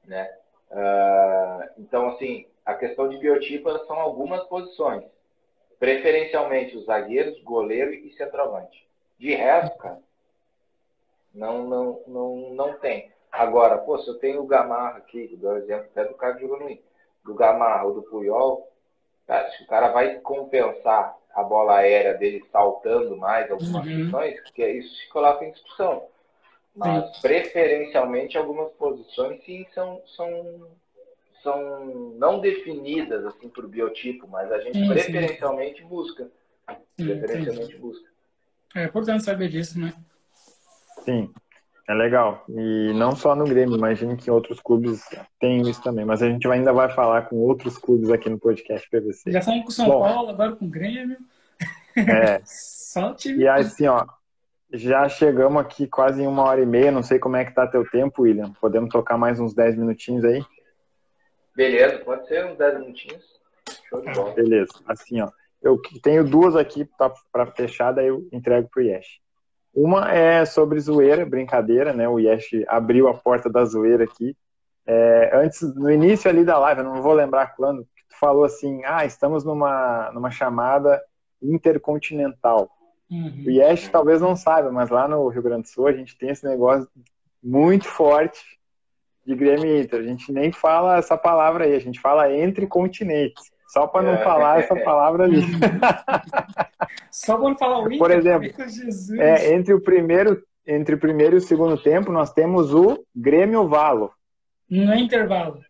[0.05, 0.31] Né?
[0.71, 5.03] Uh, então, assim, a questão de biotipo são algumas posições.
[5.83, 8.87] Preferencialmente os zagueiros, goleiro e centroavante.
[9.19, 9.99] De resto, cara,
[11.35, 13.11] não, não, não, não tem.
[13.33, 16.61] Agora, pô, se eu tenho o Gamarra aqui, dou exemplo até do cara que jogou
[16.61, 16.81] no I,
[17.25, 18.71] do Gamarra ou do Puyol,
[19.27, 24.03] cara, se o cara vai compensar a bola aérea dele saltando mais algumas uhum.
[24.05, 26.07] posições, que isso se coloca em discussão.
[26.77, 27.23] Mas, sim.
[27.23, 30.69] preferencialmente, algumas posições, sim, são, são
[31.43, 35.89] são não definidas assim por biotipo, mas a gente sim, preferencialmente sim.
[35.89, 36.31] busca.
[36.99, 38.09] Sim, preferencialmente busca.
[38.75, 39.93] É importante saber disso, né?
[41.05, 41.31] Sim,
[41.89, 42.45] é legal.
[42.49, 45.03] E não só no Grêmio, imagino que outros clubes
[45.39, 46.05] tenham isso também.
[46.05, 49.31] Mas a gente ainda vai falar com outros clubes aqui no podcast PVC.
[49.31, 51.19] Já falamos com o São Bom, Paulo, agora com o Grêmio.
[51.97, 52.41] É.
[52.47, 53.43] só o time.
[53.43, 54.07] E assim, ó,
[54.73, 56.93] já chegamos aqui quase em uma hora e meia.
[56.93, 58.53] Não sei como é que tá teu tempo, William.
[58.61, 60.43] Podemos tocar mais uns 10 minutinhos aí?
[61.55, 63.25] Beleza, pode ser uns 10 minutinhos.
[63.89, 64.35] Show de bola.
[64.35, 64.73] Beleza.
[64.87, 65.31] Assim, ó.
[65.63, 66.89] Eu tenho duas aqui
[67.31, 69.21] para fechar, daí eu entrego pro Yesh.
[69.73, 72.09] Uma é sobre zoeira, brincadeira, né?
[72.09, 74.37] O Yesh abriu a porta da zoeira aqui.
[74.85, 78.83] É, antes, no início ali da live, eu não vou lembrar quando, tu falou assim,
[78.85, 81.01] ah, estamos numa, numa chamada
[81.41, 82.69] intercontinental.
[83.09, 83.45] Uhum.
[83.47, 86.31] O Yesh talvez não saiba, mas lá no Rio Grande do Sul a gente tem
[86.31, 86.89] esse negócio
[87.43, 88.41] muito forte
[89.25, 90.01] de Grêmio Inter.
[90.01, 93.51] A gente nem fala essa palavra aí, a gente fala entre continentes.
[93.69, 94.25] Só para não é.
[94.25, 95.43] falar essa palavra ali.
[97.11, 97.99] Só para não falar o Inter.
[97.99, 98.51] Por exemplo,
[99.19, 103.67] é, entre, o primeiro, entre o primeiro e o segundo tempo, nós temos o Grêmio
[103.67, 104.13] Valo.
[104.69, 105.61] No intervalo.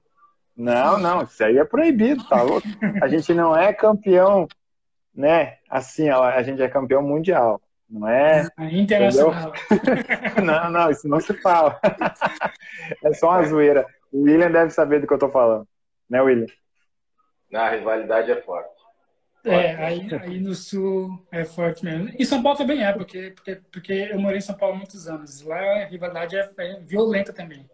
[0.56, 2.66] Não, não, isso aí é proibido, tá louco?
[3.00, 4.46] A gente não é campeão,
[5.14, 5.56] né?
[5.68, 7.60] Assim, a gente é campeão mundial.
[7.92, 8.48] Não é.
[8.58, 9.52] é internacional.
[10.42, 11.78] não, não, isso não se fala.
[13.04, 13.86] é só uma zoeira.
[14.10, 15.68] O William deve saber do que eu tô falando.
[16.08, 16.46] Né, William?
[17.50, 18.70] Na rivalidade é forte.
[19.44, 22.10] É, aí, aí no sul é forte mesmo.
[22.18, 25.06] E São Paulo também é, porque, porque, porque eu morei em São Paulo há muitos
[25.06, 25.42] anos.
[25.42, 27.68] Lá a rivalidade é, é violenta também.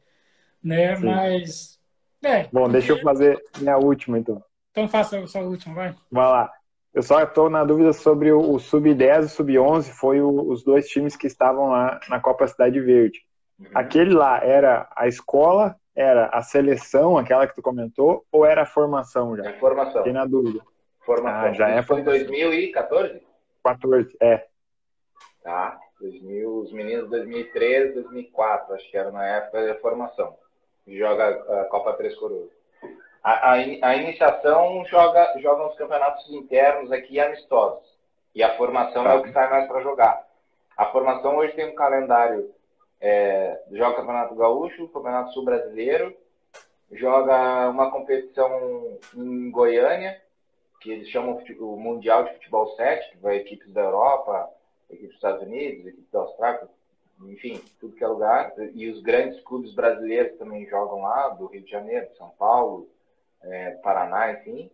[0.63, 0.97] Né?
[0.97, 1.79] Mas.
[2.25, 2.73] É, Bom, porque...
[2.73, 4.43] deixa eu fazer minha última, então.
[4.73, 5.95] Então faça a sua última, vai.
[6.11, 6.53] Vai lá.
[6.93, 10.65] Eu só estou na dúvida sobre o, o Sub-10 e o Sub-11, foi o, os
[10.65, 13.21] dois times que estavam lá na Copa Cidade Verde.
[13.59, 13.67] Uhum.
[13.75, 18.67] Aquele lá era a escola, era a seleção, aquela que tu comentou, ou era a
[18.67, 19.45] formação já?
[19.45, 19.99] É formação.
[19.99, 20.61] Fiquei na dúvida.
[21.05, 21.51] Formação.
[21.51, 23.23] Ah, já é foi em 2014?
[23.65, 24.47] 14, é.
[25.43, 25.79] Tá.
[26.01, 30.37] 2000, os meninos 2013, 2004, acho que era na época da formação.
[30.87, 32.58] Joga a Copa Três Coroas.
[33.23, 37.85] A, a, a, iniciação joga, joga os campeonatos internos aqui amistosos.
[38.35, 39.13] E a formação tá.
[39.13, 40.27] é o que sai mais para jogar.
[40.77, 42.55] A formação hoje tem um calendário.
[43.01, 46.17] É, joga o Campeonato Gaúcho, o Campeonato Sul Brasileiro,
[46.93, 50.21] joga uma competição em Goiânia,
[50.81, 54.49] que eles chamam o Mundial de Futebol 7, que vai equipes da Europa,
[54.89, 56.69] equipes dos Estados Unidos, equipes da Austrália,
[57.23, 58.53] enfim, tudo que é lugar.
[58.75, 62.89] E os grandes clubes brasileiros também jogam lá, do Rio de Janeiro, São Paulo,
[63.43, 64.71] é, Paraná, enfim.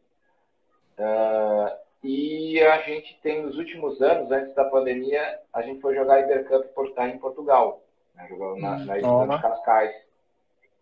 [0.99, 6.21] Uh, e a gente tem, nos últimos anos, antes da pandemia, a gente foi jogar
[6.21, 6.69] Ibercup
[7.01, 7.83] em Portugal,
[8.15, 9.95] né, jogando na, na edição de Cascais.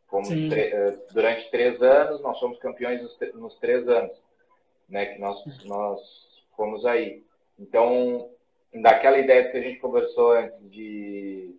[0.09, 4.20] Fomos uh, durante três anos, nós fomos campeões nos, nos, três anos,
[4.88, 6.00] né, que nós, nós
[6.56, 7.22] fomos aí.
[7.59, 8.28] Então,
[8.74, 11.54] daquela ideia que a gente conversou antes de,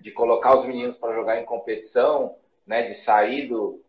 [0.00, 2.36] de colocar os meninos para jogar em competição,
[2.66, 3.82] né, de sair do,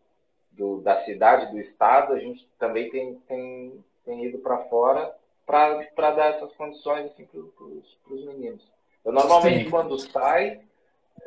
[0.58, 5.14] do, da cidade, do estado, a gente também tem, tem, tem ido para fora
[5.46, 7.40] para dar essas condições assim, para
[8.14, 8.62] os meninos.
[9.02, 9.70] Eu normalmente Sim.
[9.70, 10.60] quando sai,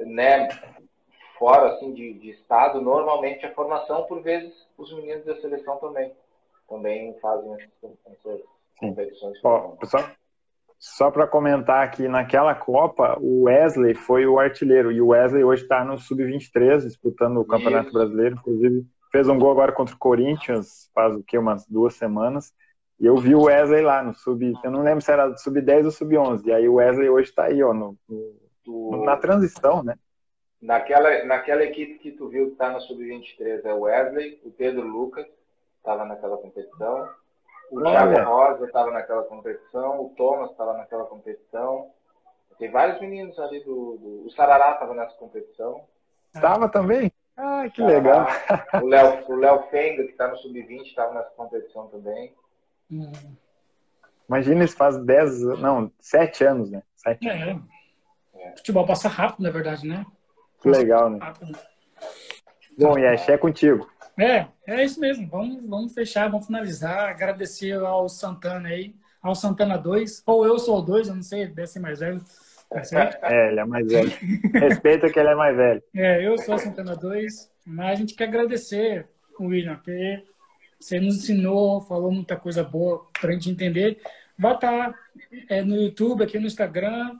[0.01, 0.47] né,
[1.39, 6.11] fora assim de, de, estado, normalmente a formação, por vezes, os meninos da seleção também
[6.69, 7.51] também fazem
[8.05, 8.41] essas,
[8.79, 9.37] competições.
[9.43, 10.05] Ó, pessoal,
[10.79, 15.63] só para comentar aqui, naquela Copa, o Wesley foi o artilheiro, e o Wesley hoje
[15.63, 17.93] está no Sub-23, disputando o Campeonato Isso.
[17.93, 22.53] Brasileiro, inclusive fez um gol agora contra o Corinthians, faz o que, umas duas semanas.
[22.99, 25.85] E eu vi o Wesley lá no sub, eu não lembro se era sub 10
[25.85, 26.47] ou sub 11.
[26.47, 27.97] E aí o Wesley hoje está aí, ó, no,
[28.65, 29.95] no, na transição, né?
[30.61, 34.51] Naquela, naquela equipe que tu viu que tá no sub 23 é o Wesley, o
[34.51, 35.25] Pedro Lucas
[35.77, 37.09] estava naquela competição,
[37.71, 37.81] o.
[37.81, 41.89] Thiago Rosa estava naquela competição, o Thomas estava naquela competição.
[42.59, 44.27] Tem vários meninos ali do, do...
[44.27, 45.81] o Sarará estava nessa competição.
[46.35, 47.11] Estava também?
[47.43, 48.27] Ah, que legal.
[48.83, 52.35] O Léo, o Léo Fenga, que está no Sub-20, estava nessa competição também.
[52.91, 53.11] Hum.
[54.29, 56.83] Imagina isso faz 10, não, 7 anos, né?
[56.97, 57.41] 7 é.
[57.41, 57.63] anos.
[58.35, 58.51] É.
[58.57, 60.05] Futebol passa rápido, na verdade, né?
[60.61, 61.19] Que legal, né?
[62.77, 63.89] Bom, Yesh, é contigo.
[64.19, 65.27] É, é isso mesmo.
[65.27, 67.09] Vamos, vamos fechar, vamos finalizar.
[67.09, 71.47] Agradecer ao Santana aí, ao Santana 2, ou eu sou o 2, eu não sei,
[71.47, 72.23] deve ser mais velho.
[73.23, 74.11] É, ele é mais velho.
[74.53, 75.83] Respeita que ele é mais velho.
[75.93, 79.07] É, eu sou Santana 2, mas a gente quer agradecer
[79.37, 80.23] o William, porque
[80.79, 84.01] você nos ensinou, falou muita coisa boa para a gente entender.
[84.37, 84.99] Vai estar tá,
[85.49, 87.19] é, no YouTube, aqui no Instagram.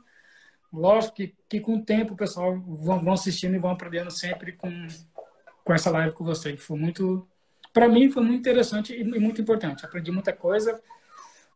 [0.72, 4.52] Lógico que, que com o tempo o pessoal vão, vão assistindo e vão aprendendo sempre
[4.52, 4.70] com,
[5.62, 6.56] com essa live com você.
[6.56, 7.28] Foi muito,
[7.72, 9.84] para mim, foi muito interessante e muito importante.
[9.84, 10.80] Aprendi muita coisa.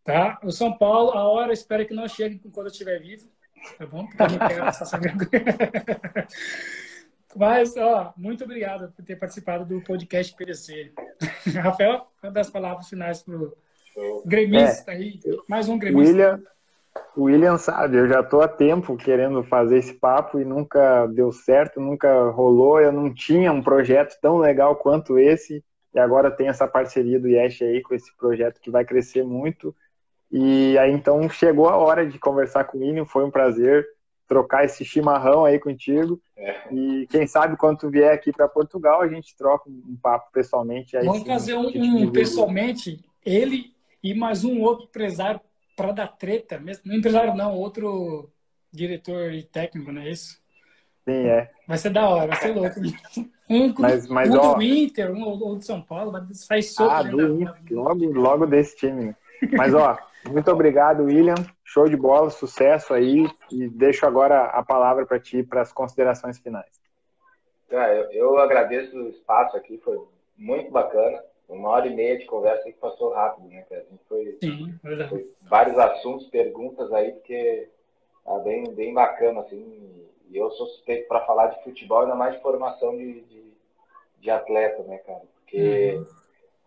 [0.04, 0.38] Tá?
[0.44, 3.26] O São Paulo, a hora, espero que não chegue quando eu estiver vivo.
[3.78, 4.06] Tá bom?
[4.06, 5.00] Porque eu essa.
[7.36, 10.92] Mas, ó, muito obrigado por ter participado do podcast PDC.
[11.60, 13.52] Rafael, uma das palavras finais para o
[14.24, 15.20] gremista é, aí.
[15.48, 16.10] Mais um gremista.
[16.10, 16.42] William,
[17.16, 21.80] William sabe, eu já estou há tempo querendo fazer esse papo e nunca deu certo,
[21.80, 22.80] nunca rolou.
[22.80, 25.62] Eu não tinha um projeto tão legal quanto esse.
[25.94, 29.74] E agora tem essa parceria do Yesh aí com esse projeto que vai crescer muito.
[30.30, 33.86] E aí então chegou a hora de conversar com o William, foi um prazer
[34.26, 36.20] trocar esse chimarrão aí contigo.
[36.36, 36.72] É.
[36.72, 40.96] E quem sabe quando tu vier aqui para Portugal, a gente troca um papo pessoalmente.
[40.96, 43.72] Aí, Vamos sim, fazer um, um pessoalmente, ele
[44.02, 45.40] e mais um outro empresário
[45.76, 46.82] para dar treta mesmo.
[46.86, 48.30] Não empresário não, outro
[48.72, 50.38] diretor e técnico, não é isso?
[51.04, 51.50] Sim, é.
[51.68, 52.80] Vai ser da hora, vai ser louco.
[53.48, 56.90] Um, mas, mas, um ó, do Inter, um ou do São Paulo, vai sair solto.
[56.92, 59.14] Ah, do Inter, logo, logo desse time.
[59.52, 59.96] Mas, ó,
[60.28, 61.34] muito obrigado, William.
[61.64, 63.26] Show de bola, sucesso aí.
[63.50, 66.70] E deixo agora a palavra para ti para as considerações finais.
[67.70, 69.98] Ah, eu, eu, agradeço o espaço aqui, foi
[70.36, 71.22] muito bacana.
[71.48, 73.82] Uma hora e meia de conversa que passou rápido, né, cara?
[73.82, 75.10] A gente foi, Sim, verdade.
[75.10, 77.68] Foi vários assuntos, perguntas aí, porque
[78.24, 80.06] tá bem, bem bacana, assim.
[80.28, 83.52] E eu sou suspeito para falar de futebol, ainda mais de formação de, de,
[84.20, 85.22] de atleta, né, cara?
[85.36, 86.06] Porque uhum.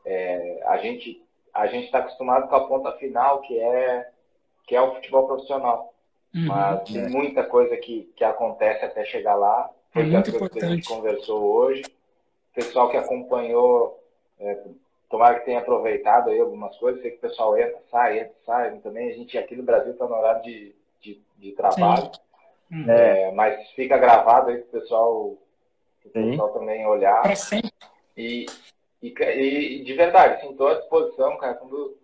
[0.06, 1.22] é, a gente
[1.60, 4.10] a gente está acostumado com a ponta final, que é,
[4.68, 5.94] que é o futebol profissional.
[6.34, 7.10] Uhum, Mas tem é.
[7.10, 9.70] muita coisa que, que acontece até chegar lá.
[9.92, 10.60] Foi é muito importante.
[10.60, 11.84] que a gente conversou hoje.
[12.52, 14.02] O pessoal que acompanhou,
[14.40, 14.60] é,
[15.10, 17.02] tomara que tenha aproveitado aí algumas coisas.
[17.02, 18.78] Sei que o pessoal entra, sai, entra, sai.
[18.80, 22.12] Também a gente aqui no Brasil está no horário de, de, de trabalho.
[22.72, 22.90] Uhum.
[22.90, 25.38] É, mas fica gravado aí para o pessoal,
[26.14, 27.24] pessoal também olhar.
[28.16, 28.46] E,
[29.02, 31.98] e, e de verdade, assim, estou à disposição, cara, quando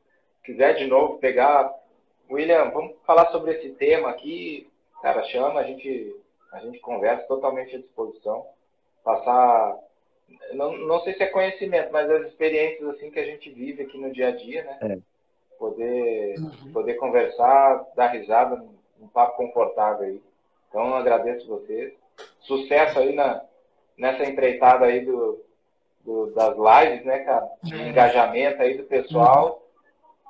[0.43, 1.73] quiser de novo pegar.
[2.29, 4.69] William, vamos falar sobre esse tema aqui.
[5.01, 6.15] Cara, chama, a gente,
[6.51, 8.47] a gente conversa totalmente à disposição.
[9.03, 9.77] Passar,
[10.53, 13.97] não, não sei se é conhecimento, mas as experiências assim que a gente vive aqui
[13.97, 14.77] no dia a dia, né?
[14.81, 14.97] É.
[15.59, 16.73] Poder, uhum.
[16.73, 18.63] poder conversar, dar risada,
[18.99, 20.21] um papo confortável aí.
[20.69, 21.93] Então, agradeço vocês.
[22.41, 23.43] Sucesso aí na,
[23.97, 25.39] nessa empreitada aí do,
[26.05, 27.49] do, das lives, né, cara?
[27.71, 27.89] É.
[27.89, 29.67] engajamento aí do pessoal,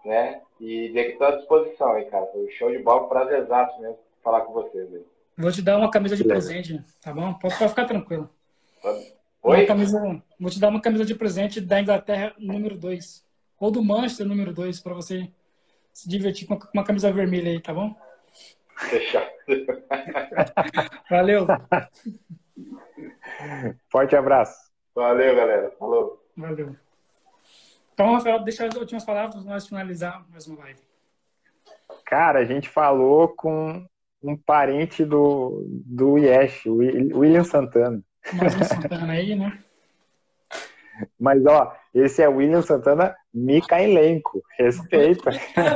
[0.03, 0.09] uhum.
[0.09, 0.41] né?
[0.59, 2.25] E de que estou à disposição aí, cara.
[2.27, 5.05] Foi show de bola, prazerzaço mesmo falar com vocês aí.
[5.37, 7.33] Vou te dar uma camisa de presente, tá bom?
[7.33, 8.29] Pode, pode ficar tranquilo.
[9.43, 9.65] Oi?
[9.65, 9.99] Camisa,
[10.39, 13.25] vou te dar uma camisa de presente da Inglaterra número 2.
[13.59, 15.29] Ou do Manchester número 2, para você
[15.93, 17.93] se divertir com uma camisa vermelha aí, tá bom?
[18.77, 19.29] Fechado.
[21.09, 21.45] Valeu.
[23.89, 24.64] Forte abraço.
[24.95, 25.71] Valeu, galera.
[25.77, 26.25] Falou.
[26.37, 26.75] Valeu.
[27.93, 30.79] Então, Rafael, deixa as últimas palavras para nós finalizar mais uma live.
[32.05, 33.85] Cara, a gente falou com
[34.23, 38.01] um parente do, do Yesh, o William Santana.
[38.33, 39.61] Mais um Santana aí, né?
[41.19, 44.43] Mas, ó, esse é William Santana Mikailenko.
[44.57, 45.31] Respeita.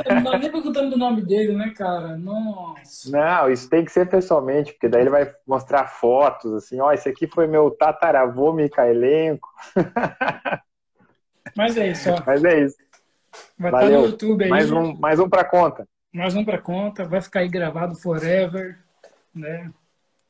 [0.06, 2.18] não tá nem perguntando do nome dele, né, cara?
[2.18, 3.10] Nossa.
[3.10, 7.08] Não, isso tem que ser pessoalmente, porque daí ele vai mostrar fotos, assim, ó, esse
[7.08, 9.48] aqui foi meu tataravô Mikailenko.
[11.56, 12.22] Mas é isso, ó.
[12.26, 12.76] Mas é isso.
[13.58, 13.88] Vai Valeu.
[13.88, 14.50] estar no YouTube aí.
[14.50, 15.88] Mais um, mais um pra conta.
[16.12, 17.04] Mais um pra conta.
[17.04, 18.78] Vai ficar aí gravado forever,
[19.34, 19.70] né?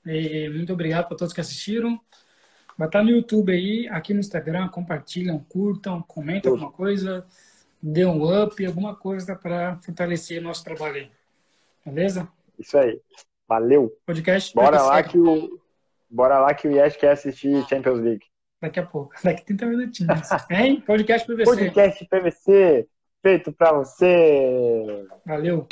[0.06, 1.98] E muito obrigado para todos que assistiram.
[2.80, 7.26] Vai estar no YouTube aí, aqui no Instagram, compartilham, curtam, comentam alguma coisa.
[7.82, 11.10] dê um up, alguma coisa para fortalecer nosso trabalho aí.
[11.84, 12.26] Beleza?
[12.58, 12.98] Isso aí.
[13.46, 13.94] Valeu.
[14.06, 14.54] Podcast.
[14.54, 15.60] Bora lá que o
[16.08, 18.24] bora lá que o Yes quer assistir Champions League.
[18.62, 20.30] Daqui a pouco, daqui a 30 minutinhos.
[20.50, 20.80] hein?
[20.80, 21.44] Podcast PVC.
[21.44, 22.88] Podcast PVC
[23.20, 25.06] feito para você.
[25.26, 25.68] Valeu.